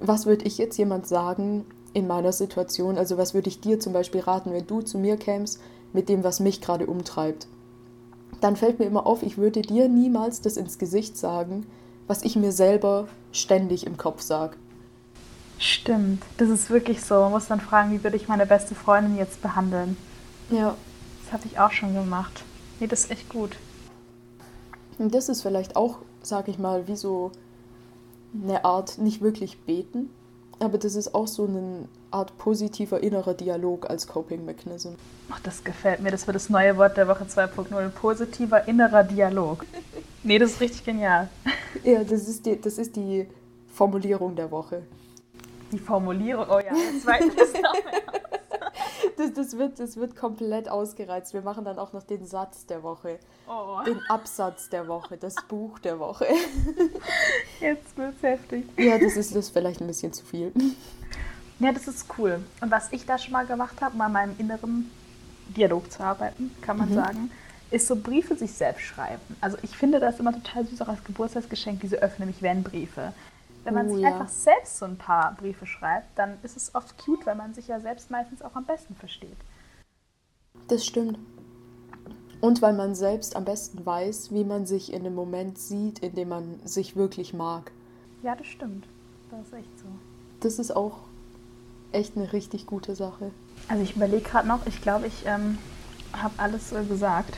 was 0.00 0.26
würde 0.26 0.44
ich 0.44 0.58
jetzt 0.58 0.76
jemand 0.76 1.06
sagen, 1.06 1.64
in 1.94 2.06
meiner 2.06 2.32
Situation. 2.32 2.98
Also 2.98 3.16
was 3.16 3.32
würde 3.32 3.48
ich 3.48 3.60
dir 3.60 3.80
zum 3.80 3.92
Beispiel 3.92 4.20
raten, 4.20 4.52
wenn 4.52 4.66
du 4.66 4.82
zu 4.82 4.98
mir 4.98 5.16
kämst 5.16 5.60
mit 5.92 6.08
dem, 6.08 6.24
was 6.24 6.40
mich 6.40 6.60
gerade 6.60 6.86
umtreibt? 6.86 7.46
Dann 8.40 8.56
fällt 8.56 8.78
mir 8.78 8.86
immer 8.86 9.06
auf, 9.06 9.22
ich 9.22 9.38
würde 9.38 9.62
dir 9.62 9.88
niemals 9.88 10.40
das 10.40 10.56
ins 10.56 10.78
Gesicht 10.78 11.16
sagen, 11.16 11.66
was 12.06 12.22
ich 12.22 12.36
mir 12.36 12.52
selber 12.52 13.08
ständig 13.32 13.86
im 13.86 13.96
Kopf 13.96 14.20
sage. 14.20 14.56
Stimmt, 15.58 16.22
das 16.36 16.50
ist 16.50 16.70
wirklich 16.70 17.02
so. 17.02 17.14
Man 17.14 17.32
muss 17.32 17.46
dann 17.46 17.60
fragen, 17.60 17.90
wie 17.92 18.04
würde 18.04 18.16
ich 18.16 18.28
meine 18.28 18.46
beste 18.46 18.74
Freundin 18.74 19.16
jetzt 19.16 19.40
behandeln? 19.42 19.96
Ja. 20.50 20.76
Das 21.26 21.32
habe 21.32 21.46
ich 21.46 21.58
auch 21.58 21.72
schon 21.72 21.92
gemacht. 21.92 22.44
Nee, 22.78 22.86
das 22.86 23.04
ist 23.04 23.10
echt 23.10 23.28
gut. 23.28 23.56
Und 24.96 25.12
das 25.12 25.28
ist 25.28 25.42
vielleicht 25.42 25.74
auch, 25.74 25.98
sag 26.22 26.46
ich 26.46 26.56
mal, 26.56 26.86
wie 26.86 26.94
so 26.94 27.32
eine 28.44 28.64
Art 28.64 28.98
nicht 28.98 29.22
wirklich 29.22 29.58
beten, 29.62 30.10
aber 30.58 30.78
das 30.78 30.94
ist 30.94 31.14
auch 31.14 31.26
so 31.26 31.44
eine 31.46 31.88
Art 32.10 32.36
positiver 32.38 33.02
innerer 33.02 33.34
Dialog 33.34 33.90
als 33.90 34.06
Coping 34.06 34.44
Mechanism. 34.44 34.94
Ach, 35.30 35.40
das 35.40 35.64
gefällt 35.64 36.00
mir. 36.00 36.10
Das 36.10 36.26
wird 36.26 36.34
das 36.34 36.48
neue 36.48 36.76
Wort 36.76 36.96
der 36.96 37.08
Woche 37.08 37.24
2.0. 37.24 37.88
Positiver 37.90 38.66
innerer 38.66 39.04
Dialog. 39.04 39.66
nee, 40.22 40.38
das 40.38 40.52
ist 40.52 40.60
richtig 40.60 40.84
genial. 40.84 41.28
Ja, 41.84 42.02
das 42.02 42.26
ist 42.26 42.44
die, 42.46 42.60
das 42.60 42.78
ist 42.78 42.96
die 42.96 43.28
Formulierung 43.72 44.34
der 44.34 44.50
Woche. 44.50 44.82
Die 45.70 45.78
Formulierung? 45.78 46.46
Oh 46.48 46.58
ja, 46.58 46.70
das 46.70 47.02
zweite 47.02 47.26
ist 47.26 47.62
noch 47.62 47.74
mehr. 47.74 48.02
Das, 49.16 49.32
das, 49.32 49.56
wird, 49.56 49.78
das 49.80 49.96
wird 49.96 50.14
komplett 50.14 50.68
ausgereizt. 50.68 51.32
Wir 51.32 51.40
machen 51.40 51.64
dann 51.64 51.78
auch 51.78 51.92
noch 51.92 52.02
den 52.02 52.26
Satz 52.26 52.66
der 52.66 52.82
Woche, 52.82 53.18
oh. 53.48 53.82
den 53.84 54.00
Absatz 54.08 54.68
der 54.68 54.86
Woche, 54.88 55.16
das 55.16 55.34
Buch 55.48 55.78
der 55.78 55.98
Woche. 55.98 56.26
Jetzt 57.60 57.96
wird's 57.96 58.22
heftig. 58.22 58.66
Ja, 58.76 58.98
das 58.98 59.16
ist 59.16 59.34
das 59.34 59.48
vielleicht 59.48 59.80
ein 59.80 59.86
bisschen 59.86 60.12
zu 60.12 60.24
viel. 60.24 60.52
Ja, 61.58 61.72
das 61.72 61.88
ist 61.88 62.06
cool. 62.18 62.44
Und 62.60 62.70
was 62.70 62.92
ich 62.92 63.06
da 63.06 63.16
schon 63.16 63.32
mal 63.32 63.46
gemacht 63.46 63.80
habe, 63.80 63.94
um 63.94 64.00
an 64.02 64.12
meinem 64.12 64.34
inneren 64.38 64.90
Dialog 65.56 65.90
zu 65.90 66.00
arbeiten, 66.02 66.54
kann 66.60 66.76
man 66.76 66.90
mhm. 66.90 66.94
sagen, 66.94 67.30
ist 67.70 67.86
so 67.86 67.96
Briefe 67.96 68.36
sich 68.36 68.52
selbst 68.52 68.82
schreiben. 68.82 69.36
Also 69.40 69.56
ich 69.62 69.76
finde 69.76 69.98
das 69.98 70.20
immer 70.20 70.32
total 70.32 70.66
süß, 70.66 70.82
auch 70.82 70.88
als 70.88 71.02
Geburtstagsgeschenk, 71.04 71.80
diese 71.80 71.96
Öffne 71.96 72.26
mich 72.26 72.42
wenn 72.42 72.62
Briefe. 72.62 73.12
Wenn 73.66 73.74
man 73.74 73.88
oh, 73.88 73.94
sich 73.94 74.02
ja. 74.02 74.12
einfach 74.12 74.28
selbst 74.28 74.78
so 74.78 74.84
ein 74.84 74.96
paar 74.96 75.34
Briefe 75.34 75.66
schreibt, 75.66 76.16
dann 76.16 76.38
ist 76.44 76.56
es 76.56 76.72
oft 76.76 76.96
cute, 77.04 77.26
weil 77.26 77.34
man 77.34 77.52
sich 77.52 77.66
ja 77.66 77.80
selbst 77.80 78.12
meistens 78.12 78.40
auch 78.40 78.54
am 78.54 78.64
besten 78.64 78.94
versteht. 78.94 79.36
Das 80.68 80.86
stimmt. 80.86 81.18
Und 82.40 82.62
weil 82.62 82.74
man 82.74 82.94
selbst 82.94 83.34
am 83.34 83.44
besten 83.44 83.84
weiß, 83.84 84.30
wie 84.30 84.44
man 84.44 84.66
sich 84.66 84.92
in 84.92 85.02
dem 85.02 85.16
Moment 85.16 85.58
sieht, 85.58 85.98
in 85.98 86.14
dem 86.14 86.28
man 86.28 86.60
sich 86.64 86.94
wirklich 86.94 87.34
mag. 87.34 87.72
Ja, 88.22 88.36
das 88.36 88.46
stimmt. 88.46 88.86
Das 89.32 89.40
ist 89.48 89.52
echt 89.52 89.78
so. 89.80 89.86
Das 90.38 90.58
ist 90.60 90.76
auch 90.76 90.98
echt 91.90 92.16
eine 92.16 92.32
richtig 92.32 92.66
gute 92.66 92.94
Sache. 92.94 93.32
Also 93.66 93.82
ich 93.82 93.96
überlege 93.96 94.22
gerade 94.22 94.46
noch, 94.46 94.64
ich 94.66 94.80
glaube, 94.80 95.08
ich 95.08 95.24
ähm, 95.26 95.58
habe 96.12 96.34
alles 96.36 96.70
äh, 96.70 96.84
gesagt, 96.84 97.36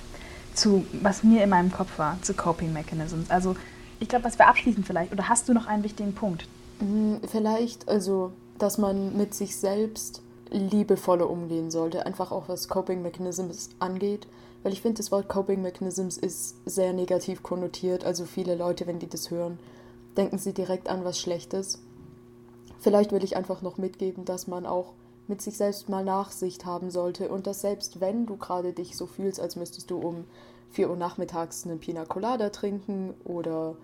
zu 0.53 0.85
was 0.93 1.23
mir 1.23 1.43
in 1.43 1.49
meinem 1.49 1.73
Kopf 1.73 1.99
war, 1.99 2.21
zu 2.21 2.35
Coping 2.35 2.75
Mechanisms. 2.75 3.31
Also 3.31 3.57
ich 4.00 4.08
glaube, 4.08 4.24
was 4.24 4.38
wir 4.38 4.48
abschließen 4.48 4.84
vielleicht, 4.84 5.12
oder 5.12 5.28
hast 5.28 5.48
du 5.48 5.54
noch 5.54 5.66
einen 5.66 5.84
wichtigen 5.84 6.14
Punkt? 6.14 6.46
Mm, 6.80 7.16
vielleicht, 7.26 7.88
also, 7.88 8.32
dass 8.58 8.78
man 8.78 9.16
mit 9.16 9.34
sich 9.34 9.56
selbst 9.56 10.22
liebevoller 10.50 11.28
umgehen 11.28 11.70
sollte, 11.70 12.06
einfach 12.06 12.32
auch 12.32 12.48
was 12.48 12.68
Coping 12.68 13.02
Mechanisms 13.02 13.70
angeht. 13.78 14.26
Weil 14.62 14.72
ich 14.72 14.82
finde, 14.82 14.98
das 14.98 15.12
Wort 15.12 15.28
Coping 15.28 15.62
Mechanisms 15.62 16.16
ist 16.16 16.56
sehr 16.66 16.92
negativ 16.92 17.42
konnotiert. 17.42 18.04
Also 18.04 18.24
viele 18.24 18.54
Leute, 18.56 18.87
wenn 18.87 18.98
die 18.98 19.08
das 19.08 19.30
hören, 19.30 19.58
denken 20.16 20.38
sie 20.38 20.52
direkt 20.52 20.88
an 20.88 21.04
was 21.04 21.20
Schlechtes. 21.20 21.80
Vielleicht 22.80 23.12
will 23.12 23.22
ich 23.22 23.37
einfach 23.37 23.62
noch 23.62 23.78
mitgeben, 23.78 24.24
dass 24.24 24.46
man 24.46 24.66
auch 24.66 24.92
mit 25.29 25.43
sich 25.43 25.57
selbst 25.57 25.88
mal 25.88 26.05
Nachsicht 26.05 26.64
haben 26.64 26.91
sollte 26.91 27.29
und 27.29 27.47
dass 27.47 27.61
selbst 27.61 28.01
wenn 28.01 28.27
du 28.27 28.37
gerade 28.37 28.73
dich 28.73 28.97
so 28.97 29.07
fühlst, 29.07 29.38
als 29.41 29.57
müsstest 29.57 29.91
du 29.91 29.99
um 29.99 30.25
4 30.71 30.91
Uhr 30.91 30.97
nachmittags 30.97 31.64
eine 31.64 31.77
Pina 31.77 32.05
Colada 32.05 32.51
trinken 32.51 33.14
oder 33.25 33.77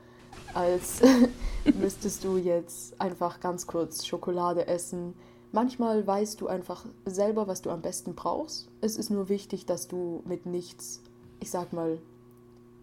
als 0.55 1.01
müsstest 1.79 2.25
du 2.25 2.37
jetzt 2.37 3.01
einfach 3.01 3.41
ganz 3.41 3.67
kurz 3.67 4.07
Schokolade 4.07 4.67
essen. 4.67 5.15
Manchmal 5.53 6.07
weißt 6.07 6.41
du 6.41 6.49
einfach 6.49 6.85
selber, 7.05 7.47
was 7.47 7.63
du 7.63 7.71
am 7.71 7.83
besten 7.83 8.15
brauchst. 8.15 8.69
Es 8.81 8.97
ist 8.97 9.11
nur 9.11 9.29
wichtig, 9.29 9.67
dass 9.67 9.87
du 9.87 10.23
mit 10.25 10.47
nichts, 10.47 11.01
ich 11.41 11.51
sag 11.51 11.73
mal, 11.73 11.99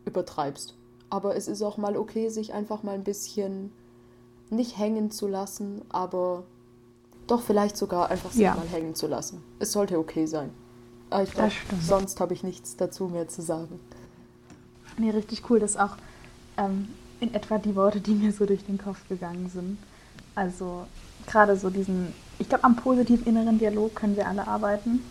übertreibst. 0.06 0.76
Aber 1.10 1.36
es 1.36 1.48
ist 1.48 1.62
auch 1.62 1.78
mal 1.78 1.98
okay, 1.98 2.30
sich 2.30 2.54
einfach 2.54 2.84
mal 2.84 2.94
ein 2.94 3.04
bisschen 3.04 3.74
nicht 4.50 4.78
hängen 4.78 5.12
zu 5.12 5.28
lassen, 5.28 5.82
aber 5.90 6.44
doch 7.32 7.42
vielleicht 7.42 7.78
sogar 7.78 8.10
einfach 8.10 8.34
ja. 8.36 8.56
mal 8.56 8.68
hängen 8.68 8.96
zu 8.96 9.08
lassen. 9.08 9.42
Es 9.60 9.72
sollte 9.72 9.98
okay 9.98 10.26
sein. 10.26 10.52
Aber 11.10 11.24
ich 11.24 11.32
glaube, 11.32 11.52
sonst 11.82 12.20
habe 12.20 12.34
ich 12.34 12.44
nichts 12.44 12.76
dazu 12.78 13.08
mehr 13.08 13.28
zu 13.28 13.42
sagen. 13.42 13.80
Nee, 14.98 15.10
richtig 15.10 15.50
cool, 15.50 15.60
dass 15.60 15.78
auch 15.78 15.98
ähm, 16.58 16.90
in 17.20 17.34
etwa 17.34 17.58
die 17.58 17.76
Worte, 17.76 18.00
die 18.02 18.12
mir 18.12 18.32
so 18.32 18.46
durch 18.46 18.66
den 18.66 18.78
Kopf 18.78 18.98
gegangen 19.10 19.50
sind. 19.54 19.78
Also 20.36 20.86
gerade 21.28 21.58
so 21.58 21.70
diesen, 21.70 22.14
ich 22.40 22.50
glaube, 22.50 22.64
am 22.64 22.76
positiven 22.76 23.26
inneren 23.26 23.60
Dialog 23.60 23.96
können 23.96 24.16
wir 24.16 24.28
alle 24.28 24.48
arbeiten. 24.48 25.02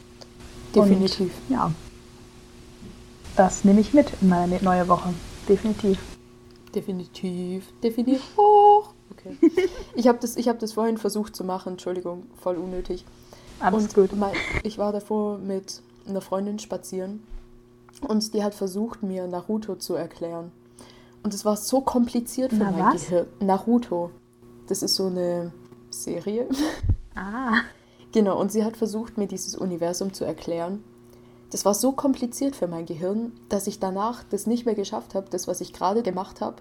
Definitiv. 0.75 1.33
Und, 1.49 1.55
ja. 1.55 1.73
Das 3.37 3.65
nehme 3.65 3.81
ich 3.81 3.93
mit 3.95 4.13
in 4.21 4.29
meine 4.29 4.63
neue 4.63 4.89
Woche. 4.89 5.13
Definitiv. 5.49 5.99
Definitiv. 6.75 7.65
Definitiv. 7.83 8.23
Hoch. 8.37 8.95
Okay. 9.13 9.37
ich 9.95 10.09
habe 10.09 10.19
das, 10.21 10.37
hab 10.37 10.59
das 10.59 10.73
vorhin 10.73 10.99
versucht 10.99 11.35
zu 11.35 11.45
machen. 11.45 11.73
Entschuldigung, 11.73 12.25
voll 12.41 12.57
unnötig. 12.57 13.05
Alles 13.61 13.85
und 13.85 13.95
gut. 13.95 14.17
Mein, 14.17 14.33
ich 14.63 14.79
war 14.79 14.93
davor 14.93 15.39
mit 15.39 15.83
einer 16.09 16.21
Freundin 16.21 16.59
spazieren 16.59 17.23
und 18.07 18.33
die 18.35 18.43
hat 18.43 18.55
versucht, 18.55 19.03
mir 19.03 19.27
Naruto 19.27 19.77
zu 19.77 19.95
erklären. 19.95 20.53
Und 21.23 21.35
es 21.35 21.45
war 21.45 21.57
so 21.57 21.83
kompliziert 21.83 22.51
für 22.51 22.59
Na, 22.59 22.71
mein 22.71 22.95
was? 22.95 23.07
Gehirn. 23.07 23.27
Naruto. 23.41 24.11
Das 24.69 24.83
ist 24.83 24.95
so 24.95 25.07
eine 25.07 25.53
Serie. 25.91 26.49
Ah. 27.15 27.63
Genau, 28.13 28.41
und 28.41 28.51
sie 28.51 28.65
hat 28.65 28.77
versucht, 28.77 29.19
mir 29.19 29.27
dieses 29.27 29.55
Universum 29.57 30.13
zu 30.13 30.25
erklären. 30.25 30.83
Das 31.51 31.65
war 31.65 31.75
so 31.75 31.93
kompliziert 31.93 32.55
für 32.57 32.69
mein 32.69 32.87
Gehirn, 32.87 33.33
dass 33.49 33.67
ich 33.67 33.81
danach 33.81 34.23
das 34.31 34.47
nicht 34.47 34.65
mehr 34.65 34.77
geschafft 34.77 35.15
habe, 35.15 35.27
das, 35.31 35.49
was 35.49 35.61
ich 35.61 35.73
gerade 35.73 36.03
gemacht 36.03 36.41
habe, 36.41 36.57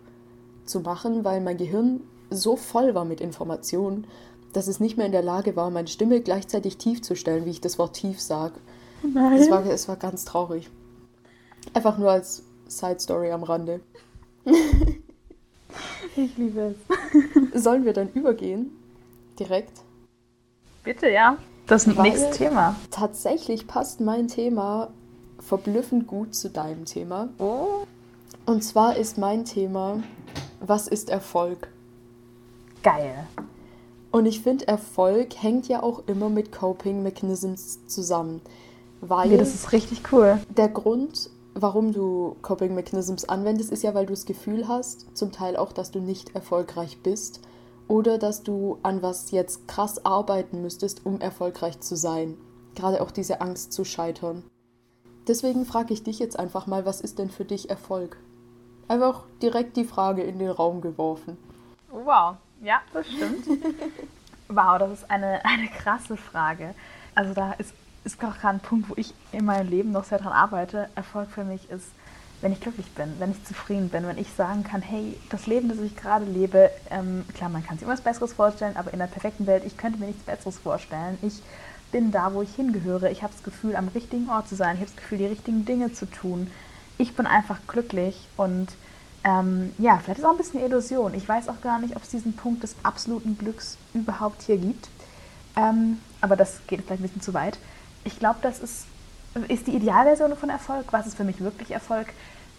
zu 0.66 0.80
machen, 0.82 1.24
weil 1.24 1.42
mein 1.42 1.58
Gehirn 1.58 2.02
so 2.30 2.56
voll 2.56 2.96
war 2.96 3.06
mit 3.06 3.22
Informationen, 3.22 4.08
dass 4.54 4.68
es 4.68 4.80
nicht 4.80 4.98
mehr 4.98 5.06
in 5.06 5.12
der 5.12 5.22
Lage 5.22 5.56
war, 5.56 5.70
meine 5.70 5.88
Stimme 5.88 6.22
gleichzeitig 6.22 6.78
tief 6.78 7.02
zu 7.02 7.16
stellen, 7.16 7.46
wie 7.46 7.52
ich 7.52 7.62
das 7.62 7.78
Wort 7.78 7.96
tief 7.96 8.20
sage. 8.20 8.56
Nein. 9.04 9.40
Es 9.40 9.50
war, 9.50 9.66
es 9.66 9.88
war 9.88 9.96
ganz 9.96 10.26
traurig. 10.26 10.70
Einfach 11.74 11.98
nur 11.98 12.12
als 12.12 12.44
Side 12.68 13.00
Story 13.00 13.32
am 13.32 13.44
Rande. 13.44 13.82
ich 16.16 16.38
liebe 16.38 16.76
es. 17.54 17.64
Sollen 17.64 17.86
wir 17.86 17.94
dann 17.94 18.12
übergehen? 18.14 18.72
Direkt? 19.40 19.82
Bitte, 20.84 21.10
ja. 21.10 21.38
Das 21.68 21.86
nächstes 21.86 22.38
Thema. 22.38 22.76
Tatsächlich 22.90 23.68
passt 23.68 24.02
mein 24.02 24.28
Thema 24.28 24.90
verblüffend 25.40 26.08
gut 26.08 26.34
zu 26.36 26.50
deinem 26.50 26.86
Thema. 26.86 27.30
Oh. 27.38 27.86
Und 28.46 28.64
zwar 28.64 28.98
ist 28.98 29.18
mein 29.18 29.46
Thema, 29.46 30.02
was 30.60 30.88
ist 30.88 31.10
Erfolg? 31.10 31.70
Geil. 32.84 33.28
Und 34.12 34.26
ich 34.26 34.42
finde, 34.42 34.68
Erfolg 34.68 35.36
hängt 35.42 35.68
ja 35.68 35.84
auch 35.84 36.04
immer 36.08 36.30
mit 36.30 36.52
Coping 36.52 37.04
Mechanisms 37.04 37.86
zusammen. 37.88 38.42
Weil 39.02 39.32
ja, 39.32 39.38
das 39.38 39.54
ist 39.54 39.72
richtig 39.72 40.12
cool. 40.12 40.40
Der 40.58 40.70
Grund, 40.70 41.30
warum 41.54 41.94
du 41.94 42.36
Coping 42.42 42.74
Mechanisms 42.74 43.26
anwendest, 43.26 43.72
ist 43.72 43.84
ja, 43.84 43.94
weil 43.94 44.06
du 44.06 44.14
das 44.14 44.26
Gefühl 44.26 44.68
hast, 44.68 45.16
zum 45.16 45.32
Teil 45.32 45.56
auch, 45.56 45.72
dass 45.72 45.92
du 45.92 46.00
nicht 46.00 46.36
erfolgreich 46.36 47.02
bist 47.04 47.42
oder 47.88 48.18
dass 48.18 48.44
du 48.44 48.78
an 48.84 49.02
was 49.02 49.32
jetzt 49.32 49.68
krass 49.68 50.06
arbeiten 50.06 50.62
müsstest, 50.62 51.06
um 51.06 51.22
erfolgreich 51.22 51.80
zu 51.80 51.96
sein. 51.96 52.38
Gerade 52.76 53.02
auch 53.02 53.12
diese 53.12 53.42
Angst 53.42 53.74
zu 53.74 53.84
scheitern. 53.84 54.44
Deswegen 55.28 55.66
frage 55.66 55.94
ich 55.94 56.04
dich 56.04 56.20
jetzt 56.20 56.40
einfach 56.40 56.66
mal, 56.66 56.86
was 56.86 57.02
ist 57.02 57.20
denn 57.20 57.30
für 57.30 57.46
dich 57.46 57.70
Erfolg? 57.70 58.18
Einfach 58.88 59.24
direkt 59.42 59.78
die 59.78 59.84
Frage 59.84 60.24
in 60.24 60.40
den 60.40 60.50
Raum 60.50 60.82
geworfen. 60.82 61.38
Wow, 61.92 62.38
ja, 62.62 62.82
das 62.94 63.08
stimmt. 63.08 63.46
wow, 64.48 64.78
das 64.78 64.92
ist 64.92 65.12
eine, 65.12 65.44
eine 65.46 65.68
krasse 65.68 66.18
Frage. 66.18 66.74
Also 67.16 67.34
da 67.34 67.54
ist, 67.54 67.74
ist 68.04 68.24
auch 68.24 68.38
gerade 68.38 68.58
ein 68.58 68.60
Punkt, 68.60 68.90
wo 68.90 68.94
ich 68.98 69.14
in 69.32 69.46
meinem 69.46 69.70
Leben 69.70 69.92
noch 69.92 70.04
sehr 70.04 70.20
dran 70.20 70.34
arbeite. 70.34 70.90
Erfolg 70.96 71.30
für 71.30 71.44
mich 71.44 71.70
ist, 71.70 71.88
wenn 72.42 72.54
ich 72.54 72.62
glücklich 72.62 72.90
bin, 72.92 73.14
wenn 73.20 73.32
ich 73.32 73.44
zufrieden 73.44 73.90
bin, 73.90 74.08
wenn 74.08 74.18
ich 74.18 74.32
sagen 74.34 74.64
kann, 74.64 74.82
hey, 74.82 75.18
das 75.30 75.46
Leben, 75.46 75.68
das 75.68 75.80
ich 75.80 75.96
gerade 75.96 76.26
lebe, 76.26 76.72
ähm, 76.90 77.26
klar, 77.34 77.50
man 77.50 77.66
kann 77.66 77.78
sich 77.78 77.84
immer 77.84 77.94
was 77.94 78.02
Besseres 78.02 78.34
vorstellen, 78.34 78.78
aber 78.78 78.94
in 78.94 79.00
der 79.00 79.08
perfekten 79.08 79.46
Welt, 79.46 79.64
ich 79.66 79.78
könnte 79.78 80.00
mir 80.00 80.08
nichts 80.08 80.24
Besseres 80.24 80.58
vorstellen. 80.58 81.18
Ich 81.22 81.42
bin 81.92 82.12
da, 82.12 82.34
wo 82.34 82.42
ich 82.42 82.56
hingehöre. 82.56 83.12
Ich 83.12 83.24
habe 83.24 83.34
das 83.34 83.44
Gefühl, 83.44 83.76
am 83.76 83.90
richtigen 83.90 84.30
Ort 84.30 84.48
zu 84.48 84.56
sein. 84.56 84.76
Ich 84.76 84.82
habe 84.82 84.92
das 84.92 85.02
Gefühl, 85.02 85.18
die 85.18 85.26
richtigen 85.26 85.66
Dinge 85.66 85.92
zu 85.92 86.06
tun. 86.06 86.50
Ich 86.98 87.16
bin 87.16 87.26
einfach 87.26 87.58
glücklich 87.68 88.28
und 88.38 88.70
ähm, 89.24 89.74
ja, 89.78 89.98
vielleicht 89.98 90.20
ist 90.20 90.26
auch 90.26 90.32
ein 90.32 90.38
bisschen 90.38 90.60
eine 90.60 90.70
Illusion. 90.70 91.14
Ich 91.14 91.28
weiß 91.28 91.50
auch 91.50 91.62
gar 91.62 91.80
nicht, 91.80 91.96
ob 91.96 92.04
es 92.04 92.10
diesen 92.10 92.36
Punkt 92.36 92.64
des 92.64 92.76
absoluten 92.84 93.38
Glücks 93.38 93.78
überhaupt 93.94 94.44
hier 94.44 94.58
gibt. 94.58 94.90
Ähm, 95.56 96.00
aber 96.22 96.36
das 96.36 96.62
geht 96.68 96.82
vielleicht 96.82 97.02
ein 97.02 97.04
bisschen 97.04 97.22
zu 97.22 97.34
weit. 97.34 97.58
Ich 98.04 98.20
glaube, 98.20 98.40
das 98.42 98.60
ist, 98.60 98.86
ist 99.48 99.68
die 99.68 99.76
Idealversion 99.76 100.36
von 100.38 100.50
Erfolg. 100.50 100.86
Was 100.92 101.08
ist 101.08 101.18
für 101.18 101.24
mich 101.24 101.42
wirklich 101.42 101.72
Erfolg, 101.72 102.08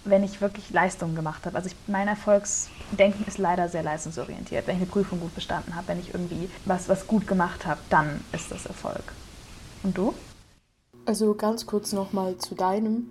wenn 0.04 0.22
ich 0.22 0.40
wirklich 0.40 0.70
Leistungen 0.70 1.14
gemacht 1.14 1.46
habe? 1.46 1.56
Also 1.56 1.68
ich, 1.68 1.76
mein 1.86 2.08
Erfolgsdenken 2.08 3.24
ist 3.26 3.38
leider 3.38 3.68
sehr 3.68 3.82
leistungsorientiert. 3.82 4.66
Wenn 4.66 4.76
ich 4.76 4.82
eine 4.82 4.90
Prüfung 4.90 5.20
gut 5.20 5.34
bestanden 5.34 5.74
habe, 5.74 5.88
wenn 5.88 6.00
ich 6.00 6.12
irgendwie 6.12 6.50
was, 6.66 6.88
was 6.88 7.06
gut 7.06 7.26
gemacht 7.26 7.66
habe, 7.66 7.80
dann 7.88 8.20
ist 8.32 8.50
das 8.50 8.66
Erfolg. 8.66 9.12
Und 9.82 9.96
du? 9.96 10.14
Also 11.06 11.34
ganz 11.34 11.64
kurz 11.64 11.92
nochmal 11.92 12.36
zu 12.36 12.54
deinem. 12.54 13.10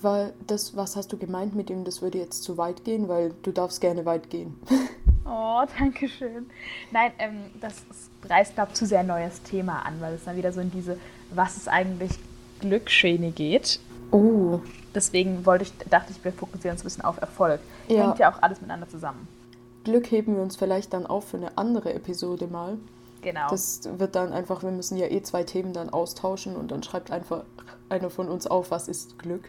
Weil 0.00 0.34
das, 0.46 0.76
was 0.76 0.96
hast 0.96 1.12
du 1.12 1.16
gemeint 1.16 1.54
mit 1.54 1.68
dem, 1.68 1.84
das 1.84 2.02
würde 2.02 2.18
jetzt 2.18 2.42
zu 2.42 2.58
weit 2.58 2.84
gehen, 2.84 3.08
weil 3.08 3.32
du 3.42 3.52
darfst 3.52 3.80
gerne 3.80 4.04
weit 4.04 4.30
gehen. 4.30 4.58
Oh, 5.26 5.62
danke 5.78 6.06
schön. 6.06 6.50
Nein, 6.90 7.12
ähm, 7.18 7.50
das 7.58 7.82
reißt, 8.28 8.56
glaube 8.56 8.72
ich, 8.72 8.76
zu 8.76 8.84
sehr 8.84 9.00
ein 9.00 9.06
neues 9.06 9.42
Thema 9.42 9.78
an, 9.86 9.94
weil 10.00 10.12
es 10.12 10.24
dann 10.24 10.36
wieder 10.36 10.52
so 10.52 10.60
in 10.60 10.70
diese, 10.70 10.98
was 11.30 11.56
ist 11.56 11.66
eigentlich 11.66 12.12
Glücksschiene 12.60 13.30
geht. 13.30 13.80
Oh. 14.10 14.60
Deswegen 14.94 15.46
wollte 15.46 15.64
ich, 15.64 15.72
dachte 15.88 16.12
ich, 16.12 16.22
wir 16.22 16.32
fokussieren 16.32 16.74
uns 16.74 16.82
ein 16.82 16.84
bisschen 16.84 17.04
auf 17.04 17.20
Erfolg. 17.20 17.60
Ja. 17.88 18.04
Hängt 18.04 18.18
ja 18.18 18.32
auch 18.32 18.42
alles 18.42 18.60
miteinander 18.60 18.88
zusammen. 18.88 19.26
Glück 19.84 20.10
heben 20.10 20.36
wir 20.36 20.42
uns 20.42 20.56
vielleicht 20.56 20.92
dann 20.92 21.06
auf 21.06 21.28
für 21.28 21.36
eine 21.36 21.56
andere 21.56 21.94
Episode 21.94 22.46
mal. 22.46 22.78
Genau. 23.22 23.48
Das 23.48 23.80
wird 23.98 24.14
dann 24.14 24.32
einfach, 24.32 24.62
wir 24.62 24.70
müssen 24.70 24.98
ja 24.98 25.06
eh 25.06 25.22
zwei 25.22 25.44
Themen 25.44 25.72
dann 25.72 25.90
austauschen 25.90 26.56
und 26.56 26.70
dann 26.70 26.82
schreibt 26.82 27.10
einfach 27.10 27.44
einer 27.88 28.10
von 28.10 28.28
uns 28.28 28.46
auf, 28.46 28.70
was 28.70 28.88
ist 28.88 29.18
Glück. 29.18 29.48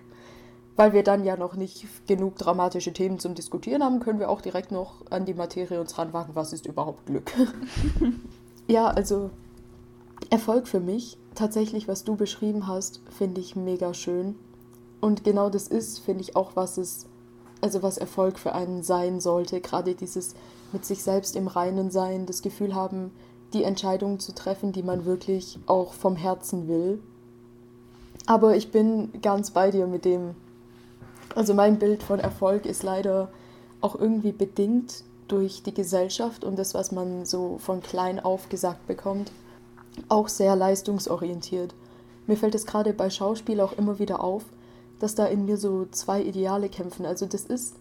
Weil 0.76 0.94
wir 0.94 1.04
dann 1.04 1.24
ja 1.24 1.38
noch 1.38 1.56
nicht 1.56 1.86
genug 2.06 2.38
dramatische 2.38 2.92
Themen 2.92 3.20
zum 3.20 3.34
Diskutieren 3.34 3.84
haben, 3.84 4.02
können 4.02 4.20
wir 4.20 4.30
auch 4.30 4.42
direkt 4.42 4.72
noch 4.72 5.10
an 5.10 5.26
die 5.26 5.34
Materie 5.34 5.80
uns 5.80 5.98
ranwagen, 5.98 6.36
was 6.36 6.52
ist 6.52 6.66
überhaupt 6.66 7.06
Glück. 7.06 7.32
ja, 8.68 8.88
also 8.88 9.30
Erfolg 10.30 10.68
für 10.68 10.80
mich, 10.82 11.18
tatsächlich, 11.34 11.88
was 11.88 12.04
du 12.04 12.16
beschrieben 12.16 12.68
hast, 12.68 13.02
finde 13.10 13.40
ich 13.40 13.56
mega 13.56 13.94
schön. 13.94 14.36
Und 15.00 15.24
genau 15.24 15.50
das 15.50 15.68
ist, 15.68 16.00
finde 16.00 16.22
ich, 16.22 16.36
auch, 16.36 16.56
was 16.56 16.78
es, 16.78 17.06
also 17.62 17.84
was 17.84 17.98
Erfolg 17.98 18.40
für 18.40 18.54
einen 18.54 18.84
sein 18.84 19.20
sollte. 19.20 19.62
Gerade 19.62 19.96
dieses 19.96 20.36
mit 20.74 20.86
sich 20.86 21.04
selbst 21.04 21.36
im 21.36 21.48
Reinen 21.48 21.92
sein, 21.92 22.26
das 22.26 22.42
Gefühl 22.42 22.76
haben, 22.76 23.12
die 23.54 23.64
Entscheidungen 23.64 24.20
zu 24.20 24.34
treffen, 24.34 24.72
die 24.72 24.84
man 24.84 25.06
wirklich 25.06 25.60
auch 25.68 25.94
vom 25.94 26.16
Herzen 26.16 26.68
will. 26.68 27.00
Aber 28.26 28.56
ich 28.56 28.72
bin 28.72 29.10
ganz 29.22 29.52
bei 29.52 29.72
dir 29.72 29.88
mit 29.88 30.04
dem, 30.04 30.36
also 31.36 31.54
mein 31.54 31.78
Bild 31.78 32.02
von 32.02 32.20
Erfolg 32.20 32.66
ist 32.66 32.84
leider 32.84 33.30
auch 33.82 33.96
irgendwie 33.96 34.32
bedingt 34.32 35.04
durch 35.28 35.64
die 35.64 35.74
Gesellschaft 35.74 36.44
und 36.44 36.58
das, 36.58 36.74
was 36.74 36.92
man 36.92 37.26
so 37.26 37.58
von 37.60 37.82
klein 37.82 38.20
auf 38.20 38.50
gesagt 38.50 38.88
bekommt, 38.88 39.32
auch 40.10 40.28
sehr 40.28 40.56
leistungsorientiert. 40.56 41.74
Mir 42.28 42.38
fällt 42.38 42.56
es 42.56 42.66
gerade 42.66 42.94
bei 42.94 43.10
Schauspiel 43.10 43.60
auch 43.60 43.74
immer 43.74 44.00
wieder 44.00 44.24
auf, 44.24 44.44
dass 45.00 45.16
da 45.16 45.26
in 45.26 45.46
mir 45.46 45.58
so 45.58 45.88
zwei 45.92 46.22
Ideale 46.22 46.70
kämpfen. 46.70 47.06
Also 47.06 47.26
das 47.26 47.46
ist 47.46 47.76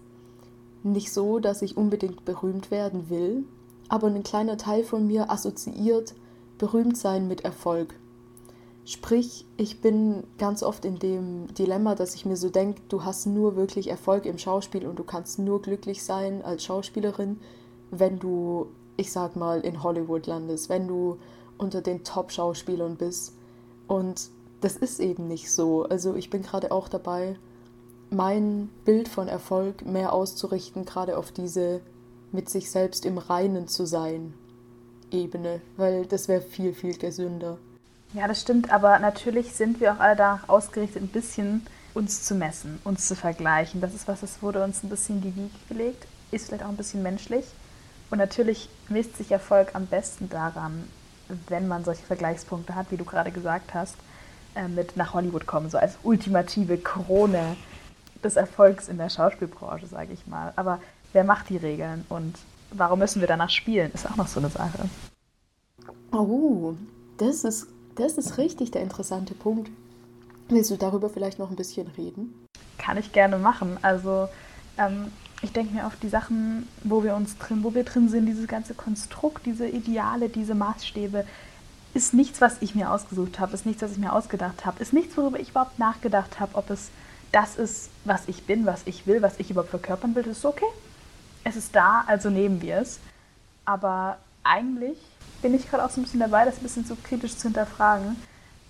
nicht 0.83 1.13
so, 1.13 1.39
dass 1.39 1.63
ich 1.63 1.77
unbedingt 1.77 2.25
berühmt 2.25 2.71
werden 2.71 3.09
will, 3.09 3.45
aber 3.89 4.09
ein 4.09 4.23
kleiner 4.23 4.57
Teil 4.57 4.85
von 4.85 5.07
mir 5.07 5.31
assoziiert 5.31 6.15
berühmt 6.59 6.97
sein 6.97 7.29
mit 7.29 7.43
Erfolg. 7.45 7.95
Sprich, 8.87 9.47
ich 9.57 9.81
bin 9.81 10.25
ganz 10.37 10.63
oft 10.63 10.85
in 10.85 10.99
dem 10.99 11.53
Dilemma, 11.55 11.95
dass 11.95 12.15
ich 12.15 12.27
mir 12.27 12.37
so 12.37 12.51
denke, 12.51 12.83
du 12.89 13.03
hast 13.03 13.27
nur 13.27 13.57
wirklich 13.57 13.89
Erfolg 13.89 14.27
im 14.27 14.37
Schauspiel 14.37 14.87
und 14.87 14.99
du 14.99 15.05
kannst 15.05 15.39
nur 15.39 15.63
glücklich 15.63 16.03
sein 16.03 16.45
als 16.45 16.65
Schauspielerin, 16.65 17.41
wenn 17.91 18.19
du, 18.19 18.67
ich 18.99 19.11
sag 19.11 19.37
mal, 19.37 19.61
in 19.61 19.83
Hollywood 19.83 20.27
landest, 20.27 20.69
wenn 20.69 20.87
du 20.87 21.17
unter 21.57 21.81
den 21.81 22.05
Top-Schauspielern 22.05 22.97
bist. 22.97 23.33
Und 23.89 24.29
das 24.61 24.77
ist 24.77 25.01
eben 25.01 25.29
nicht 25.29 25.51
so. 25.51 25.85
Also 25.85 26.15
ich 26.15 26.29
bin 26.29 26.43
gerade 26.43 26.71
auch 26.71 26.89
dabei, 26.89 27.37
mein 28.11 28.69
Bild 28.85 29.09
von 29.09 29.29
Erfolg 29.29 29.87
mehr 29.87 30.13
auszurichten, 30.13 30.85
gerade 30.85 31.17
auf 31.17 31.33
diese 31.33 31.81
mit 32.33 32.51
sich 32.51 32.71
selbst 32.71 33.07
im 33.07 33.17
Reinen 33.17 33.67
zu 33.67 33.87
sein 33.87 34.35
Ebene, 35.11 35.63
weil 35.77 36.05
das 36.05 36.29
wäre 36.29 36.43
viel, 36.43 36.75
viel 36.75 36.99
gesünder. 36.99 37.59
Ja, 38.15 38.29
das 38.29 38.41
stimmt, 38.41 38.71
aber 38.71 39.01
natürlich 39.01 39.55
sind 39.55 39.81
wir 39.81 39.93
auch 39.93 39.99
alle 39.99 40.15
darauf 40.15 40.49
ausgerichtet, 40.49 41.03
ein 41.03 41.09
bisschen 41.09 41.67
uns 41.95 42.23
zu 42.23 42.37
messen, 42.37 42.81
uns 42.85 43.09
zu 43.09 43.17
vergleichen. 43.17 43.81
Das 43.81 43.93
ist 43.93 44.07
was, 44.07 44.21
das 44.21 44.41
wurde 44.41 44.63
uns 44.63 44.85
ein 44.85 44.89
bisschen 44.89 45.17
in 45.17 45.23
die 45.23 45.37
Wiege 45.37 45.59
gelegt, 45.69 46.07
ist 46.31 46.47
vielleicht 46.47 46.65
auch 46.65 46.69
ein 46.69 46.77
bisschen 46.77 47.03
menschlich. 47.03 47.45
Und 48.11 48.19
natürlich 48.19 48.69
misst 48.89 49.17
sich 49.17 49.33
Erfolg 49.33 49.75
am 49.75 49.87
besten 49.87 50.29
daran, 50.29 50.89
wenn 51.49 51.67
man 51.67 51.85
solche 51.85 52.05
Vergleichspunkte 52.05 52.77
hat, 52.77 52.93
wie 52.93 52.97
du 52.97 53.05
gerade 53.05 53.33
gesagt 53.33 53.75
hast, 53.75 53.97
äh, 54.55 54.69
mit 54.69 54.97
nach 54.97 55.15
Hollywood 55.15 55.47
kommen, 55.47 55.69
so 55.69 55.79
als 55.79 55.99
ultimative 56.05 56.79
Krone 56.79 57.57
des 58.23 58.37
Erfolgs 58.37 58.87
in 58.89 58.99
der 58.99 59.09
Schauspielbranche, 59.09 59.89
sage 59.89 60.13
ich 60.13 60.25
mal. 60.29 60.53
Aber 60.55 60.81
wer 61.13 61.25
macht 61.25 61.49
die 61.49 61.57
Regeln 61.57 62.05
und 62.09 62.39
warum 62.71 63.01
müssen 63.01 63.21
wir 63.21 63.29
danach 63.29 63.51
spielen, 63.51 63.91
ist 63.93 64.09
auch 64.09 64.17
noch 64.17 64.29
so 64.29 64.39
eine 64.39 64.51
Sache. 64.51 64.89
Oh, 66.13 66.75
das 67.19 67.43
ist 67.43 67.67
das 67.97 68.19
ist 68.19 68.39
richtig 68.39 68.71
der 68.71 68.83
interessante 68.83 69.35
Punkt. 69.35 69.71
Willst 70.49 70.71
du 70.71 70.77
darüber 70.77 71.09
vielleicht 71.09 71.39
noch 71.39 71.51
ein 71.51 71.57
bisschen 71.57 71.87
reden? 71.97 72.47
Kann 72.79 72.97
ich 72.97 73.13
gerne 73.13 73.39
machen. 73.39 73.79
Also 73.83 74.29
ähm, 74.79 75.13
ich 75.43 75.53
denke 75.53 75.75
mir 75.75 75.87
auf 75.87 75.97
die 76.03 76.09
Sachen, 76.09 76.69
wo 76.83 77.03
wir 77.03 77.15
uns 77.15 77.39
drin, 77.39 77.63
wo 77.63 77.75
wir 77.75 77.85
drin 77.85 78.09
sind, 78.09 78.27
dieses 78.27 78.47
ganze 78.47 78.75
Konstrukt, 78.75 79.47
diese 79.47 79.69
Ideale, 79.69 80.29
diese 80.29 80.55
Maßstäbe, 80.55 81.25
ist 81.95 82.13
nichts, 82.13 82.41
was 82.41 82.61
ich 82.61 82.75
mir 82.75 82.91
ausgesucht 82.91 83.39
habe, 83.39 83.55
ist 83.55 83.67
nichts, 83.67 83.83
was 83.83 83.93
ich 83.93 83.99
mir 83.99 84.13
ausgedacht 84.13 84.67
habe, 84.67 84.83
ist 84.83 84.93
nichts, 84.93 85.17
worüber 85.17 85.39
ich 85.39 85.51
überhaupt 85.51 85.79
nachgedacht 85.79 86.41
habe, 86.41 86.57
ob 86.57 86.71
es 86.71 86.91
das 87.31 87.57
ist, 87.57 87.91
was 88.05 88.27
ich 88.27 88.45
bin, 88.45 88.67
was 88.67 88.83
ich 88.85 89.07
will, 89.07 89.23
was 89.23 89.39
ich 89.39 89.51
überhaupt 89.51 89.71
verkörpern 89.71 90.15
will, 90.15 90.23
das 90.23 90.39
ist 90.39 90.45
okay. 90.45 90.67
Es 91.45 91.57
ist 91.57 91.75
da, 91.75 92.05
also 92.07 92.31
nehmen 92.31 92.63
wir 92.63 92.79
es. 92.79 93.01
Aber 93.65 94.19
eigentlich 94.43 94.99
bin 95.45 95.55
ich 95.55 95.69
gerade 95.69 95.85
auch 95.85 95.91
so 95.91 96.01
ein 96.01 96.05
bisschen 96.05 96.21
dabei, 96.21 96.47
das 96.47 96.57
ein 96.57 96.63
bisschen 96.63 96.87
so 96.87 96.97
kritisch 96.97 97.37
zu 97.37 97.49
hinterfragen. 97.49 98.17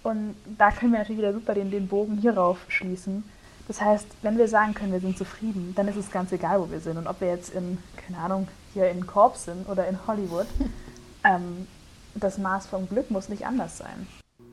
Und 0.02 0.34
da 0.58 0.72
können 0.72 0.90
wir 0.90 0.98
natürlich 0.98 1.20
wieder 1.20 1.32
super 1.32 1.54
den, 1.54 1.70
den 1.70 1.86
Bogen 1.86 2.18
hierauf 2.18 2.58
schließen. 2.66 3.22
Das 3.68 3.80
heißt, 3.80 4.08
wenn 4.22 4.36
wir 4.38 4.48
sagen 4.48 4.74
können, 4.74 4.90
wir 4.90 4.98
sind 4.98 5.16
zufrieden, 5.16 5.72
dann 5.76 5.86
ist 5.86 5.94
es 5.94 6.10
ganz 6.10 6.32
egal, 6.32 6.60
wo 6.60 6.68
wir 6.72 6.80
sind. 6.80 6.98
Und 6.98 7.06
ob 7.06 7.20
wir 7.20 7.28
jetzt 7.28 7.54
in, 7.54 7.78
keine 7.96 8.18
Ahnung, 8.18 8.48
hier 8.72 8.90
in 8.90 9.06
Korb 9.06 9.36
sind 9.36 9.68
oder 9.68 9.86
in 9.86 10.04
Hollywood, 10.08 10.46
ähm, 11.24 11.68
das 12.16 12.38
Maß 12.38 12.66
vom 12.66 12.88
Glück 12.88 13.08
muss 13.12 13.28
nicht 13.28 13.46
anders 13.46 13.78
sein. 13.78 14.08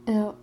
Ja, 0.07 0.35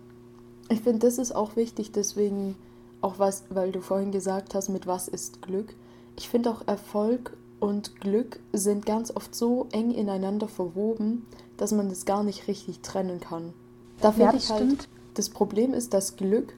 ich 0.67 0.81
finde, 0.81 0.99
das 0.99 1.17
ist 1.17 1.33
auch 1.33 1.55
wichtig, 1.55 1.93
deswegen 1.93 2.57
auch 2.99 3.19
was, 3.19 3.45
weil 3.49 3.71
du 3.71 3.79
vorhin 3.79 4.11
gesagt 4.11 4.53
hast, 4.53 4.67
mit 4.67 4.85
was 4.85 5.07
ist 5.07 5.41
Glück. 5.41 5.73
Ich 6.17 6.27
finde 6.27 6.49
auch 6.49 6.67
Erfolg 6.67 7.37
und 7.61 8.01
Glück 8.01 8.41
sind 8.51 8.85
ganz 8.85 9.15
oft 9.15 9.33
so 9.33 9.67
eng 9.71 9.91
ineinander 9.91 10.49
verwoben, 10.49 11.25
dass 11.59 11.71
man 11.71 11.89
das 11.89 12.05
gar 12.05 12.23
nicht 12.23 12.47
richtig 12.47 12.79
trennen 12.79 13.19
kann. 13.19 13.53
Da 14.01 14.11
finde 14.11 14.31
ja, 14.31 14.37
ich 14.37 14.49
halt, 14.49 14.63
stimmt. 14.63 14.87
das 15.13 15.29
Problem 15.29 15.73
ist, 15.73 15.93
dass 15.93 16.15
Glück 16.15 16.53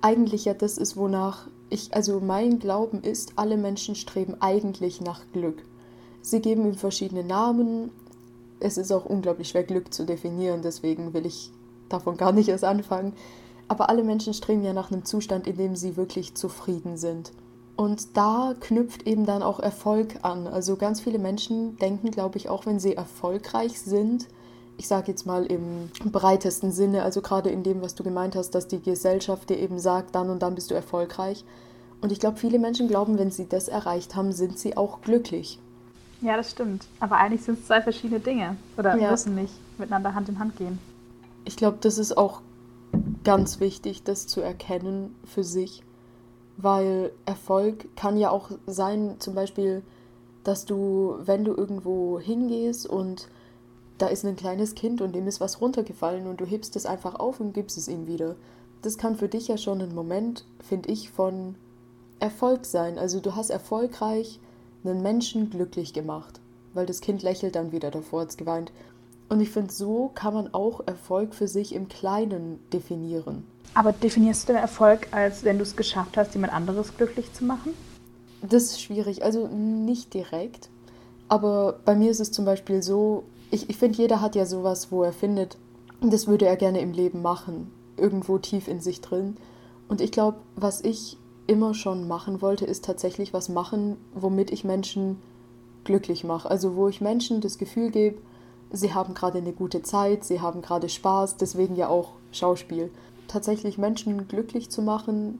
eigentlich 0.00 0.44
ja 0.44 0.54
das 0.54 0.76
ist, 0.76 0.96
wonach 0.96 1.46
ich, 1.70 1.94
also 1.94 2.20
mein 2.20 2.58
Glauben 2.58 3.00
ist, 3.02 3.32
alle 3.36 3.56
Menschen 3.56 3.94
streben 3.94 4.36
eigentlich 4.40 5.00
nach 5.00 5.22
Glück. 5.32 5.64
Sie 6.20 6.40
geben 6.40 6.66
ihm 6.66 6.74
verschiedene 6.74 7.24
Namen. 7.24 7.90
Es 8.60 8.76
ist 8.76 8.92
auch 8.92 9.06
unglaublich 9.06 9.48
schwer, 9.48 9.62
Glück 9.62 9.94
zu 9.94 10.04
definieren, 10.04 10.62
deswegen 10.62 11.14
will 11.14 11.26
ich 11.26 11.50
davon 11.88 12.16
gar 12.16 12.32
nicht 12.32 12.48
erst 12.48 12.64
anfangen. 12.64 13.12
Aber 13.68 13.88
alle 13.88 14.02
Menschen 14.02 14.34
streben 14.34 14.64
ja 14.64 14.72
nach 14.72 14.90
einem 14.90 15.04
Zustand, 15.04 15.46
in 15.46 15.56
dem 15.56 15.76
sie 15.76 15.96
wirklich 15.96 16.34
zufrieden 16.34 16.96
sind. 16.96 17.32
Und 17.76 18.16
da 18.16 18.54
knüpft 18.60 19.06
eben 19.06 19.26
dann 19.26 19.42
auch 19.42 19.58
Erfolg 19.58 20.20
an. 20.22 20.46
Also 20.46 20.76
ganz 20.76 21.00
viele 21.00 21.18
Menschen 21.18 21.76
denken, 21.78 22.10
glaube 22.10 22.38
ich, 22.38 22.48
auch 22.48 22.66
wenn 22.66 22.78
sie 22.78 22.94
erfolgreich 22.94 23.80
sind, 23.80 24.28
ich 24.76 24.88
sage 24.88 25.10
jetzt 25.10 25.24
mal 25.26 25.46
im 25.46 25.90
breitesten 26.10 26.72
Sinne, 26.72 27.02
also 27.02 27.20
gerade 27.20 27.50
in 27.50 27.62
dem, 27.62 27.80
was 27.80 27.94
du 27.94 28.02
gemeint 28.02 28.34
hast, 28.36 28.50
dass 28.50 28.66
die 28.66 28.80
Gesellschaft 28.80 29.50
dir 29.50 29.58
eben 29.58 29.78
sagt, 29.78 30.14
dann 30.14 30.30
und 30.30 30.42
dann 30.42 30.54
bist 30.54 30.70
du 30.70 30.74
erfolgreich. 30.74 31.44
Und 32.00 32.12
ich 32.12 32.20
glaube, 32.20 32.38
viele 32.38 32.58
Menschen 32.58 32.88
glauben, 32.88 33.18
wenn 33.18 33.30
sie 33.30 33.48
das 33.48 33.68
erreicht 33.68 34.14
haben, 34.14 34.32
sind 34.32 34.58
sie 34.58 34.76
auch 34.76 35.00
glücklich. 35.00 35.58
Ja, 36.20 36.36
das 36.36 36.50
stimmt. 36.50 36.86
Aber 37.00 37.16
eigentlich 37.16 37.42
sind 37.42 37.60
es 37.60 37.66
zwei 37.66 37.82
verschiedene 37.82 38.20
Dinge. 38.20 38.56
Oder 38.76 38.96
ja. 38.96 39.10
müssen 39.10 39.34
nicht 39.34 39.52
miteinander 39.78 40.14
Hand 40.14 40.28
in 40.28 40.38
Hand 40.38 40.56
gehen. 40.56 40.78
Ich 41.44 41.56
glaube, 41.56 41.78
das 41.80 41.98
ist 41.98 42.16
auch 42.16 42.40
ganz 43.24 43.60
wichtig, 43.60 44.02
das 44.02 44.26
zu 44.26 44.40
erkennen 44.40 45.14
für 45.24 45.44
sich. 45.44 45.82
Weil 46.56 47.12
Erfolg 47.26 47.96
kann 47.96 48.16
ja 48.16 48.30
auch 48.30 48.50
sein, 48.66 49.16
zum 49.18 49.34
Beispiel, 49.34 49.82
dass 50.44 50.64
du, 50.64 51.16
wenn 51.18 51.44
du 51.44 51.54
irgendwo 51.54 52.20
hingehst 52.20 52.86
und 52.86 53.28
da 53.98 54.06
ist 54.06 54.24
ein 54.24 54.36
kleines 54.36 54.74
Kind 54.74 55.00
und 55.00 55.14
dem 55.14 55.26
ist 55.26 55.40
was 55.40 55.60
runtergefallen 55.60 56.26
und 56.26 56.40
du 56.40 56.44
hebst 56.44 56.76
es 56.76 56.86
einfach 56.86 57.14
auf 57.14 57.40
und 57.40 57.54
gibst 57.54 57.78
es 57.78 57.88
ihm 57.88 58.06
wieder. 58.06 58.36
Das 58.82 58.98
kann 58.98 59.16
für 59.16 59.28
dich 59.28 59.48
ja 59.48 59.56
schon 59.56 59.80
ein 59.80 59.94
Moment, 59.94 60.44
finde 60.60 60.90
ich, 60.90 61.10
von 61.10 61.54
Erfolg 62.20 62.66
sein. 62.66 62.98
Also 62.98 63.20
du 63.20 63.34
hast 63.34 63.50
erfolgreich 63.50 64.40
einen 64.84 65.02
Menschen 65.02 65.50
glücklich 65.50 65.92
gemacht, 65.92 66.40
weil 66.74 66.86
das 66.86 67.00
Kind 67.00 67.22
lächelt 67.22 67.54
dann 67.54 67.72
wieder 67.72 67.90
davor, 67.90 68.22
hat 68.22 68.30
es 68.30 68.36
geweint. 68.36 68.72
Und 69.28 69.40
ich 69.40 69.50
finde, 69.50 69.72
so 69.72 70.10
kann 70.14 70.34
man 70.34 70.52
auch 70.52 70.86
Erfolg 70.86 71.34
für 71.34 71.48
sich 71.48 71.74
im 71.74 71.88
Kleinen 71.88 72.60
definieren. 72.72 73.46
Aber 73.74 73.92
definierst 73.92 74.48
du 74.48 74.52
den 74.52 74.62
Erfolg 74.62 75.08
als, 75.10 75.42
wenn 75.44 75.58
du 75.58 75.64
es 75.64 75.76
geschafft 75.76 76.16
hast, 76.16 76.34
jemand 76.34 76.52
anderes 76.52 76.96
glücklich 76.96 77.32
zu 77.32 77.44
machen? 77.44 77.72
Das 78.40 78.64
ist 78.64 78.80
schwierig, 78.80 79.24
also 79.24 79.48
nicht 79.48 80.14
direkt. 80.14 80.68
Aber 81.28 81.80
bei 81.84 81.96
mir 81.96 82.10
ist 82.10 82.20
es 82.20 82.30
zum 82.30 82.44
Beispiel 82.44 82.82
so, 82.82 83.24
ich, 83.50 83.68
ich 83.68 83.76
finde, 83.76 83.98
jeder 83.98 84.20
hat 84.20 84.36
ja 84.36 84.46
sowas, 84.46 84.92
wo 84.92 85.02
er 85.02 85.12
findet, 85.12 85.56
das 86.00 86.26
würde 86.26 86.46
er 86.46 86.56
gerne 86.56 86.80
im 86.80 86.92
Leben 86.92 87.22
machen. 87.22 87.72
Irgendwo 87.96 88.38
tief 88.38 88.68
in 88.68 88.80
sich 88.80 89.00
drin. 89.00 89.36
Und 89.88 90.00
ich 90.00 90.12
glaube, 90.12 90.38
was 90.56 90.80
ich 90.82 91.16
immer 91.46 91.74
schon 91.74 92.08
machen 92.08 92.42
wollte, 92.42 92.64
ist 92.64 92.84
tatsächlich 92.84 93.32
was 93.32 93.48
machen, 93.48 93.96
womit 94.14 94.50
ich 94.50 94.64
Menschen 94.64 95.20
glücklich 95.84 96.24
mache. 96.24 96.50
Also 96.50 96.76
wo 96.76 96.88
ich 96.88 97.00
Menschen 97.00 97.40
das 97.40 97.58
Gefühl 97.58 97.90
gebe, 97.90 98.18
sie 98.72 98.94
haben 98.94 99.14
gerade 99.14 99.38
eine 99.38 99.52
gute 99.52 99.82
Zeit, 99.82 100.24
sie 100.24 100.40
haben 100.40 100.62
gerade 100.62 100.88
Spaß, 100.88 101.36
deswegen 101.36 101.76
ja 101.76 101.88
auch 101.88 102.12
Schauspiel. 102.32 102.90
Tatsächlich 103.28 103.78
Menschen 103.78 104.28
glücklich 104.28 104.70
zu 104.70 104.82
machen, 104.82 105.38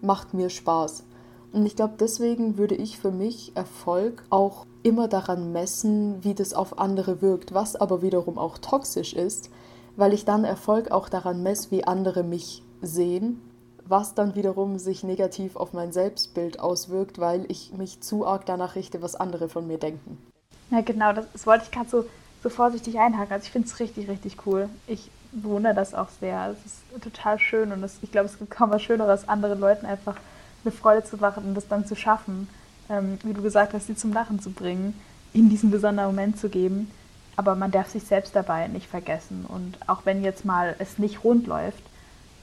macht 0.00 0.34
mir 0.34 0.50
Spaß. 0.50 1.04
Und 1.52 1.66
ich 1.66 1.76
glaube, 1.76 1.94
deswegen 1.98 2.58
würde 2.58 2.74
ich 2.74 2.98
für 2.98 3.12
mich 3.12 3.52
Erfolg 3.54 4.24
auch 4.28 4.66
immer 4.82 5.08
daran 5.08 5.52
messen, 5.52 6.22
wie 6.24 6.34
das 6.34 6.52
auf 6.52 6.78
andere 6.78 7.22
wirkt, 7.22 7.54
was 7.54 7.76
aber 7.76 8.02
wiederum 8.02 8.38
auch 8.38 8.58
toxisch 8.58 9.14
ist, 9.14 9.50
weil 9.96 10.12
ich 10.12 10.24
dann 10.24 10.44
Erfolg 10.44 10.90
auch 10.90 11.08
daran 11.08 11.42
messe, 11.42 11.70
wie 11.70 11.84
andere 11.84 12.24
mich 12.24 12.62
sehen, 12.82 13.40
was 13.86 14.14
dann 14.14 14.34
wiederum 14.34 14.78
sich 14.78 15.04
negativ 15.04 15.56
auf 15.56 15.72
mein 15.72 15.92
Selbstbild 15.92 16.58
auswirkt, 16.58 17.18
weil 17.18 17.46
ich 17.48 17.72
mich 17.72 18.00
zu 18.00 18.26
arg 18.26 18.46
danach 18.46 18.74
richte, 18.74 19.00
was 19.02 19.14
andere 19.14 19.48
von 19.48 19.66
mir 19.66 19.78
denken. 19.78 20.18
Ja, 20.70 20.80
genau, 20.80 21.12
das, 21.12 21.26
das 21.32 21.46
wollte 21.46 21.64
ich 21.64 21.70
gerade 21.70 21.88
so, 21.88 22.04
so 22.42 22.48
vorsichtig 22.48 22.98
einhaken. 22.98 23.32
Also 23.32 23.44
ich 23.44 23.52
finde 23.52 23.68
es 23.68 23.78
richtig, 23.78 24.08
richtig 24.08 24.46
cool. 24.46 24.68
Ich 24.86 25.10
bewundere 25.34 25.74
das 25.74 25.94
auch 25.94 26.08
sehr. 26.20 26.52
Es 26.52 26.64
ist 26.64 27.02
total 27.02 27.38
schön 27.38 27.72
und 27.72 27.82
das, 27.82 27.98
ich 28.02 28.12
glaube, 28.12 28.26
es 28.26 28.38
gibt 28.38 28.50
kaum 28.50 28.70
was 28.70 28.82
Schöneres, 28.82 29.28
anderen 29.28 29.60
Leuten 29.60 29.86
einfach 29.86 30.16
eine 30.64 30.72
Freude 30.72 31.04
zu 31.04 31.16
machen 31.16 31.44
und 31.44 31.54
das 31.54 31.68
dann 31.68 31.86
zu 31.86 31.96
schaffen, 31.96 32.48
ähm, 32.88 33.18
wie 33.22 33.34
du 33.34 33.42
gesagt 33.42 33.74
hast, 33.74 33.86
sie 33.86 33.96
zum 33.96 34.12
Lachen 34.12 34.40
zu 34.40 34.50
bringen, 34.50 34.98
ihnen 35.32 35.50
diesen 35.50 35.70
besonderen 35.70 36.10
Moment 36.10 36.38
zu 36.38 36.48
geben. 36.48 36.90
Aber 37.36 37.56
man 37.56 37.70
darf 37.70 37.88
sich 37.88 38.04
selbst 38.04 38.36
dabei 38.36 38.68
nicht 38.68 38.86
vergessen. 38.88 39.44
Und 39.46 39.76
auch 39.88 40.06
wenn 40.06 40.22
jetzt 40.22 40.44
mal 40.44 40.76
es 40.78 40.98
nicht 40.98 41.24
rund 41.24 41.46
läuft, 41.46 41.82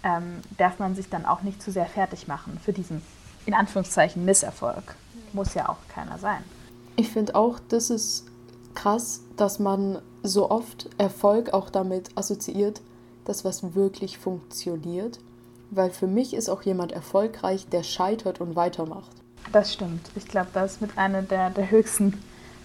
ähm, 0.03 0.41
darf 0.57 0.79
man 0.79 0.95
sich 0.95 1.09
dann 1.09 1.25
auch 1.25 1.43
nicht 1.43 1.61
zu 1.61 1.71
sehr 1.71 1.85
fertig 1.85 2.27
machen 2.27 2.59
für 2.63 2.73
diesen, 2.73 3.01
in 3.45 3.53
Anführungszeichen, 3.53 4.25
Misserfolg. 4.25 4.95
Muss 5.31 5.53
ja 5.53 5.69
auch 5.69 5.77
keiner 5.93 6.17
sein. 6.17 6.43
Ich 6.97 7.09
finde 7.09 7.35
auch, 7.35 7.59
das 7.69 7.89
ist 7.89 8.25
krass, 8.75 9.21
dass 9.37 9.59
man 9.59 10.01
so 10.23 10.49
oft 10.49 10.89
Erfolg 10.97 11.53
auch 11.53 11.69
damit 11.69 12.15
assoziiert, 12.15 12.81
dass 13.25 13.45
was 13.45 13.75
wirklich 13.75 14.17
funktioniert 14.17 15.19
weil 15.71 15.89
für 15.89 16.05
mich 16.05 16.33
ist 16.33 16.49
auch 16.49 16.61
jemand 16.61 16.91
erfolgreich, 16.91 17.65
der 17.67 17.83
scheitert 17.83 18.41
und 18.41 18.55
weitermacht. 18.55 19.11
Das 19.51 19.73
stimmt. 19.73 20.11
Ich 20.15 20.27
glaube, 20.27 20.49
das 20.53 20.73
ist 20.73 20.81
mit 20.81 20.97
einer 20.97 21.21
der, 21.21 21.49
der 21.49 21.71
höchsten, 21.71 22.21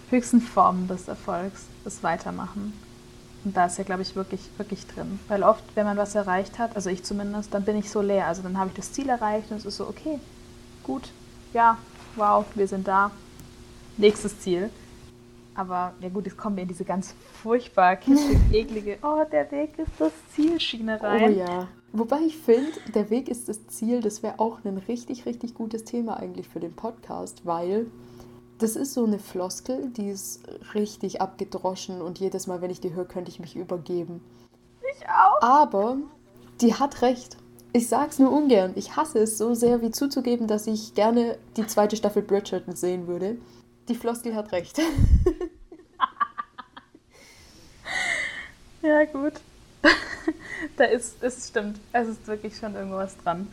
höchsten 0.09 0.41
Formen 0.41 0.87
des 0.87 1.07
Erfolgs, 1.07 1.65
das 1.85 2.03
Weitermachen. 2.03 2.73
Und 3.45 3.55
da 3.55 3.65
ist 3.67 3.77
ja, 3.77 3.85
glaube 3.85 4.01
ich, 4.01 4.15
wirklich, 4.15 4.41
wirklich 4.57 4.85
drin. 4.87 5.19
Weil 5.29 5.43
oft, 5.43 5.63
wenn 5.75 5.85
man 5.85 5.95
was 5.97 6.15
erreicht 6.15 6.59
hat, 6.59 6.75
also 6.75 6.89
ich 6.89 7.03
zumindest, 7.03 7.53
dann 7.53 7.63
bin 7.63 7.77
ich 7.77 7.89
so 7.89 8.01
leer. 8.01 8.27
Also 8.27 8.41
dann 8.41 8.57
habe 8.57 8.69
ich 8.69 8.75
das 8.75 8.91
Ziel 8.91 9.07
erreicht 9.07 9.51
und 9.51 9.57
es 9.57 9.65
ist 9.65 9.77
so, 9.77 9.87
okay, 9.87 10.19
gut, 10.83 11.09
ja, 11.53 11.77
wow, 12.17 12.45
wir 12.55 12.67
sind 12.67 12.87
da. 12.87 13.11
Nächstes 13.95 14.41
Ziel. 14.41 14.69
Aber 15.57 15.95
ja 16.01 16.09
gut, 16.09 16.27
jetzt 16.27 16.37
kommen 16.37 16.59
in 16.59 16.67
diese 16.67 16.85
ganz 16.85 17.15
furchtbar 17.41 17.95
kitschig, 17.95 18.37
eklige, 18.51 18.99
oh, 19.01 19.23
der 19.31 19.51
Weg 19.51 19.79
ist 19.79 19.91
das 19.97 20.11
Zielschiene 20.33 21.01
rein. 21.01 21.33
Oh 21.33 21.35
ja. 21.35 21.67
Wobei 21.93 22.19
ich 22.27 22.37
finde, 22.37 22.71
der 22.93 23.09
Weg 23.09 23.27
ist 23.27 23.49
das 23.49 23.65
Ziel, 23.65 24.01
das 24.01 24.21
wäre 24.21 24.39
auch 24.39 24.63
ein 24.63 24.77
richtig, 24.77 25.25
richtig 25.25 25.55
gutes 25.55 25.83
Thema 25.83 26.17
eigentlich 26.17 26.47
für 26.47 26.59
den 26.59 26.73
Podcast, 26.73 27.45
weil 27.45 27.87
das 28.59 28.75
ist 28.75 28.93
so 28.93 29.05
eine 29.05 29.17
Floskel, 29.17 29.89
die 29.89 30.09
ist 30.09 30.43
richtig 30.75 31.21
abgedroschen 31.21 32.03
und 32.03 32.19
jedes 32.19 32.45
Mal, 32.45 32.61
wenn 32.61 32.69
ich 32.69 32.79
die 32.79 32.93
höre, 32.93 33.05
könnte 33.05 33.31
ich 33.31 33.39
mich 33.39 33.55
übergeben. 33.55 34.21
Ich 34.95 35.09
auch. 35.09 35.41
Aber 35.41 35.97
die 36.61 36.75
hat 36.75 37.01
recht. 37.01 37.37
Ich 37.73 37.87
sag's 37.87 38.19
nur 38.19 38.31
ungern. 38.31 38.73
Ich 38.75 38.95
hasse 38.95 39.19
es 39.19 39.39
so 39.39 39.55
sehr, 39.55 39.81
wie 39.81 39.89
zuzugeben, 39.89 40.45
dass 40.45 40.67
ich 40.67 40.93
gerne 40.93 41.39
die 41.55 41.65
zweite 41.65 41.95
Staffel 41.95 42.21
Bridgerton 42.21 42.75
sehen 42.75 43.07
würde. 43.07 43.37
Die 43.87 43.95
Floskel 43.95 44.35
hat 44.35 44.51
recht. 44.51 44.79
ja, 48.81 49.05
gut. 49.05 49.33
da 50.77 50.85
ist, 50.85 51.21
es 51.21 51.47
stimmt. 51.47 51.79
Es 51.93 52.07
ist 52.07 52.27
wirklich 52.27 52.57
schon 52.57 52.75
irgendwas 52.75 53.15
dran. 53.23 53.47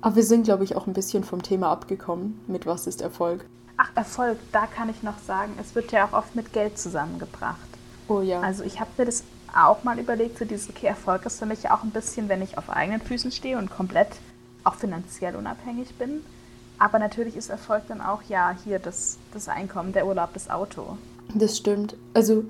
Aber 0.00 0.16
wir 0.16 0.24
sind, 0.24 0.44
glaube 0.44 0.64
ich, 0.64 0.74
auch 0.76 0.86
ein 0.86 0.92
bisschen 0.92 1.24
vom 1.24 1.42
Thema 1.42 1.70
abgekommen. 1.70 2.40
Mit 2.46 2.66
was 2.66 2.86
ist 2.86 3.00
Erfolg? 3.00 3.44
Ach, 3.76 3.90
Erfolg, 3.94 4.38
da 4.50 4.66
kann 4.66 4.88
ich 4.88 5.02
noch 5.02 5.18
sagen, 5.18 5.52
es 5.60 5.74
wird 5.74 5.92
ja 5.92 6.06
auch 6.06 6.12
oft 6.12 6.34
mit 6.34 6.52
Geld 6.52 6.78
zusammengebracht. 6.78 7.58
Oh 8.08 8.20
ja. 8.20 8.40
Also 8.40 8.64
ich 8.64 8.80
habe 8.80 8.90
mir 8.98 9.06
das 9.06 9.24
auch 9.54 9.84
mal 9.84 9.98
überlegt, 9.98 10.38
so 10.38 10.44
dieses, 10.44 10.68
okay, 10.68 10.86
Erfolg 10.86 11.24
ist 11.26 11.38
für 11.38 11.46
mich 11.46 11.64
ja 11.64 11.74
auch 11.74 11.82
ein 11.82 11.90
bisschen, 11.90 12.28
wenn 12.28 12.42
ich 12.42 12.58
auf 12.58 12.70
eigenen 12.70 13.00
Füßen 13.00 13.30
stehe 13.32 13.58
und 13.58 13.70
komplett 13.70 14.08
auch 14.64 14.74
finanziell 14.74 15.36
unabhängig 15.36 15.94
bin. 15.94 16.24
Aber 16.78 16.98
natürlich 16.98 17.36
ist 17.36 17.48
Erfolg 17.48 17.84
dann 17.88 18.00
auch, 18.00 18.22
ja, 18.28 18.56
hier 18.64 18.78
das, 18.78 19.18
das 19.32 19.48
Einkommen, 19.48 19.92
der 19.92 20.06
Urlaub, 20.06 20.30
das 20.34 20.50
Auto. 20.50 20.96
Das 21.34 21.56
stimmt. 21.56 21.96
Also 22.14 22.44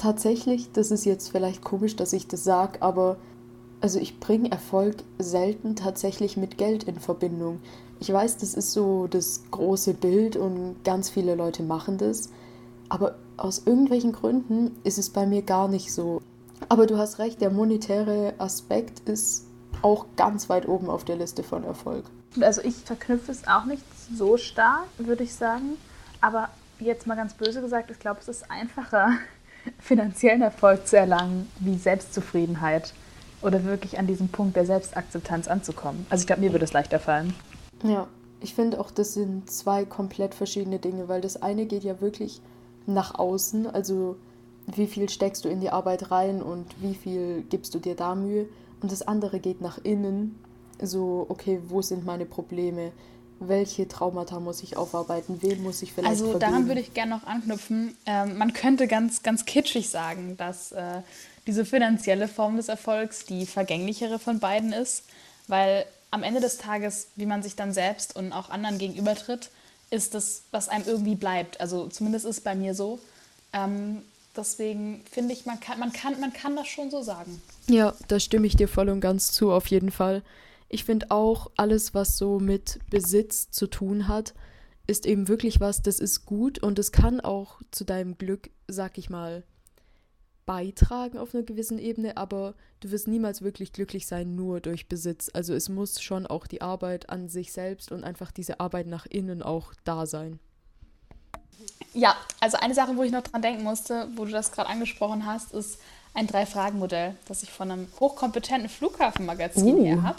tatsächlich, 0.00 0.72
das 0.72 0.90
ist 0.90 1.04
jetzt 1.04 1.28
vielleicht 1.28 1.62
komisch, 1.62 1.94
dass 1.94 2.14
ich 2.14 2.26
das 2.26 2.42
sage, 2.42 2.80
aber 2.80 3.18
also 3.82 3.98
ich 3.98 4.18
bringe 4.18 4.50
Erfolg 4.50 4.96
selten 5.18 5.76
tatsächlich 5.76 6.36
mit 6.36 6.56
Geld 6.56 6.84
in 6.84 6.98
Verbindung. 6.98 7.60
Ich 7.98 8.10
weiß, 8.10 8.38
das 8.38 8.54
ist 8.54 8.72
so 8.72 9.06
das 9.06 9.42
große 9.50 9.94
Bild 9.94 10.36
und 10.36 10.76
ganz 10.84 11.10
viele 11.10 11.34
Leute 11.34 11.62
machen 11.62 11.98
das, 11.98 12.30
aber 12.88 13.16
aus 13.36 13.62
irgendwelchen 13.66 14.12
Gründen 14.12 14.74
ist 14.84 14.98
es 14.98 15.10
bei 15.10 15.26
mir 15.26 15.42
gar 15.42 15.68
nicht 15.68 15.92
so. 15.92 16.22
Aber 16.68 16.86
du 16.86 16.96
hast 16.96 17.18
recht, 17.18 17.40
der 17.40 17.50
monetäre 17.50 18.34
Aspekt 18.38 19.06
ist 19.08 19.46
auch 19.82 20.06
ganz 20.16 20.48
weit 20.48 20.66
oben 20.66 20.88
auf 20.88 21.04
der 21.04 21.16
Liste 21.16 21.42
von 21.42 21.64
Erfolg. 21.64 22.04
Also 22.40 22.62
ich 22.62 22.74
verknüpfe 22.74 23.32
es 23.32 23.46
auch 23.46 23.64
nicht 23.64 23.82
so 24.14 24.36
stark, 24.38 24.86
würde 24.98 25.24
ich 25.24 25.34
sagen. 25.34 25.76
Aber 26.20 26.48
jetzt 26.78 27.06
mal 27.06 27.16
ganz 27.16 27.34
böse 27.34 27.60
gesagt, 27.60 27.90
ich 27.90 27.98
glaube, 27.98 28.20
es 28.20 28.28
ist 28.28 28.50
einfacher, 28.50 29.12
finanziellen 29.78 30.42
Erfolg 30.42 30.86
zu 30.86 30.96
erlangen, 30.96 31.48
wie 31.58 31.76
Selbstzufriedenheit 31.76 32.94
oder 33.42 33.64
wirklich 33.64 33.98
an 33.98 34.06
diesem 34.06 34.28
Punkt 34.28 34.56
der 34.56 34.66
Selbstakzeptanz 34.66 35.48
anzukommen. 35.48 36.06
Also 36.10 36.22
ich 36.22 36.26
glaube, 36.26 36.42
mir 36.42 36.52
würde 36.52 36.64
es 36.64 36.72
leichter 36.72 36.98
fallen. 36.98 37.34
Ja, 37.82 38.06
ich 38.40 38.54
finde 38.54 38.80
auch, 38.80 38.90
das 38.90 39.14
sind 39.14 39.50
zwei 39.50 39.84
komplett 39.84 40.34
verschiedene 40.34 40.78
Dinge, 40.78 41.08
weil 41.08 41.20
das 41.20 41.42
eine 41.42 41.66
geht 41.66 41.84
ja 41.84 42.00
wirklich 42.00 42.40
nach 42.86 43.18
außen, 43.18 43.66
also 43.66 44.16
wie 44.66 44.86
viel 44.86 45.08
steckst 45.08 45.44
du 45.44 45.48
in 45.48 45.60
die 45.60 45.70
Arbeit 45.70 46.10
rein 46.10 46.42
und 46.42 46.66
wie 46.80 46.94
viel 46.94 47.42
gibst 47.48 47.74
du 47.74 47.78
dir 47.78 47.94
da 47.94 48.14
Mühe 48.14 48.46
und 48.82 48.92
das 48.92 49.02
andere 49.02 49.40
geht 49.40 49.60
nach 49.60 49.78
innen 49.82 50.38
so, 50.82 51.26
okay, 51.28 51.60
wo 51.68 51.82
sind 51.82 52.04
meine 52.06 52.24
Probleme? 52.24 52.92
Welche 53.40 53.88
Traumata 53.88 54.38
muss 54.38 54.62
ich 54.62 54.76
aufarbeiten? 54.76 55.38
Wen 55.40 55.62
muss 55.62 55.80
ich 55.82 55.92
vielleicht 55.92 56.10
Also 56.10 56.30
vergeben? 56.32 56.40
daran 56.40 56.68
würde 56.68 56.80
ich 56.82 56.92
gerne 56.92 57.16
noch 57.16 57.24
anknüpfen. 57.26 57.96
Ähm, 58.04 58.36
man 58.36 58.52
könnte 58.52 58.86
ganz, 58.86 59.22
ganz 59.22 59.46
kitschig 59.46 59.88
sagen, 59.88 60.36
dass 60.36 60.72
äh, 60.72 61.00
diese 61.46 61.64
finanzielle 61.64 62.28
Form 62.28 62.56
des 62.56 62.68
Erfolgs 62.68 63.24
die 63.24 63.46
vergänglichere 63.46 64.18
von 64.18 64.40
beiden 64.40 64.72
ist, 64.74 65.04
weil 65.48 65.86
am 66.10 66.22
Ende 66.22 66.40
des 66.40 66.58
Tages, 66.58 67.08
wie 67.16 67.24
man 67.26 67.42
sich 67.42 67.56
dann 67.56 67.72
selbst 67.72 68.14
und 68.14 68.32
auch 68.32 68.50
anderen 68.50 68.76
gegenübertritt, 68.78 69.50
ist 69.90 70.14
das, 70.14 70.42
was 70.50 70.68
einem 70.68 70.84
irgendwie 70.86 71.14
bleibt. 71.14 71.60
Also 71.60 71.88
zumindest 71.88 72.26
ist 72.26 72.38
es 72.38 72.42
bei 72.44 72.54
mir 72.54 72.74
so. 72.74 73.00
Ähm, 73.54 74.02
deswegen 74.36 75.02
finde 75.10 75.32
ich, 75.32 75.46
man 75.46 75.58
kann, 75.60 75.78
man, 75.80 75.92
kann, 75.92 76.20
man 76.20 76.32
kann 76.32 76.56
das 76.56 76.68
schon 76.68 76.90
so 76.90 77.02
sagen. 77.02 77.40
Ja, 77.68 77.94
da 78.08 78.20
stimme 78.20 78.46
ich 78.46 78.54
dir 78.56 78.68
voll 78.68 78.90
und 78.90 79.00
ganz 79.00 79.32
zu, 79.32 79.50
auf 79.50 79.66
jeden 79.68 79.90
Fall. 79.90 80.22
Ich 80.70 80.84
finde 80.84 81.10
auch, 81.10 81.50
alles, 81.56 81.94
was 81.94 82.16
so 82.16 82.38
mit 82.38 82.78
Besitz 82.88 83.50
zu 83.50 83.66
tun 83.66 84.06
hat, 84.06 84.34
ist 84.86 85.04
eben 85.04 85.28
wirklich 85.28 85.60
was, 85.60 85.82
das 85.82 85.98
ist 85.98 86.26
gut 86.26 86.62
und 86.62 86.78
es 86.78 86.92
kann 86.92 87.20
auch 87.20 87.60
zu 87.72 87.84
deinem 87.84 88.16
Glück, 88.16 88.50
sag 88.68 88.96
ich 88.96 89.10
mal, 89.10 89.42
beitragen 90.46 91.18
auf 91.18 91.34
einer 91.34 91.42
gewissen 91.44 91.78
Ebene, 91.78 92.16
aber 92.16 92.54
du 92.78 92.90
wirst 92.90 93.08
niemals 93.08 93.42
wirklich 93.42 93.72
glücklich 93.72 94.06
sein 94.06 94.34
nur 94.34 94.60
durch 94.60 94.88
Besitz. 94.88 95.28
Also 95.32 95.54
es 95.54 95.68
muss 95.68 96.00
schon 96.00 96.26
auch 96.26 96.46
die 96.46 96.62
Arbeit 96.62 97.10
an 97.10 97.28
sich 97.28 97.52
selbst 97.52 97.92
und 97.92 98.04
einfach 98.04 98.30
diese 98.30 98.60
Arbeit 98.60 98.86
nach 98.86 99.06
innen 99.06 99.42
auch 99.42 99.74
da 99.84 100.06
sein. 100.06 100.38
Ja, 101.94 102.16
also 102.38 102.56
eine 102.58 102.74
Sache, 102.74 102.96
wo 102.96 103.02
ich 103.02 103.12
noch 103.12 103.22
dran 103.22 103.42
denken 103.42 103.64
musste, 103.64 104.08
wo 104.16 104.24
du 104.24 104.30
das 104.30 104.52
gerade 104.52 104.70
angesprochen 104.70 105.26
hast, 105.26 105.52
ist 105.52 105.78
ein 106.14 106.26
Drei-Fragen-Modell, 106.26 107.14
das 107.26 107.42
ich 107.42 107.50
von 107.50 107.70
einem 107.70 107.88
hochkompetenten 107.98 108.68
Flughafenmagazin 108.68 109.74
Uh. 109.74 109.84
her 109.84 110.02
habe. 110.02 110.18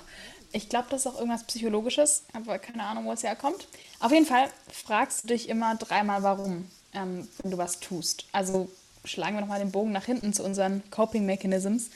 Ich 0.54 0.70
glaube, 0.70 0.88
das 0.90 1.02
ist 1.02 1.08
auch 1.08 1.18
irgendwas 1.18 1.44
Psychologisches, 1.46 2.24
aber 2.34 2.60
keine 2.60 2.84
Ahnung, 2.84 3.06
wo 3.06 3.12
es 3.14 3.24
herkommt. 3.24 3.68
Auf 4.00 4.12
jeden 4.12 4.26
Fall 4.26 4.50
fragst 4.72 5.24
du 5.24 5.28
dich 5.30 5.48
immer 5.48 5.76
dreimal, 5.76 6.24
warum, 6.24 6.70
ähm, 6.94 7.28
wenn 7.42 7.52
du 7.52 7.58
was 7.58 7.80
tust. 7.80 8.26
Also 8.32 8.70
schlagen 9.06 9.36
wir 9.36 9.42
nochmal 9.42 9.60
den 9.60 9.72
Bogen 9.72 9.92
nach 9.92 10.06
hinten 10.06 10.34
zu 10.34 10.44
unseren 10.44 10.84
Coping 10.92 11.26
Mechanisms. 11.26 11.90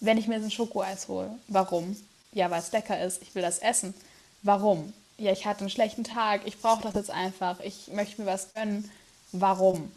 Wenn 0.00 0.18
ich 0.18 0.28
mir 0.28 0.34
jetzt 0.34 0.44
ein 0.44 0.50
Schokoeis 0.50 1.08
hole, 1.08 1.30
warum? 1.48 1.96
Ja, 2.32 2.50
weil 2.50 2.60
es 2.60 2.72
lecker 2.72 3.02
ist, 3.02 3.22
ich 3.22 3.34
will 3.34 3.42
das 3.42 3.58
essen. 3.58 3.94
Warum? 4.42 4.92
Ja, 5.18 5.32
ich 5.32 5.46
hatte 5.46 5.60
einen 5.60 5.70
schlechten 5.70 6.04
Tag, 6.04 6.42
ich 6.44 6.60
brauche 6.60 6.82
das 6.82 6.94
jetzt 6.94 7.10
einfach, 7.10 7.60
ich 7.60 7.88
möchte 7.88 8.20
mir 8.20 8.26
was 8.26 8.52
gönnen. 8.54 8.90
Warum? 9.32 9.92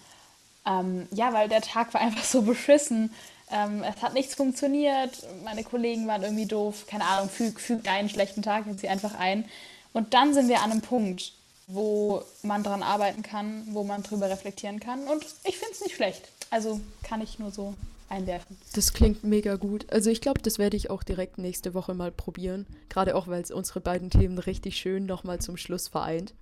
Ähm, 0.65 1.07
ja, 1.11 1.33
weil 1.33 1.49
der 1.49 1.61
Tag 1.61 1.93
war 1.93 2.01
einfach 2.01 2.23
so 2.23 2.41
beschissen. 2.43 3.13
Ähm, 3.51 3.83
es 3.83 4.01
hat 4.01 4.13
nichts 4.13 4.35
funktioniert. 4.35 5.25
Meine 5.43 5.63
Kollegen 5.63 6.07
waren 6.07 6.23
irgendwie 6.23 6.45
doof. 6.45 6.85
Keine 6.87 7.05
Ahnung, 7.05 7.29
füg, 7.29 7.59
füg 7.59 7.83
deinen 7.83 8.09
schlechten 8.09 8.41
Tag 8.41 8.65
jetzt 8.67 8.81
hier 8.81 8.91
einfach 8.91 9.15
ein. 9.19 9.45
Und 9.93 10.13
dann 10.13 10.33
sind 10.33 10.49
wir 10.49 10.61
an 10.61 10.71
einem 10.71 10.81
Punkt, 10.81 11.33
wo 11.67 12.23
man 12.43 12.63
dran 12.63 12.83
arbeiten 12.83 13.23
kann, 13.23 13.63
wo 13.71 13.83
man 13.83 14.03
drüber 14.03 14.29
reflektieren 14.29 14.79
kann. 14.79 15.07
Und 15.07 15.23
ich 15.43 15.57
finde 15.57 15.73
es 15.73 15.81
nicht 15.81 15.95
schlecht. 15.95 16.29
Also 16.49 16.79
kann 17.03 17.21
ich 17.21 17.39
nur 17.39 17.51
so 17.51 17.73
einwerfen. 18.09 18.57
Das 18.73 18.93
klingt 18.93 19.23
mega 19.23 19.55
gut. 19.55 19.91
Also 19.91 20.09
ich 20.09 20.21
glaube, 20.21 20.41
das 20.41 20.59
werde 20.59 20.77
ich 20.77 20.89
auch 20.89 21.03
direkt 21.03 21.37
nächste 21.37 21.73
Woche 21.73 21.93
mal 21.93 22.11
probieren. 22.11 22.67
Gerade 22.89 23.15
auch, 23.15 23.27
weil 23.27 23.41
es 23.41 23.51
unsere 23.51 23.81
beiden 23.81 24.09
Themen 24.09 24.37
richtig 24.37 24.77
schön 24.77 25.05
nochmal 25.05 25.39
zum 25.39 25.57
Schluss 25.57 25.87
vereint. 25.87 26.33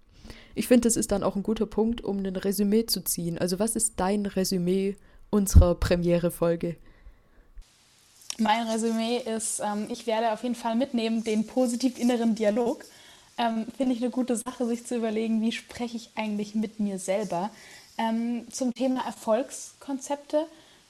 Ich 0.56 0.68
finde, 0.68 0.88
das 0.88 0.96
ist 0.96 1.12
dann 1.12 1.24
auch 1.24 1.36
ein 1.36 1.44
guter 1.44 1.66
Punkt, 1.66 2.02
um 2.02 2.20
ein 2.20 2.36
Resümee 2.36 2.86
zu 2.86 3.04
ziehen. 3.04 3.38
Also 3.38 3.60
was 3.60 3.76
ist 3.76 4.00
dein 4.00 4.26
Resümee 4.26 4.96
unserer 5.30 5.76
Premiere-Folge? 5.76 6.78
Mein 8.44 8.68
Resümee 8.68 9.18
ist, 9.20 9.62
ähm, 9.62 9.88
ich 9.90 10.06
werde 10.06 10.34
auf 10.34 10.44
jeden 10.44 10.56
Fall 10.56 10.76
mitnehmen 10.76 11.24
den 11.24 11.48
positiv 11.48 11.98
inneren 11.98 12.36
Dialog. 12.36 12.84
Ähm, 13.38 13.66
Finde 13.78 13.94
ich 13.94 14.02
eine 14.02 14.12
gute 14.12 14.36
Sache, 14.36 14.68
sich 14.68 14.86
zu 14.86 14.98
überlegen, 14.98 15.42
wie 15.42 15.54
spreche 15.54 15.96
ich 15.96 16.10
eigentlich 16.16 16.54
mit 16.54 16.80
mir 16.80 17.00
selber. 17.00 17.50
Ähm, 17.98 18.46
zum 18.52 18.74
Thema 18.74 19.06
Erfolgskonzepte 19.06 20.46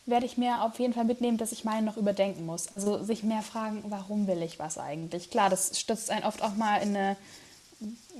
werde 0.08 0.26
ich 0.26 0.38
mir 0.38 0.64
auf 0.64 0.80
jeden 0.80 0.93
Fall 0.93 1.06
mitnehmen, 1.06 1.38
dass 1.38 1.51
ich 1.51 1.64
meinen 1.64 1.86
noch 1.86 1.97
überdenken 1.97 2.45
muss. 2.45 2.68
Also 2.76 3.04
sich 3.04 3.24
mehr 3.24 3.43
fragen, 3.43 3.84
warum 3.88 4.26
will 4.26 4.41
ich 4.41 4.58
was 4.58 4.80
eigentlich? 4.80 5.30
Klar, 5.30 5.49
das 5.51 5.80
stürzt 5.80 6.10
einen 6.10 6.26
oft 6.26 6.41
auch 6.41 6.56
mal 6.56 6.78
in 6.78 6.89
eine 6.89 7.18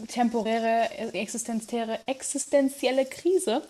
temporäre, 0.10 0.92
existenzielle, 1.14 2.00
existenzielle 2.06 3.06
Krise. 3.06 3.64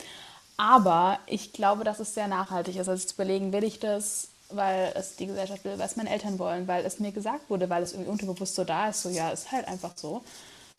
Aber 0.57 1.20
ich 1.26 1.53
glaube, 1.53 1.84
dass 1.84 1.99
es 1.99 2.14
sehr 2.14 2.28
nachhaltig 2.28 2.76
ist. 2.76 2.89
Also 2.89 3.07
zu 3.07 3.16
überlegen, 3.16 3.53
will 3.53 3.64
ich 3.64 3.80
das, 3.80 4.28
weil 4.55 4.93
es 4.95 5.15
die 5.15 5.27
Gesellschaft 5.27 5.63
will, 5.65 5.77
weil 5.77 5.87
es 5.87 5.95
meine 5.95 6.09
Eltern 6.09 6.39
wollen, 6.39 6.67
weil 6.67 6.85
es 6.85 6.99
mir 6.99 7.11
gesagt 7.11 7.49
wurde, 7.49 7.69
weil 7.69 7.83
es 7.83 7.93
irgendwie 7.93 8.11
unterbewusst 8.11 8.55
so 8.55 8.63
da 8.63 8.89
ist, 8.89 9.01
so 9.01 9.09
ja, 9.09 9.29
ist 9.29 9.51
halt 9.51 9.67
einfach 9.67 9.93
so. 9.95 10.23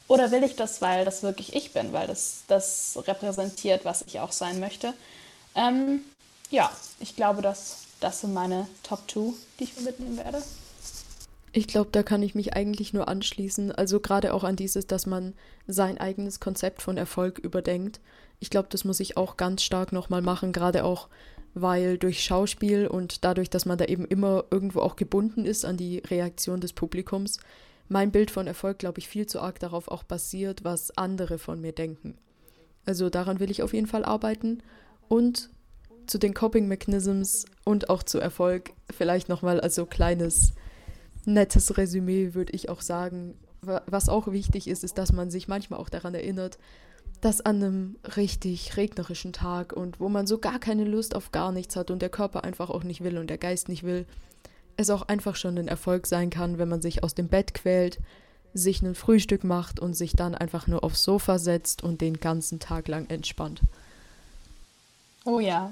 Oder 0.06 0.30
will 0.30 0.44
ich 0.44 0.56
das, 0.56 0.82
weil 0.82 1.04
das 1.04 1.22
wirklich 1.22 1.54
ich 1.54 1.72
bin, 1.72 1.92
weil 1.92 2.06
das 2.06 2.42
das 2.46 2.98
repräsentiert, 3.06 3.84
was 3.84 4.02
ich 4.06 4.20
auch 4.20 4.32
sein 4.32 4.60
möchte. 4.60 4.92
Ähm, 5.54 6.00
ja, 6.50 6.70
ich 7.00 7.16
glaube, 7.16 7.42
dass 7.42 7.78
das 8.00 8.20
sind 8.20 8.34
meine 8.34 8.66
Top 8.82 9.10
2, 9.10 9.32
die 9.58 9.64
ich 9.64 9.76
mir 9.76 9.82
mitnehmen 9.82 10.18
werde. 10.18 10.42
Ich 11.52 11.68
glaube, 11.68 11.90
da 11.92 12.02
kann 12.02 12.22
ich 12.22 12.34
mich 12.34 12.54
eigentlich 12.54 12.92
nur 12.92 13.08
anschließen. 13.08 13.72
Also 13.72 14.00
gerade 14.00 14.34
auch 14.34 14.44
an 14.44 14.56
dieses, 14.56 14.86
dass 14.86 15.06
man 15.06 15.34
sein 15.68 15.98
eigenes 15.98 16.40
Konzept 16.40 16.82
von 16.82 16.96
Erfolg 16.96 17.38
überdenkt. 17.38 18.00
Ich 18.40 18.50
glaube, 18.50 18.68
das 18.70 18.84
muss 18.84 19.00
ich 19.00 19.16
auch 19.16 19.36
ganz 19.36 19.62
stark 19.62 19.92
nochmal 19.92 20.20
machen, 20.20 20.52
gerade 20.52 20.84
auch, 20.84 21.08
weil 21.54 21.98
durch 21.98 22.22
Schauspiel 22.24 22.86
und 22.86 23.24
dadurch, 23.24 23.48
dass 23.48 23.64
man 23.66 23.78
da 23.78 23.84
eben 23.86 24.04
immer 24.04 24.44
irgendwo 24.50 24.80
auch 24.80 24.96
gebunden 24.96 25.44
ist 25.44 25.64
an 25.64 25.76
die 25.76 25.98
Reaktion 25.98 26.60
des 26.60 26.72
Publikums, 26.72 27.38
mein 27.88 28.10
Bild 28.10 28.30
von 28.30 28.46
Erfolg, 28.46 28.78
glaube 28.78 28.98
ich, 28.98 29.08
viel 29.08 29.26
zu 29.26 29.40
arg 29.40 29.60
darauf 29.60 29.88
auch 29.88 30.02
basiert, 30.02 30.64
was 30.64 30.96
andere 30.96 31.38
von 31.38 31.60
mir 31.60 31.72
denken. 31.72 32.16
Also 32.86 33.08
daran 33.10 33.40
will 33.40 33.50
ich 33.50 33.62
auf 33.62 33.72
jeden 33.72 33.86
Fall 33.86 34.04
arbeiten. 34.04 34.62
Und 35.08 35.50
zu 36.06 36.18
den 36.18 36.34
Coping 36.34 36.66
Mechanisms 36.66 37.44
und 37.64 37.88
auch 37.90 38.02
zu 38.02 38.18
Erfolg 38.18 38.72
vielleicht 38.90 39.28
nochmal 39.28 39.60
als 39.60 39.74
so 39.74 39.86
kleines 39.86 40.52
nettes 41.24 41.76
Resümee 41.78 42.34
würde 42.34 42.52
ich 42.52 42.68
auch 42.68 42.80
sagen. 42.82 43.38
Wa- 43.62 43.82
Was 43.86 44.08
auch 44.08 44.30
wichtig 44.30 44.68
ist, 44.68 44.84
ist, 44.84 44.98
dass 44.98 45.12
man 45.12 45.30
sich 45.30 45.48
manchmal 45.48 45.78
auch 45.80 45.88
daran 45.88 46.14
erinnert, 46.14 46.58
dass 47.24 47.40
an 47.40 47.56
einem 47.56 47.96
richtig 48.18 48.76
regnerischen 48.76 49.32
Tag 49.32 49.72
und 49.72 49.98
wo 49.98 50.10
man 50.10 50.26
so 50.26 50.36
gar 50.36 50.58
keine 50.58 50.84
Lust 50.84 51.16
auf 51.16 51.32
gar 51.32 51.52
nichts 51.52 51.74
hat 51.74 51.90
und 51.90 52.02
der 52.02 52.10
Körper 52.10 52.44
einfach 52.44 52.68
auch 52.68 52.84
nicht 52.84 53.02
will 53.02 53.16
und 53.16 53.30
der 53.30 53.38
Geist 53.38 53.70
nicht 53.70 53.82
will, 53.82 54.04
es 54.76 54.90
auch 54.90 55.00
einfach 55.08 55.34
schon 55.34 55.56
ein 55.56 55.66
Erfolg 55.66 56.06
sein 56.06 56.28
kann, 56.28 56.58
wenn 56.58 56.68
man 56.68 56.82
sich 56.82 57.02
aus 57.02 57.14
dem 57.14 57.28
Bett 57.28 57.54
quält, 57.54 57.98
sich 58.52 58.82
ein 58.82 58.94
Frühstück 58.94 59.42
macht 59.42 59.80
und 59.80 59.94
sich 59.94 60.12
dann 60.12 60.34
einfach 60.34 60.66
nur 60.66 60.84
aufs 60.84 61.02
Sofa 61.02 61.38
setzt 61.38 61.82
und 61.82 62.02
den 62.02 62.20
ganzen 62.20 62.60
Tag 62.60 62.88
lang 62.88 63.08
entspannt. 63.08 63.62
Oh 65.24 65.40
ja. 65.40 65.70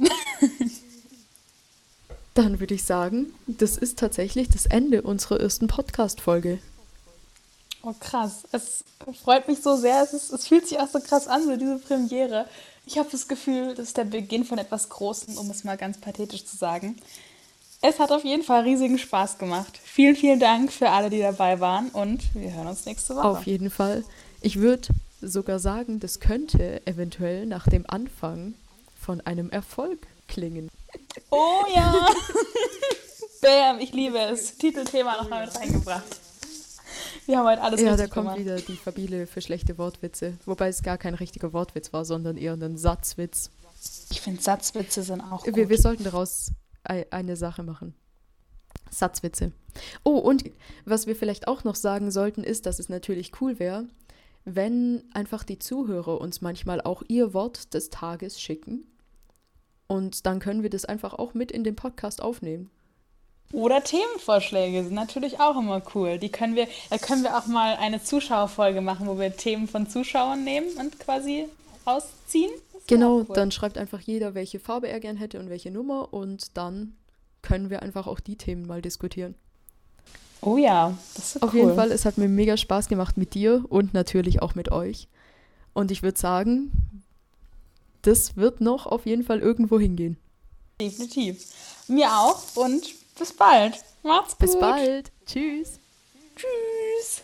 Dann 2.33 2.61
würde 2.61 2.73
ich 2.73 2.85
sagen, 2.85 3.27
das 3.47 3.77
ist 3.77 3.99
tatsächlich 3.99 4.49
das 4.49 4.65
Ende 4.65 5.03
unserer 5.03 5.39
ersten 5.39 5.67
Podcast-Folge. 5.67 6.61
Oh 7.83 7.95
krass. 7.99 8.45
Es 8.53 8.85
freut 9.23 9.49
mich 9.49 9.61
so 9.61 9.77
sehr. 9.77 10.03
Es, 10.03 10.13
ist, 10.13 10.33
es 10.33 10.47
fühlt 10.47 10.69
sich 10.69 10.79
auch 10.79 10.89
so 10.89 11.01
krass 11.01 11.27
an, 11.27 11.45
so 11.45 11.57
diese 11.57 11.79
Premiere. 11.79 12.47
Ich 12.87 12.99
habe 12.99 13.09
das 13.11 13.29
Gefühl, 13.29 13.75
das 13.75 13.89
ist 13.89 13.97
der 13.97 14.05
Beginn 14.05 14.45
von 14.45 14.59
etwas 14.59 14.89
Großem, 14.89 15.37
um 15.37 15.51
es 15.51 15.65
mal 15.65 15.77
ganz 15.77 15.99
pathetisch 15.99 16.45
zu 16.45 16.57
sagen. 16.57 16.97
Es 17.81 17.99
hat 17.99 18.13
auf 18.13 18.25
jeden 18.25 18.45
Fall 18.45 18.63
riesigen 18.63 18.99
Spaß 18.99 19.39
gemacht. 19.39 19.79
Vielen, 19.83 20.15
vielen 20.15 20.39
Dank 20.39 20.73
für 20.73 20.91
alle, 20.91 21.11
die 21.11 21.19
dabei 21.19 21.59
waren 21.59 21.89
und 21.89 22.33
wir 22.35 22.53
hören 22.53 22.69
uns 22.69 22.87
nächste 22.87 23.17
Woche. 23.17 23.27
Auf 23.27 23.47
jeden 23.47 23.71
Fall. 23.71 24.05
Ich 24.41 24.61
würde 24.61 24.89
sogar 25.21 25.59
sagen, 25.59 25.99
das 25.99 26.21
könnte 26.21 26.87
eventuell 26.87 27.47
nach 27.47 27.67
dem 27.67 27.85
Anfang 27.89 28.55
von 29.01 29.21
einem 29.23 29.51
Erfolg 29.51 30.07
klingen. 30.29 30.69
Oh 31.31 31.65
ja! 31.75 32.09
Bam, 33.43 33.81
ich 33.81 33.93
liebe 33.93 34.19
es. 34.19 34.57
Titelthema 34.57 35.17
noch 35.17 35.29
mal 35.29 35.45
mit 35.45 35.57
reingebracht. 35.57 36.21
Wir 37.27 37.39
haben 37.39 37.47
heute 37.47 37.63
alles 37.63 37.81
ja, 37.81 37.97
da 37.97 38.07
kommt 38.07 38.27
gemacht. 38.27 38.39
wieder 38.39 38.57
die 38.57 38.77
Fabile 38.77 39.27
für 39.27 39.41
schlechte 39.41 39.79
Wortwitze. 39.79 40.35
Wobei 40.47 40.69
es 40.69 40.83
gar 40.83 40.99
kein 40.99 41.15
richtiger 41.15 41.53
Wortwitz 41.53 41.93
war, 41.93 42.05
sondern 42.05 42.37
eher 42.37 42.55
ein 42.55 42.77
Satzwitz. 42.77 43.51
Ich 44.11 44.21
finde, 44.21 44.41
Satzwitze 44.43 45.03
sind 45.03 45.21
auch 45.21 45.45
gut. 45.45 45.57
Wir, 45.57 45.69
wir 45.69 45.79
sollten 45.79 46.05
daraus 46.05 46.53
ei- 46.85 47.07
eine 47.11 47.37
Sache 47.37 47.63
machen. 47.63 47.95
Satzwitze. 48.91 49.53
Oh, 50.05 50.19
und 50.19 50.45
was 50.85 51.07
wir 51.07 51.17
vielleicht 51.17 51.49
auch 51.49 51.65
noch 51.65 51.77
sagen 51.77 52.11
sollten, 52.11 52.45
ist, 52.45 52.67
dass 52.67 52.79
es 52.79 52.89
natürlich 52.89 53.33
cool 53.41 53.59
wäre, 53.59 53.87
wenn 54.45 55.03
einfach 55.15 55.45
die 55.45 55.59
Zuhörer 55.59 56.21
uns 56.21 56.41
manchmal 56.41 56.81
auch 56.81 57.03
ihr 57.09 57.33
Wort 57.33 57.75
des 57.75 57.91
Tages 57.91 58.41
schicken. 58.41 58.85
Und 59.87 60.27
dann 60.27 60.41
können 60.41 60.63
wir 60.63 60.71
das 60.71 60.85
einfach 60.85 61.15
auch 61.15 61.35
mit 61.35 61.51
in 61.53 61.65
den 61.65 61.77
Podcast 61.77 62.23
aufnehmen. 62.23 62.71
Oder 63.51 63.85
Themenvorschläge 63.85 64.85
sind 64.85 64.95
natürlich 64.95 65.41
auch 65.41 65.59
immer 65.59 65.83
cool. 65.95 66.19
Die 66.19 66.31
können 66.31 66.55
wir, 66.57 66.69
da 66.89 66.99
können 66.99 67.23
wir 67.23 67.37
auch 67.37 67.47
mal 67.47 67.77
eine 67.77 68.03
Zuschauerfolge 68.03 68.81
machen, 68.81 69.07
wo 69.07 69.19
wir 69.19 69.37
Themen 69.37 69.69
von 69.69 69.89
Zuschauern 69.89 70.43
nehmen 70.43 70.69
und 70.79 70.99
quasi 70.99 71.47
rausziehen. 71.87 72.51
Genau, 72.87 73.19
cool. 73.19 73.27
dann 73.35 73.51
schreibt 73.51 73.79
einfach 73.79 74.01
jeder, 74.01 74.35
welche 74.35 74.59
Farbe 74.59 74.89
er 74.89 75.01
gern 75.01 75.17
hätte 75.17 75.39
und 75.39 75.51
welche 75.51 75.71
Nummer 75.71 76.13
und 76.13 76.57
dann 76.57 76.97
können 77.43 77.71
wir 77.71 77.83
einfach 77.83 78.07
auch 78.07 78.21
die 78.21 78.37
Themen 78.37 78.67
mal 78.67 78.81
diskutieren. 78.81 79.35
Oh 80.41 80.57
ja, 80.57 80.97
das 81.15 81.37
ist 81.37 81.43
Auf 81.43 81.53
cool. 81.53 81.61
jeden 81.61 81.75
Fall, 81.77 81.93
es 81.93 82.05
hat 82.05 82.19
mir 82.19 82.29
mega 82.29 82.57
Spaß 82.57 82.89
gemacht 82.89 83.17
mit 83.17 83.35
dir 83.35 83.65
und 83.69 83.95
natürlich 83.95 84.43
auch 84.43 84.55
mit 84.55 84.73
euch. 84.73 85.09
Und 85.73 85.91
ich 85.91 86.03
würde 86.03 86.19
sagen, 86.19 86.73
das 88.03 88.37
wird 88.37 88.61
noch 88.61 88.87
auf 88.87 89.07
jeden 89.07 89.23
Fall 89.23 89.39
irgendwo 89.39 89.79
hingehen. 89.79 90.17
Definitiv. 90.81 91.47
Mir 91.87 92.09
auch 92.13 92.43
und 92.57 92.83
bis 93.19 93.33
bald. 93.33 93.79
Macht's 94.03 94.33
gut. 94.33 94.39
Bis 94.39 94.59
bald. 94.59 95.13
Tschüss. 95.27 95.79
Tschüss. 96.37 97.23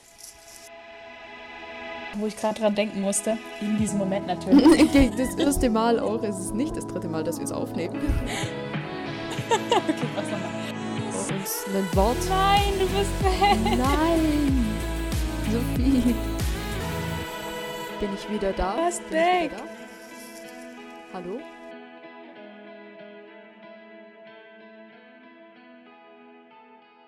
Wo 2.15 2.27
ich 2.27 2.37
gerade 2.37 2.61
dran 2.61 2.75
denken 2.75 3.01
musste, 3.01 3.39
in 3.61 3.79
diesem 3.79 3.99
Moment 3.99 4.27
natürlich. 4.27 5.13
Das 5.17 5.35
erste 5.37 5.71
Mal 5.71 6.01
auch. 6.01 6.23
Es 6.23 6.39
ist 6.39 6.55
nicht 6.55 6.77
das 6.77 6.87
dritte 6.87 7.09
Mal, 7.09 7.25
dass 7.25 7.39
wir 7.39 7.45
es 7.45 7.53
aufnehmen. 7.53 7.97
okay, 9.49 10.09
was 10.15 10.25
nochmal? 10.25 10.59
Uns 11.31 11.65
ein 11.69 11.97
Wort. 11.97 12.17
Nein, 12.29 12.73
du 12.79 12.87
bist 12.87 13.23
weg. 13.23 13.79
Nein. 13.79 14.67
Sophie. 15.51 16.15
Bin 18.01 18.15
ich 18.15 18.31
wieder 18.31 18.53
da? 18.53 18.77
Was 18.79 19.01
Bin 19.01 19.07
ich 19.09 19.13
weg? 19.13 19.51
wieder 19.51 19.57
da? 19.57 19.79
Hallo? 21.15 21.41